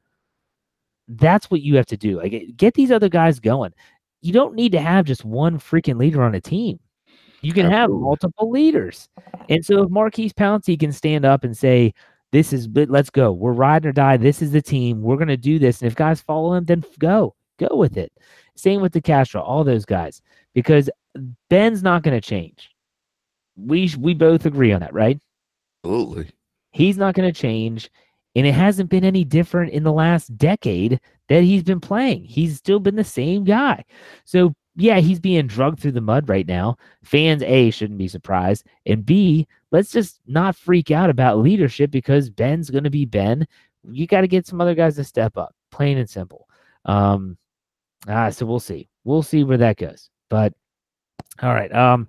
that's 1.08 1.50
what 1.50 1.62
you 1.62 1.76
have 1.76 1.86
to 1.86 1.96
do. 1.96 2.18
Like 2.18 2.56
get 2.56 2.74
these 2.74 2.90
other 2.90 3.08
guys 3.08 3.40
going. 3.40 3.72
You 4.20 4.32
don't 4.32 4.54
need 4.54 4.72
to 4.72 4.80
have 4.80 5.04
just 5.04 5.24
one 5.24 5.58
freaking 5.58 5.98
leader 5.98 6.22
on 6.22 6.34
a 6.34 6.40
team. 6.40 6.78
You 7.40 7.52
can 7.52 7.66
Absolutely. 7.66 7.80
have 7.80 7.90
multiple 8.02 8.50
leaders. 8.50 9.08
And 9.48 9.64
so 9.64 9.82
if 9.82 9.90
Maurkice 9.90 10.32
Pouncey 10.32 10.78
can 10.78 10.92
stand 10.92 11.24
up 11.24 11.42
and 11.42 11.56
say, 11.56 11.92
This 12.30 12.52
is 12.52 12.68
let's 12.72 13.10
go. 13.10 13.32
We're 13.32 13.52
ride 13.52 13.84
or 13.84 13.92
die. 13.92 14.16
This 14.16 14.40
is 14.40 14.52
the 14.52 14.62
team. 14.62 15.02
We're 15.02 15.16
gonna 15.16 15.36
do 15.36 15.58
this. 15.58 15.82
And 15.82 15.90
if 15.90 15.96
guys 15.96 16.20
follow 16.20 16.54
him, 16.54 16.64
then 16.64 16.84
go. 16.98 17.34
go 17.58 17.76
with 17.76 17.96
it. 17.96 18.12
Same 18.54 18.80
with 18.80 18.92
the 18.92 19.00
DeCastro, 19.00 19.40
all 19.42 19.64
those 19.64 19.84
guys, 19.84 20.22
because 20.54 20.88
Ben's 21.50 21.82
not 21.82 22.02
going 22.02 22.18
to 22.18 22.26
change. 22.26 22.70
We 23.56 23.92
we 23.98 24.14
both 24.14 24.46
agree 24.46 24.72
on 24.72 24.80
that, 24.80 24.94
right? 24.94 25.20
Absolutely. 25.84 26.30
He's 26.70 26.96
not 26.96 27.14
going 27.14 27.30
to 27.30 27.38
change, 27.38 27.90
and 28.34 28.46
it 28.46 28.54
hasn't 28.54 28.90
been 28.90 29.04
any 29.04 29.24
different 29.24 29.72
in 29.72 29.82
the 29.82 29.92
last 29.92 30.36
decade 30.38 31.00
that 31.28 31.44
he's 31.44 31.62
been 31.62 31.80
playing. 31.80 32.24
He's 32.24 32.56
still 32.56 32.80
been 32.80 32.96
the 32.96 33.04
same 33.04 33.44
guy. 33.44 33.84
So 34.24 34.54
yeah, 34.74 35.00
he's 35.00 35.20
being 35.20 35.46
drugged 35.46 35.80
through 35.80 35.92
the 35.92 36.00
mud 36.00 36.28
right 36.28 36.46
now. 36.46 36.76
Fans 37.04 37.42
A 37.42 37.70
shouldn't 37.70 37.98
be 37.98 38.08
surprised, 38.08 38.64
and 38.86 39.04
B, 39.04 39.46
let's 39.70 39.92
just 39.92 40.20
not 40.26 40.56
freak 40.56 40.90
out 40.90 41.10
about 41.10 41.38
leadership 41.38 41.90
because 41.90 42.30
Ben's 42.30 42.70
going 42.70 42.84
to 42.84 42.90
be 42.90 43.04
Ben. 43.04 43.46
You 43.90 44.06
got 44.06 44.22
to 44.22 44.28
get 44.28 44.46
some 44.46 44.60
other 44.60 44.74
guys 44.74 44.96
to 44.96 45.04
step 45.04 45.36
up, 45.36 45.54
plain 45.70 45.98
and 45.98 46.08
simple. 46.08 46.48
Um, 46.86 47.36
ah, 48.08 48.30
so 48.30 48.46
we'll 48.46 48.60
see. 48.60 48.88
We'll 49.04 49.22
see 49.22 49.44
where 49.44 49.58
that 49.58 49.76
goes. 49.76 50.08
But 50.30 50.54
all 51.40 51.54
right. 51.54 51.72
Um, 51.74 52.08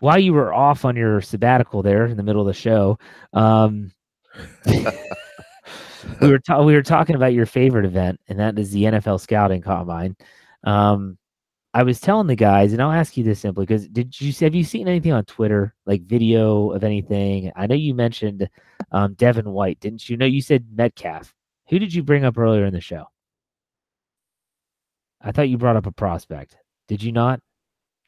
while 0.00 0.18
you 0.18 0.32
were 0.32 0.52
off 0.52 0.84
on 0.84 0.96
your 0.96 1.20
sabbatical 1.20 1.82
there 1.82 2.06
in 2.06 2.16
the 2.16 2.22
middle 2.22 2.40
of 2.40 2.46
the 2.46 2.52
show, 2.52 2.98
um, 3.32 3.92
we 4.66 6.28
were 6.28 6.38
ta- 6.38 6.62
we 6.62 6.74
were 6.74 6.82
talking 6.82 7.14
about 7.14 7.32
your 7.32 7.46
favorite 7.46 7.84
event, 7.84 8.20
and 8.28 8.38
that 8.38 8.58
is 8.58 8.70
the 8.72 8.84
NFL 8.84 9.20
Scouting 9.20 9.62
Combine. 9.62 10.16
Um, 10.64 11.18
I 11.74 11.84
was 11.84 12.00
telling 12.00 12.26
the 12.26 12.36
guys, 12.36 12.72
and 12.72 12.82
I'll 12.82 12.92
ask 12.92 13.16
you 13.16 13.24
this 13.24 13.40
simply 13.40 13.64
because 13.64 13.88
did 13.88 14.20
you 14.20 14.32
have 14.40 14.54
you 14.54 14.64
seen 14.64 14.88
anything 14.88 15.12
on 15.12 15.24
Twitter, 15.24 15.74
like 15.86 16.02
video 16.02 16.70
of 16.72 16.84
anything? 16.84 17.50
I 17.56 17.66
know 17.66 17.74
you 17.74 17.94
mentioned 17.94 18.48
um, 18.90 19.14
Devin 19.14 19.50
White, 19.50 19.80
didn't 19.80 20.08
you? 20.08 20.16
Know 20.16 20.26
you 20.26 20.42
said 20.42 20.66
Metcalf. 20.74 21.34
Who 21.68 21.78
did 21.78 21.94
you 21.94 22.02
bring 22.02 22.24
up 22.24 22.36
earlier 22.36 22.66
in 22.66 22.74
the 22.74 22.80
show? 22.80 23.06
I 25.22 25.32
thought 25.32 25.48
you 25.48 25.56
brought 25.56 25.76
up 25.76 25.86
a 25.86 25.92
prospect. 25.92 26.56
Did 26.88 27.02
you 27.02 27.12
not? 27.12 27.40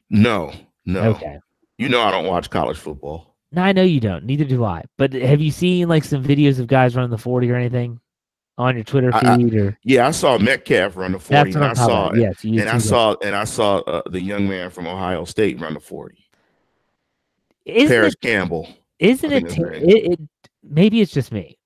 No, 0.09 0.53
no. 0.85 1.01
Okay. 1.11 1.39
You 1.77 1.89
know 1.89 2.01
I 2.01 2.11
don't 2.11 2.25
watch 2.27 2.49
college 2.49 2.77
football. 2.77 3.35
No, 3.51 3.61
I 3.61 3.71
know 3.71 3.83
you 3.83 3.99
don't. 3.99 4.25
Neither 4.25 4.45
do 4.45 4.63
I. 4.63 4.83
But 4.97 5.13
have 5.13 5.41
you 5.41 5.51
seen 5.51 5.87
like 5.87 6.03
some 6.03 6.23
videos 6.23 6.59
of 6.59 6.67
guys 6.67 6.95
running 6.95 7.11
the 7.11 7.17
forty 7.17 7.49
or 7.51 7.55
anything 7.55 7.99
on 8.57 8.75
your 8.75 8.83
Twitter 8.83 9.11
I- 9.13 9.37
feed? 9.37 9.53
or 9.55 9.77
Yeah, 9.83 10.07
I 10.07 10.11
saw 10.11 10.37
Metcalf 10.37 10.95
run 10.95 11.11
the 11.13 11.17
that's 11.17 11.27
forty, 11.27 11.49
what 11.51 11.55
and 11.55 11.63
I'm 11.65 11.71
I 11.71 11.73
saw 11.73 12.05
about. 12.07 12.17
Yes, 12.19 12.43
and 12.43 12.61
I 12.61 12.73
that. 12.73 12.81
saw 12.81 13.15
and 13.23 13.35
I 13.35 13.43
saw 13.43 13.77
uh, 13.79 14.01
the 14.09 14.21
young 14.21 14.47
man 14.47 14.69
from 14.69 14.87
Ohio 14.87 15.25
State 15.25 15.59
run 15.59 15.73
the 15.73 15.79
forty. 15.79 16.25
Isn't 17.65 17.89
Parris 17.89 18.13
it 18.13 18.21
Campbell. 18.21 18.67
Isn't 18.99 19.31
it, 19.31 19.43
that's 19.43 19.57
it, 19.57 20.11
it? 20.13 20.19
Maybe 20.63 21.01
it's 21.01 21.11
just 21.11 21.31
me, 21.31 21.57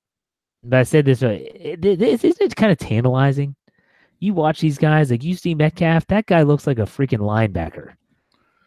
but 0.64 0.80
I 0.80 0.82
said 0.82 1.04
this. 1.04 1.22
It, 1.22 1.84
it, 1.84 1.84
it- 1.84 2.02
isn't 2.02 2.40
it 2.40 2.56
kind 2.56 2.72
of 2.72 2.78
tantalizing? 2.78 3.54
You 4.18 4.34
watch 4.34 4.60
these 4.60 4.76
guys, 4.78 5.10
like 5.10 5.24
you 5.24 5.34
see 5.34 5.54
Metcalf. 5.54 6.06
That 6.08 6.26
guy 6.26 6.42
looks 6.42 6.66
like 6.66 6.78
a 6.78 6.82
freaking 6.82 7.20
linebacker, 7.20 7.92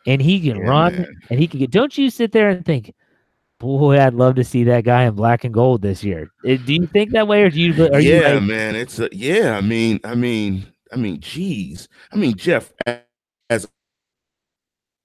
and 0.06 0.22
he 0.22 0.40
can 0.40 0.58
Yeah, 0.58 0.68
run 0.68 0.96
man. 0.96 1.16
and 1.30 1.40
he 1.40 1.48
can 1.48 1.60
get. 1.60 1.72
Don't 1.72 1.98
you 1.98 2.10
sit 2.10 2.32
there 2.32 2.50
and 2.50 2.66
think, 2.66 2.94
boy, 3.60 4.00
I'd 4.00 4.14
love 4.14 4.36
to 4.36 4.44
see 4.44 4.64
that 4.66 4.84
guy 4.84 5.04
in 5.04 5.14
black 5.16 5.44
and 5.44 5.54
gold 5.54 5.82
this 5.82 6.04
year. 6.04 6.32
Uh, 6.48 6.58
Do 6.66 6.74
you 6.74 6.88
think 6.88 7.12
that 7.12 7.28
way, 7.28 7.44
or 7.44 7.50
do 7.50 7.60
you? 7.60 7.88
Are 7.94 8.00
you 8.00 8.16
yeah, 8.16 8.34
like, 8.34 8.44
man. 8.44 8.76
It's 8.76 9.00
a, 9.00 9.10
yeah. 9.12 9.58
I 9.58 9.62
mean, 9.62 10.00
I 10.04 10.16
mean, 10.16 10.66
I 10.92 10.96
mean, 10.96 11.20
geez. 11.20 11.88
I 12.12 12.16
mean, 12.18 12.36
Jeff 12.36 12.72
as 13.50 13.68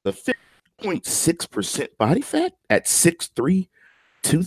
the 0.05 0.12
fifty 0.12 0.40
point 0.82 1.07
six 1.07 1.46
percent 1.46 1.96
body 1.99 2.20
fat 2.20 2.53
at 2.70 2.86
six 2.88 3.28
three, 3.28 3.68
two 4.22 4.44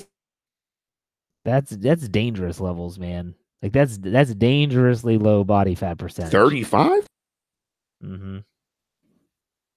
that's 1.44 1.72
that's 1.72 2.08
dangerous 2.08 2.60
levels, 2.60 3.00
man. 3.00 3.36
Like 3.62 3.74
that's 3.74 3.98
that's 3.98 4.34
dangerously 4.36 5.18
low 5.18 5.44
body 5.44 5.76
fat 5.76 5.98
percent. 5.98 6.32
thirty 6.32 6.64
five. 6.64 7.06
Mm-hmm. 8.04 8.40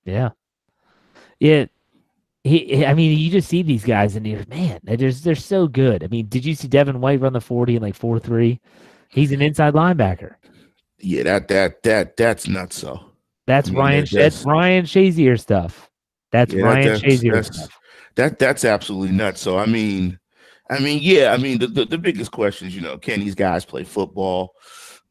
Yeah. 0.04 0.30
Yeah. 1.44 1.66
He, 2.42 2.84
I 2.84 2.92
mean, 2.94 3.18
you 3.18 3.30
just 3.30 3.48
see 3.48 3.62
these 3.62 3.84
guys 3.84 4.16
and 4.16 4.26
you're, 4.26 4.44
man, 4.48 4.80
they're 4.82 4.96
just, 4.96 5.24
they're 5.24 5.34
so 5.34 5.66
good. 5.66 6.02
I 6.04 6.08
mean, 6.08 6.26
did 6.28 6.44
you 6.44 6.54
see 6.54 6.68
Devin 6.68 7.00
White 7.00 7.20
run 7.20 7.32
the 7.32 7.40
40 7.40 7.76
in 7.76 7.82
like 7.82 7.94
4 7.94 8.18
3? 8.18 8.60
He's 9.08 9.32
an 9.32 9.40
inside 9.42 9.74
linebacker. 9.74 10.34
Yeah, 10.98 11.22
that 11.24 11.48
that 11.48 11.82
that 11.82 12.16
that's 12.16 12.48
nuts. 12.48 12.76
So 12.78 12.98
That's 13.46 13.68
I 13.68 13.72
mean, 13.72 13.80
Ryan, 13.80 14.00
that's 14.00 14.12
that's- 14.12 14.44
Ryan 14.46 14.84
Shazier 14.86 15.38
stuff. 15.38 15.90
That's 16.32 16.52
Yeah, 16.54 16.62
that- 16.62 16.66
Ryan 16.66 16.84
that's- 16.92 17.02
Shazier 17.02 17.32
that's- 17.34 17.56
stuff. 17.56 17.78
that 18.16 18.38
that's 18.38 18.64
absolutely 18.64 19.14
nuts. 19.14 19.40
So 19.40 19.58
I 19.58 19.66
mean, 19.66 20.18
I 20.70 20.78
mean, 20.78 21.00
yeah, 21.02 21.32
I 21.32 21.36
mean, 21.36 21.58
the, 21.58 21.66
the 21.66 21.84
the 21.84 21.98
biggest 21.98 22.30
question 22.32 22.68
is, 22.68 22.74
you 22.74 22.80
know, 22.80 22.96
can 22.96 23.20
these 23.20 23.34
guys 23.34 23.64
play 23.66 23.84
football? 23.84 24.54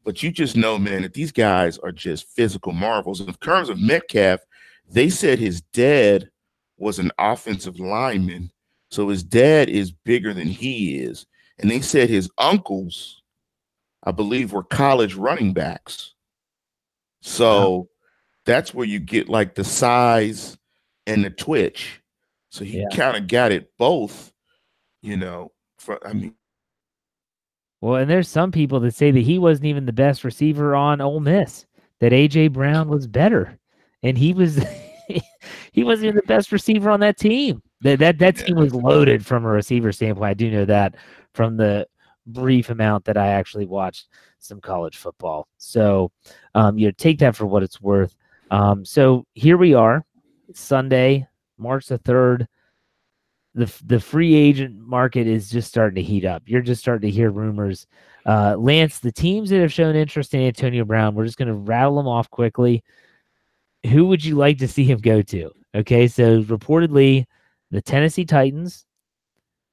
But 0.04 0.22
you 0.22 0.30
just 0.32 0.56
know, 0.56 0.78
man, 0.78 1.02
that 1.02 1.14
these 1.14 1.32
guys 1.32 1.78
are 1.78 1.92
just 1.92 2.28
physical 2.34 2.72
marvels. 2.72 3.20
In 3.20 3.32
terms 3.34 3.68
of 3.70 3.78
Metcalf, 3.80 4.40
they 4.88 5.08
said 5.08 5.38
his 5.38 5.60
dad 5.72 6.30
was 6.76 6.98
an 6.98 7.10
offensive 7.18 7.78
lineman, 7.78 8.50
so 8.90 9.08
his 9.08 9.22
dad 9.22 9.68
is 9.68 9.92
bigger 9.92 10.34
than 10.34 10.48
he 10.48 10.98
is, 10.98 11.26
and 11.58 11.70
they 11.70 11.80
said 11.80 12.08
his 12.08 12.30
uncles, 12.38 13.22
I 14.02 14.10
believe, 14.12 14.52
were 14.52 14.62
college 14.64 15.14
running 15.14 15.52
backs. 15.52 16.14
So 17.22 17.88
that's 18.44 18.74
where 18.74 18.86
you 18.86 18.98
get 18.98 19.28
like 19.28 19.54
the 19.54 19.64
size 19.64 20.58
and 21.06 21.24
the 21.24 21.30
twitch. 21.30 22.02
So 22.50 22.64
he 22.64 22.78
Yeah. 22.80 22.88
kind 22.94 23.16
of 23.16 23.26
got 23.26 23.50
it 23.52 23.72
both, 23.78 24.32
you 25.02 25.16
know. 25.16 25.52
For 25.78 26.06
I 26.06 26.12
mean, 26.12 26.34
Well, 27.80 27.96
and 27.96 28.10
there's 28.10 28.28
some 28.28 28.50
people 28.52 28.80
that 28.80 28.94
say 28.94 29.10
that 29.10 29.20
he 29.20 29.38
wasn't 29.38 29.66
even 29.66 29.84
the 29.86 29.92
best 29.92 30.24
receiver 30.24 30.74
on 30.74 31.00
Ole 31.02 31.20
Miss, 31.20 31.66
that 32.00 32.12
AJ 32.12 32.48
Brown 32.52 32.88
was 32.88 33.06
better. 33.06 33.58
And 34.04 34.16
he 34.16 34.32
was 34.32 34.64
he 35.72 35.82
wasn't 35.82 36.06
even 36.06 36.16
the 36.16 36.22
best 36.22 36.52
receiver 36.52 36.90
on 36.90 37.00
that 37.00 37.18
team. 37.18 37.62
That 37.80 37.98
that 37.98 38.18
that 38.18 38.36
team 38.36 38.56
was 38.56 38.74
loaded 38.74 39.26
from 39.26 39.44
a 39.44 39.48
receiver 39.48 39.90
standpoint. 39.90 40.30
I 40.30 40.34
do 40.34 40.50
know 40.50 40.64
that 40.66 40.94
from 41.32 41.56
the 41.56 41.88
brief 42.26 42.70
amount 42.70 43.04
that 43.06 43.16
I 43.16 43.28
actually 43.28 43.66
watched 43.66 44.06
some 44.38 44.60
college 44.60 44.96
football. 44.96 45.48
So 45.58 46.12
um, 46.54 46.78
you 46.78 46.86
know, 46.86 46.92
take 46.96 47.18
that 47.18 47.34
for 47.34 47.46
what 47.46 47.62
it's 47.62 47.80
worth. 47.80 48.14
Um, 48.50 48.84
so 48.84 49.26
here 49.34 49.56
we 49.56 49.74
are, 49.74 50.04
Sunday, 50.54 51.26
March 51.58 51.86
the 51.86 51.98
third. 51.98 52.46
The 53.56 53.72
the 53.84 54.00
free 54.00 54.34
agent 54.34 54.78
market 54.78 55.26
is 55.26 55.48
just 55.48 55.68
starting 55.68 55.94
to 55.96 56.02
heat 56.02 56.24
up. 56.24 56.42
You're 56.46 56.60
just 56.60 56.80
starting 56.80 57.08
to 57.08 57.14
hear 57.14 57.30
rumors. 57.30 57.86
Uh, 58.26 58.56
Lance, 58.58 58.98
the 58.98 59.12
teams 59.12 59.50
that 59.50 59.60
have 59.60 59.72
shown 59.72 59.94
interest 59.94 60.34
in 60.34 60.40
Antonio 60.40 60.84
Brown, 60.84 61.14
we're 61.14 61.26
just 61.26 61.36
going 61.36 61.48
to 61.48 61.54
rattle 61.54 61.96
them 61.96 62.08
off 62.08 62.30
quickly. 62.30 62.82
Who 63.90 64.06
would 64.06 64.24
you 64.24 64.34
like 64.36 64.58
to 64.58 64.68
see 64.68 64.84
him 64.84 64.98
go 64.98 65.22
to? 65.22 65.50
Okay, 65.74 66.08
so 66.08 66.42
reportedly, 66.42 67.26
the 67.70 67.82
Tennessee 67.82 68.24
Titans, 68.24 68.86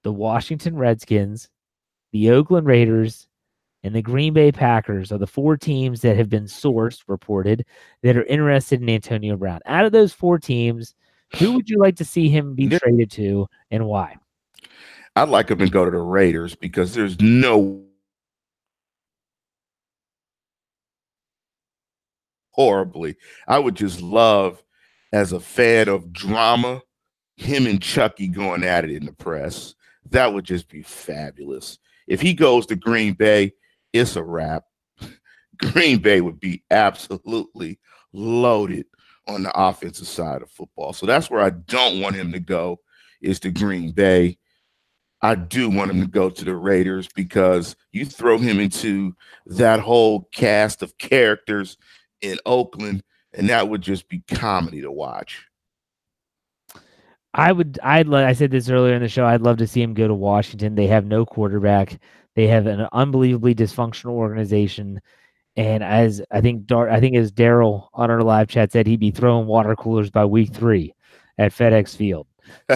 the 0.03 0.12
Washington 0.12 0.76
Redskins, 0.76 1.49
the 2.12 2.32
Oakland 2.32 2.68
Raiders, 2.68 3.28
and 3.84 3.95
the 3.95 4.01
Green 4.01 4.34
Bay 4.34 4.51
Packers 4.51 5.12
are 5.12 5.18
the 5.18 5.28
four 5.28 5.57
teams 5.57 6.01
that 6.01 6.18
have 6.18 6.30
been 6.30 6.45
sourced, 6.45 7.03
reported, 7.07 7.66
that 8.03 8.18
are 8.18 8.24
interested 8.26 8.82
in 8.82 8.89
Antonio 8.89 9.38
Brown. 9.38 9.59
Out 9.66 9.86
of 9.86 9.91
those 9.91 10.14
four 10.14 10.38
teams, 10.38 10.93
who 11.38 11.53
would 11.53 11.70
you 11.70 11.78
like 11.80 11.95
to 11.95 12.05
see 12.05 12.30
him 12.30 12.53
be 12.53 12.68
traded 12.68 13.09
to 13.12 13.47
and 13.72 13.86
why? 13.86 14.18
I'd 15.16 15.30
like 15.30 15.49
him 15.49 15.59
to 15.59 15.70
go 15.70 15.86
to 15.86 15.91
the 15.91 15.97
Raiders 15.97 16.55
because 16.55 16.93
there's 16.93 17.20
no 17.20 17.84
horribly. 22.52 23.16
I 23.47 23.60
would 23.60 23.76
just 23.76 24.02
love, 24.02 24.64
as 25.12 25.32
a 25.34 25.39
fan 25.39 25.89
of 25.89 26.14
drama, 26.14 26.82
him 27.38 27.66
and 27.66 27.82
Chucky 27.82 28.28
going 28.28 28.64
at 28.64 28.86
it 28.86 28.91
in 28.91 29.06
the 29.06 29.14
press. 29.14 29.76
That 30.10 30.34
would 30.34 30.45
just 30.45 30.70
be 30.70 30.84
fabulous. 30.84 31.80
If 32.08 32.22
he 32.22 32.34
goes 32.34 32.66
to 32.68 32.76
Green 32.76 33.14
Bay, 33.14 33.54
it's 33.93 34.16
a 34.16 34.24
wrap. 34.24 34.64
Green 35.58 35.99
Bay 35.99 36.22
would 36.22 36.39
be 36.39 36.64
absolutely 36.72 37.80
loaded 38.14 38.86
on 39.28 39.43
the 39.43 39.52
offensive 39.60 40.08
side 40.08 40.41
of 40.41 40.49
football. 40.49 40.93
So 40.93 41.06
that's 41.06 41.30
where 41.30 41.41
I 41.41 41.52
don't 41.52 42.02
want 42.02 42.16
him 42.16 42.32
to 42.32 42.39
go 42.39 42.80
is 43.22 43.39
to 43.41 43.52
Green 43.52 43.91
Bay. 43.91 44.38
I 45.22 45.36
do 45.36 45.70
want 45.70 45.91
him 45.91 46.02
to 46.02 46.08
go 46.08 46.32
to 46.32 46.45
the 46.45 46.56
Raiders 46.56 47.08
because 47.16 47.76
you 47.91 48.06
throw 48.06 48.39
him 48.39 48.60
into 48.60 49.16
that 49.45 49.80
whole 49.80 50.28
cast 50.34 50.82
of 50.82 50.97
characters 50.97 51.78
in 52.22 52.38
Oakland, 52.46 53.04
and 53.34 53.50
that 53.50 53.68
would 53.68 53.82
just 53.82 54.08
be 54.08 54.24
comedy 54.32 54.82
to 54.82 54.92
watch. 54.92 55.46
I 57.34 57.52
would. 57.52 57.80
I'd. 57.82 58.08
lo- 58.08 58.26
I 58.26 58.34
said 58.34 58.52
this 58.52 58.70
earlier 58.70 58.94
in 58.94 59.02
the 59.02 59.08
show. 59.08 59.26
I'd 59.26 59.42
love 59.42 59.58
to 59.58 59.68
see 59.68 59.82
him 59.82 59.94
go 59.94 60.08
to 60.08 60.14
Washington. 60.14 60.76
They 60.76 60.88
have 60.88 61.06
no 61.06 61.26
quarterback. 61.26 62.00
They 62.36 62.48
have 62.48 62.68
an 62.68 62.88
unbelievably 62.92 63.56
dysfunctional 63.56 64.12
organization. 64.12 65.02
And 65.58 65.84
as 65.84 66.22
I 66.32 66.42
think, 66.42 66.66
Dar- 66.66 66.90
I 66.90 67.00
think 67.00 67.16
as 67.16 67.32
Daryl 67.32 67.88
on 67.94 68.10
our 68.10 68.22
live 68.22 68.48
chat 68.48 68.72
said, 68.72 68.88
he'd 68.88 69.00
be 69.00 69.12
throwing 69.12 69.48
water 69.48 69.76
coolers 69.76 70.10
by 70.10 70.26
week 70.26 70.54
three 70.54 70.94
at 71.38 71.52
FedEx 71.52 71.96
Field. 71.96 72.28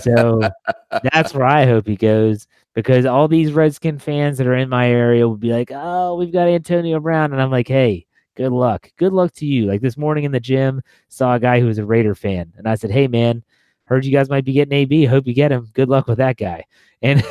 So 0.02 0.41
that's 1.14 1.34
where 1.34 1.46
I 1.46 1.66
hope 1.66 1.88
he 1.88 1.96
goes 1.96 2.48
because 2.74 3.06
all 3.06 3.28
these 3.28 3.54
Redskin 3.54 4.00
fans 4.00 4.38
that 4.38 4.48
are 4.48 4.56
in 4.56 4.70
my 4.70 4.89
area 4.89 5.28
will 5.28 5.38
be 5.38 5.54
like, 5.54 5.72
"Oh, 5.74 6.16
we've 6.16 6.34
got 6.34 6.48
Antonio 6.48 7.00
Brown," 7.00 7.32
and 7.32 7.41
I'm 7.41 7.52
like, 7.52 7.68
"Hey, 7.68 8.06
Good 8.36 8.51
luck. 8.51 8.91
Good 8.97 9.13
luck 9.13 9.33
to 9.36 9.45
you. 9.45 9.65
Like 9.65 9.81
this 9.81 9.97
morning 9.97 10.25
in 10.25 10.31
the 10.31 10.39
gym, 10.39 10.81
saw 11.07 11.36
a 11.36 11.39
guy 11.39 11.59
who 11.59 11.67
was 11.67 11.77
a 11.77 11.86
Raider 11.86 12.15
fan, 12.15 12.51
and 12.57 12.67
I 12.67 12.75
said, 12.75 12.91
"Hey, 12.91 13.07
man, 13.07 13.43
heard 13.86 14.05
you 14.05 14.11
guys 14.11 14.29
might 14.29 14.45
be 14.45 14.53
getting 14.53 14.73
AB. 14.73 15.05
Hope 15.05 15.27
you 15.27 15.33
get 15.33 15.51
him. 15.51 15.69
Good 15.73 15.89
luck 15.89 16.07
with 16.07 16.17
that 16.17 16.38
guy." 16.38 16.65
And 17.01 17.23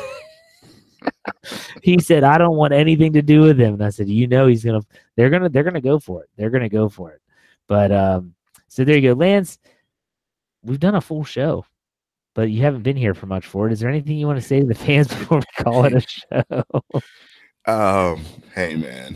he 1.83 1.99
said, 1.99 2.23
"I 2.23 2.37
don't 2.37 2.57
want 2.57 2.73
anything 2.73 3.13
to 3.13 3.21
do 3.21 3.41
with 3.41 3.59
him." 3.59 3.75
And 3.75 3.83
I 3.83 3.89
said, 3.89 4.09
"You 4.09 4.27
know, 4.27 4.47
he's 4.47 4.63
gonna. 4.63 4.81
They're 5.15 5.29
gonna. 5.29 5.49
They're 5.49 5.63
gonna 5.63 5.81
go 5.81 5.99
for 5.99 6.23
it. 6.23 6.29
They're 6.37 6.49
gonna 6.49 6.69
go 6.69 6.89
for 6.89 7.11
it." 7.11 7.21
But 7.67 7.91
um, 7.91 8.33
so 8.67 8.83
there 8.83 8.95
you 8.95 9.13
go, 9.13 9.19
Lance. 9.19 9.59
We've 10.63 10.79
done 10.79 10.95
a 10.95 11.01
full 11.01 11.23
show, 11.23 11.65
but 12.33 12.49
you 12.49 12.63
haven't 12.63 12.83
been 12.83 12.97
here 12.97 13.13
for 13.13 13.27
much 13.27 13.45
for 13.45 13.67
it. 13.67 13.73
Is 13.73 13.79
there 13.79 13.89
anything 13.89 14.17
you 14.17 14.25
want 14.25 14.39
to 14.39 14.47
say 14.47 14.59
to 14.59 14.65
the 14.65 14.73
fans 14.73 15.07
before 15.09 15.39
we 15.39 15.63
call 15.63 15.85
it 15.85 15.93
a 15.93 16.01
show? 16.01 16.63
Um, 17.67 18.23
hey 18.53 18.75
man, 18.75 19.15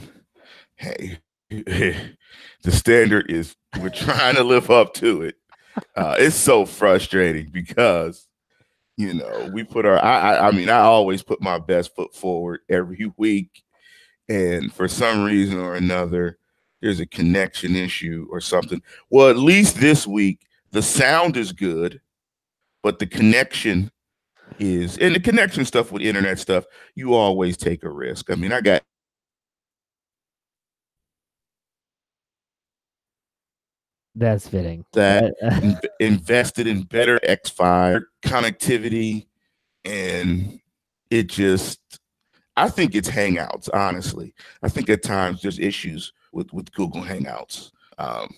hey, 0.75 1.19
the 1.65 2.07
standard 2.69 3.31
is 3.31 3.55
we're 3.81 3.89
trying 3.89 4.35
to 4.35 4.43
live 4.43 4.69
up 4.69 4.93
to 4.95 5.23
it. 5.23 5.35
Uh, 5.95 6.15
it's 6.19 6.35
so 6.35 6.63
frustrating 6.65 7.49
because 7.49 8.27
you 8.97 9.15
know 9.15 9.49
we 9.51 9.63
put 9.63 9.85
our. 9.85 9.97
I, 10.03 10.35
I 10.35 10.47
I 10.47 10.51
mean 10.51 10.69
I 10.69 10.79
always 10.79 11.23
put 11.23 11.41
my 11.41 11.57
best 11.57 11.95
foot 11.95 12.13
forward 12.13 12.59
every 12.69 13.11
week, 13.17 13.63
and 14.27 14.71
for 14.71 14.87
some 14.87 15.23
reason 15.23 15.59
or 15.59 15.73
another, 15.73 16.37
there's 16.81 16.99
a 16.99 17.07
connection 17.07 17.75
issue 17.75 18.27
or 18.29 18.41
something. 18.41 18.81
Well, 19.09 19.29
at 19.29 19.37
least 19.37 19.77
this 19.77 20.05
week 20.05 20.41
the 20.71 20.83
sound 20.83 21.35
is 21.35 21.51
good, 21.51 21.99
but 22.83 22.99
the 22.99 23.07
connection 23.07 23.91
is 24.59 24.99
and 24.99 25.15
the 25.15 25.19
connection 25.19 25.65
stuff 25.65 25.91
with 25.91 26.03
internet 26.03 26.37
stuff, 26.37 26.65
you 26.93 27.15
always 27.15 27.57
take 27.57 27.83
a 27.83 27.89
risk. 27.89 28.29
I 28.29 28.35
mean, 28.35 28.51
I 28.51 28.61
got 28.61 28.83
That's 34.19 34.47
fitting. 34.47 34.85
that 34.93 35.33
in- 35.41 35.79
invested 35.99 36.67
in 36.67 36.83
better 36.83 37.19
X5 37.19 38.03
connectivity, 38.21 39.27
and 39.85 40.59
it 41.09 41.27
just 41.27 41.79
I 42.57 42.67
think 42.69 42.93
it's 42.93 43.09
Hangouts, 43.09 43.69
honestly. 43.73 44.33
I 44.61 44.67
think 44.67 44.89
at 44.89 45.01
times 45.01 45.41
there's 45.41 45.59
issues 45.59 46.11
with, 46.33 46.51
with 46.51 46.71
Google 46.73 47.01
Hangouts. 47.01 47.71
Um, 47.97 48.33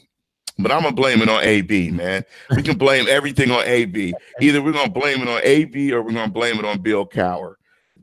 but 0.59 0.71
I'm 0.71 0.84
gonna 0.84 0.93
blame 0.95 1.23
it 1.23 1.29
on 1.29 1.43
AB, 1.43 1.89
man. 1.89 2.23
We 2.55 2.61
can 2.61 2.77
blame 2.77 3.07
everything 3.09 3.49
on 3.49 3.63
AB. 3.65 4.13
Either 4.39 4.61
we're 4.61 4.73
gonna 4.73 4.91
blame 4.91 5.21
it 5.21 5.27
on 5.27 5.41
AB 5.43 5.91
or 5.91 6.03
we're 6.03 6.13
gonna 6.13 6.32
blame 6.32 6.59
it 6.59 6.65
on 6.65 6.82
Bill 6.82 7.07
Cowher. 7.07 7.55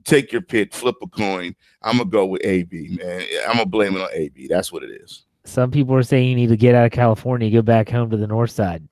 Take 0.03 0.33
your 0.33 0.43
pick, 0.43 0.75
flip 0.75 0.97
a 1.03 1.07
coin. 1.07 1.55
I'm 1.83 1.99
gonna 1.99 2.11
go 2.11 2.27
with 2.27 2.45
AB, 2.45 2.99
man. 3.01 3.23
I'm 3.47 3.59
gonna 3.59 3.67
blame 3.67 3.97
it 3.97 4.01
on 4.01 4.09
AB. 4.13 4.49
That's 4.49 4.73
what 4.73 4.83
it 4.83 4.91
is. 4.91 5.25
Some 5.49 5.71
people 5.71 5.95
are 5.95 6.03
saying 6.03 6.29
you 6.29 6.37
need 6.37 6.49
to 6.51 6.57
get 6.57 6.75
out 6.75 6.87
of 6.87 6.93
California, 6.93 7.51
go 7.51 7.63
back 7.63 7.89
home 7.89 8.11
to 8.11 8.17
the 8.17 8.27
north 8.27 8.51
side. 8.51 8.87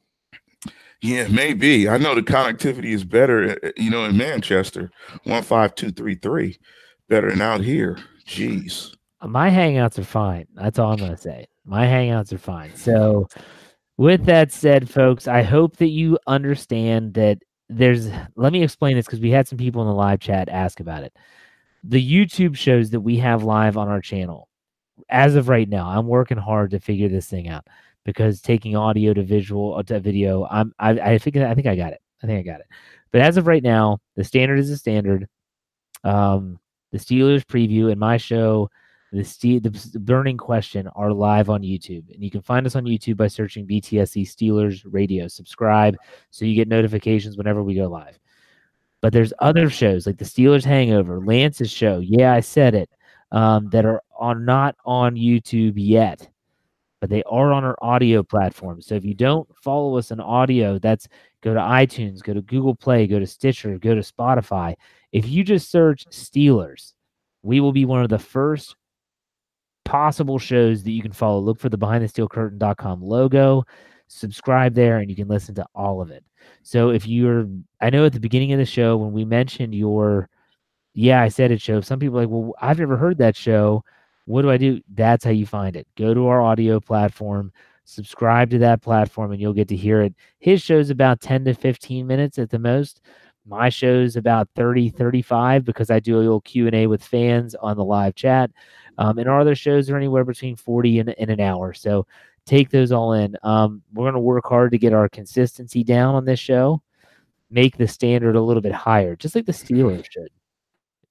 Yeah, 1.02 1.28
maybe. 1.28 1.88
I 1.88 1.98
know 1.98 2.14
the 2.14 2.22
connectivity 2.22 2.86
is 2.92 3.04
better, 3.04 3.58
uh, 3.62 3.70
you 3.76 3.90
know, 3.90 4.04
in 4.04 4.16
Manchester, 4.16 4.90
one 5.24 5.42
five 5.42 5.74
two 5.74 5.90
three 5.90 6.14
three, 6.14 6.58
better 7.08 7.30
than 7.30 7.42
out 7.42 7.60
here. 7.60 7.98
Jeez. 8.26 8.94
My 9.22 9.50
hangouts 9.50 9.98
are 9.98 10.04
fine. 10.04 10.46
That's 10.54 10.78
all 10.78 10.92
I'm 10.92 10.98
going 10.98 11.10
to 11.10 11.16
say. 11.16 11.46
My 11.64 11.86
hangouts 11.86 12.32
are 12.32 12.38
fine. 12.38 12.74
So, 12.74 13.28
with 13.96 14.24
that 14.26 14.52
said, 14.52 14.88
folks, 14.88 15.26
I 15.26 15.42
hope 15.42 15.76
that 15.76 15.88
you 15.88 16.18
understand 16.26 17.14
that 17.14 17.38
there's. 17.68 18.08
Let 18.34 18.52
me 18.52 18.62
explain 18.62 18.96
this 18.96 19.06
because 19.06 19.20
we 19.20 19.30
had 19.30 19.46
some 19.46 19.58
people 19.58 19.82
in 19.82 19.88
the 19.88 19.94
live 19.94 20.20
chat 20.20 20.48
ask 20.48 20.80
about 20.80 21.02
it. 21.02 21.12
The 21.84 22.04
YouTube 22.04 22.56
shows 22.56 22.90
that 22.90 23.00
we 23.00 23.18
have 23.18 23.42
live 23.44 23.76
on 23.76 23.88
our 23.88 24.00
channel, 24.00 24.48
as 25.08 25.36
of 25.36 25.48
right 25.48 25.68
now, 25.68 25.86
I'm 25.86 26.06
working 26.06 26.38
hard 26.38 26.70
to 26.72 26.80
figure 26.80 27.08
this 27.08 27.26
thing 27.28 27.48
out 27.48 27.66
because 28.04 28.40
taking 28.40 28.76
audio 28.76 29.14
to 29.14 29.22
visual 29.22 29.76
uh, 29.76 29.82
to 29.84 30.00
video, 30.00 30.46
I'm 30.50 30.74
I 30.78 30.90
I 30.90 31.18
think 31.18 31.36
I 31.36 31.54
think 31.54 31.66
I 31.66 31.76
got 31.76 31.92
it. 31.92 32.00
I 32.22 32.26
think 32.26 32.38
I 32.38 32.50
got 32.50 32.60
it. 32.60 32.66
But 33.12 33.20
as 33.20 33.36
of 33.36 33.46
right 33.46 33.62
now, 33.62 33.98
the 34.14 34.24
standard 34.24 34.58
is 34.58 34.70
a 34.70 34.76
standard. 34.76 35.28
Um, 36.04 36.58
the 36.92 36.98
Steelers 36.98 37.44
preview 37.44 37.90
and 37.90 38.00
my 38.00 38.16
show 38.16 38.70
the, 39.12 39.24
Ste- 39.24 39.62
the 39.62 39.90
the 39.92 40.00
burning 40.00 40.36
question 40.36 40.88
are 40.88 41.12
live 41.12 41.48
on 41.48 41.62
YouTube, 41.62 42.12
and 42.12 42.22
you 42.22 42.30
can 42.30 42.42
find 42.42 42.66
us 42.66 42.76
on 42.76 42.84
YouTube 42.84 43.16
by 43.16 43.28
searching 43.28 43.66
BTSC 43.66 44.22
Steelers 44.22 44.82
Radio. 44.84 45.28
Subscribe 45.28 45.96
so 46.30 46.44
you 46.44 46.54
get 46.54 46.68
notifications 46.68 47.36
whenever 47.36 47.62
we 47.62 47.74
go 47.74 47.86
live. 47.86 48.18
But 49.00 49.12
there's 49.12 49.32
other 49.38 49.70
shows 49.70 50.06
like 50.06 50.18
the 50.18 50.24
Steelers 50.24 50.64
Hangover, 50.64 51.20
Lance's 51.20 51.70
show. 51.70 52.00
Yeah, 52.00 52.32
I 52.32 52.40
said 52.40 52.74
it. 52.74 52.90
Um, 53.32 53.68
that 53.70 53.84
are 53.84 54.02
are 54.18 54.38
not 54.38 54.76
on 54.84 55.16
YouTube 55.16 55.74
yet, 55.76 56.28
but 57.00 57.10
they 57.10 57.22
are 57.24 57.52
on 57.52 57.64
our 57.64 57.76
audio 57.82 58.22
platform. 58.22 58.80
So 58.80 58.94
if 58.94 59.04
you 59.04 59.14
don't 59.14 59.48
follow 59.62 59.98
us 59.98 60.12
on 60.12 60.20
audio, 60.20 60.78
that's 60.78 61.08
go 61.42 61.54
to 61.54 61.60
iTunes, 61.60 62.22
go 62.22 62.34
to 62.34 62.42
Google 62.42 62.74
Play, 62.74 63.06
go 63.06 63.18
to 63.18 63.26
Stitcher, 63.26 63.78
go 63.78 63.94
to 63.94 64.00
Spotify. 64.00 64.74
If 65.12 65.28
you 65.28 65.44
just 65.44 65.70
search 65.70 66.06
Steelers, 66.06 66.92
we 67.42 67.60
will 67.60 67.72
be 67.72 67.84
one 67.84 68.02
of 68.02 68.08
the 68.08 68.18
first 68.18 68.76
possible 69.84 70.38
shows 70.38 70.82
that 70.82 70.90
you 70.90 71.00
can 71.00 71.12
follow. 71.12 71.38
Look 71.38 71.60
for 71.60 71.68
the 71.68 71.78
behindthesteelcurtain.com 71.78 73.02
logo, 73.02 73.64
subscribe 74.08 74.74
there, 74.74 74.98
and 74.98 75.08
you 75.08 75.16
can 75.16 75.28
listen 75.28 75.54
to 75.54 75.66
all 75.74 76.02
of 76.02 76.10
it. 76.10 76.24
So 76.62 76.90
if 76.90 77.06
you're, 77.06 77.46
I 77.80 77.90
know 77.90 78.04
at 78.04 78.12
the 78.12 78.20
beginning 78.20 78.52
of 78.52 78.58
the 78.58 78.66
show 78.66 78.96
when 78.96 79.12
we 79.12 79.24
mentioned 79.24 79.74
your, 79.74 80.28
yeah, 80.96 81.20
I 81.20 81.28
said 81.28 81.50
it 81.50 81.60
show, 81.60 81.82
some 81.82 81.98
people 81.98 82.16
like, 82.16 82.30
well, 82.30 82.54
I've 82.58 82.78
never 82.78 82.96
heard 82.96 83.18
that 83.18 83.36
show. 83.36 83.84
What 84.24 84.42
do 84.42 84.50
I 84.50 84.56
do? 84.56 84.80
That's 84.94 85.26
how 85.26 85.30
you 85.30 85.44
find 85.44 85.76
it. 85.76 85.86
Go 85.94 86.14
to 86.14 86.26
our 86.26 86.40
audio 86.40 86.80
platform, 86.80 87.52
subscribe 87.84 88.48
to 88.50 88.58
that 88.60 88.80
platform, 88.80 89.30
and 89.30 89.38
you'll 89.40 89.52
get 89.52 89.68
to 89.68 89.76
hear 89.76 90.00
it. 90.00 90.14
His 90.38 90.62
show's 90.62 90.88
about 90.88 91.20
10 91.20 91.44
to 91.44 91.54
15 91.54 92.06
minutes 92.06 92.38
at 92.38 92.48
the 92.48 92.58
most. 92.58 93.02
My 93.44 93.68
show's 93.68 94.16
about 94.16 94.48
30, 94.56 94.88
35 94.88 95.66
because 95.66 95.90
I 95.90 96.00
do 96.00 96.16
a 96.16 96.20
little 96.20 96.40
Q&A 96.40 96.86
with 96.86 97.04
fans 97.04 97.54
on 97.56 97.76
the 97.76 97.84
live 97.84 98.14
chat. 98.14 98.50
Um, 98.96 99.18
and 99.18 99.28
our 99.28 99.38
other 99.38 99.54
shows 99.54 99.90
are 99.90 99.98
anywhere 99.98 100.24
between 100.24 100.56
40 100.56 101.00
and, 101.00 101.14
and 101.18 101.30
an 101.30 101.40
hour. 101.40 101.74
So 101.74 102.06
take 102.46 102.70
those 102.70 102.90
all 102.90 103.12
in. 103.12 103.36
Um, 103.42 103.82
we're 103.92 104.04
going 104.04 104.14
to 104.14 104.20
work 104.20 104.46
hard 104.48 104.72
to 104.72 104.78
get 104.78 104.94
our 104.94 105.10
consistency 105.10 105.84
down 105.84 106.14
on 106.14 106.24
this 106.24 106.40
show, 106.40 106.80
make 107.50 107.76
the 107.76 107.86
standard 107.86 108.34
a 108.34 108.42
little 108.42 108.62
bit 108.62 108.72
higher, 108.72 109.14
just 109.14 109.34
like 109.34 109.44
the 109.44 109.52
Steelers 109.52 110.06
should. 110.10 110.30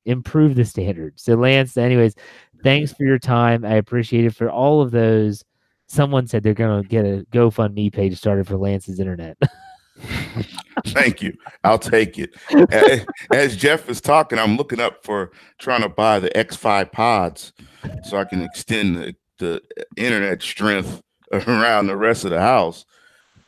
Improve 0.06 0.56
the 0.56 0.66
standard. 0.66 1.20
So, 1.20 1.36
Lance, 1.36 1.78
anyways, 1.78 2.16
thanks 2.64 2.94
for 2.94 3.04
your 3.04 3.20
time. 3.20 3.66
I 3.66 3.76
appreciate 3.76 4.26
it 4.26 4.36
for 4.36 4.50
all 4.50 4.82
of 4.82 4.92
those. 4.92 5.44
Someone 5.88 6.28
said 6.28 6.44
they're 6.44 6.54
going 6.54 6.82
to 6.82 6.88
get 6.88 7.06
a 7.06 7.26
GoFundMe 7.32 7.92
page 7.94 8.18
started 8.18 8.48
for 8.48 8.58
Lance's 8.58 9.00
internet. 9.00 9.38
Thank 10.88 11.22
you. 11.22 11.34
I'll 11.64 11.80
take 11.80 12.18
it. 12.20 12.36
A- 12.52 13.06
As 13.34 13.56
Jeff 13.56 13.90
is 13.90 14.02
talking, 14.02 14.38
I'm 14.40 14.58
looking 14.58 14.80
up 14.80 15.04
for 15.04 15.32
trying 15.58 15.82
to 15.82 15.90
buy 15.90 16.20
the 16.20 16.30
X5 16.32 16.92
pods 16.92 17.54
so 18.04 18.18
I 18.18 18.26
can 18.26 18.42
extend 18.42 18.98
the, 18.98 19.16
the 19.40 19.62
internet 19.98 20.42
strength 20.42 21.02
around 21.32 21.88
the 21.88 21.98
rest 21.98 22.26
of 22.26 22.32
the 22.32 22.42
house. 22.42 22.86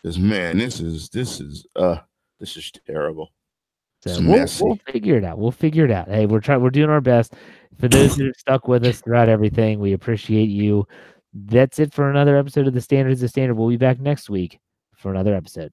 Because 0.01 0.19
man, 0.19 0.57
this 0.57 0.79
is 0.79 1.09
this 1.09 1.41
is 1.41 1.65
uh 1.75 1.97
this 2.39 2.55
is 2.55 2.71
terrible. 2.85 3.31
So 4.07 4.21
we'll, 4.21 4.47
we'll 4.61 4.79
figure 4.91 5.17
it 5.17 5.23
out. 5.23 5.37
We'll 5.37 5.51
figure 5.51 5.85
it 5.85 5.91
out. 5.91 6.07
Hey, 6.07 6.25
we're 6.25 6.39
trying. 6.39 6.61
We're 6.61 6.69
doing 6.69 6.89
our 6.89 7.01
best. 7.01 7.33
For 7.79 7.87
those 7.87 8.17
that 8.17 8.25
have 8.25 8.35
stuck 8.35 8.67
with 8.67 8.85
us 8.85 9.01
throughout 9.01 9.29
everything, 9.29 9.79
we 9.79 9.93
appreciate 9.93 10.49
you. 10.49 10.87
That's 11.33 11.77
it 11.79 11.93
for 11.93 12.09
another 12.09 12.37
episode 12.37 12.67
of 12.67 12.73
the 12.73 12.81
Standard 12.81 13.11
is 13.11 13.21
the 13.21 13.27
Standard. 13.27 13.53
We'll 13.53 13.69
be 13.69 13.77
back 13.77 13.99
next 13.99 14.29
week 14.29 14.59
for 14.95 15.11
another 15.11 15.35
episode. 15.35 15.71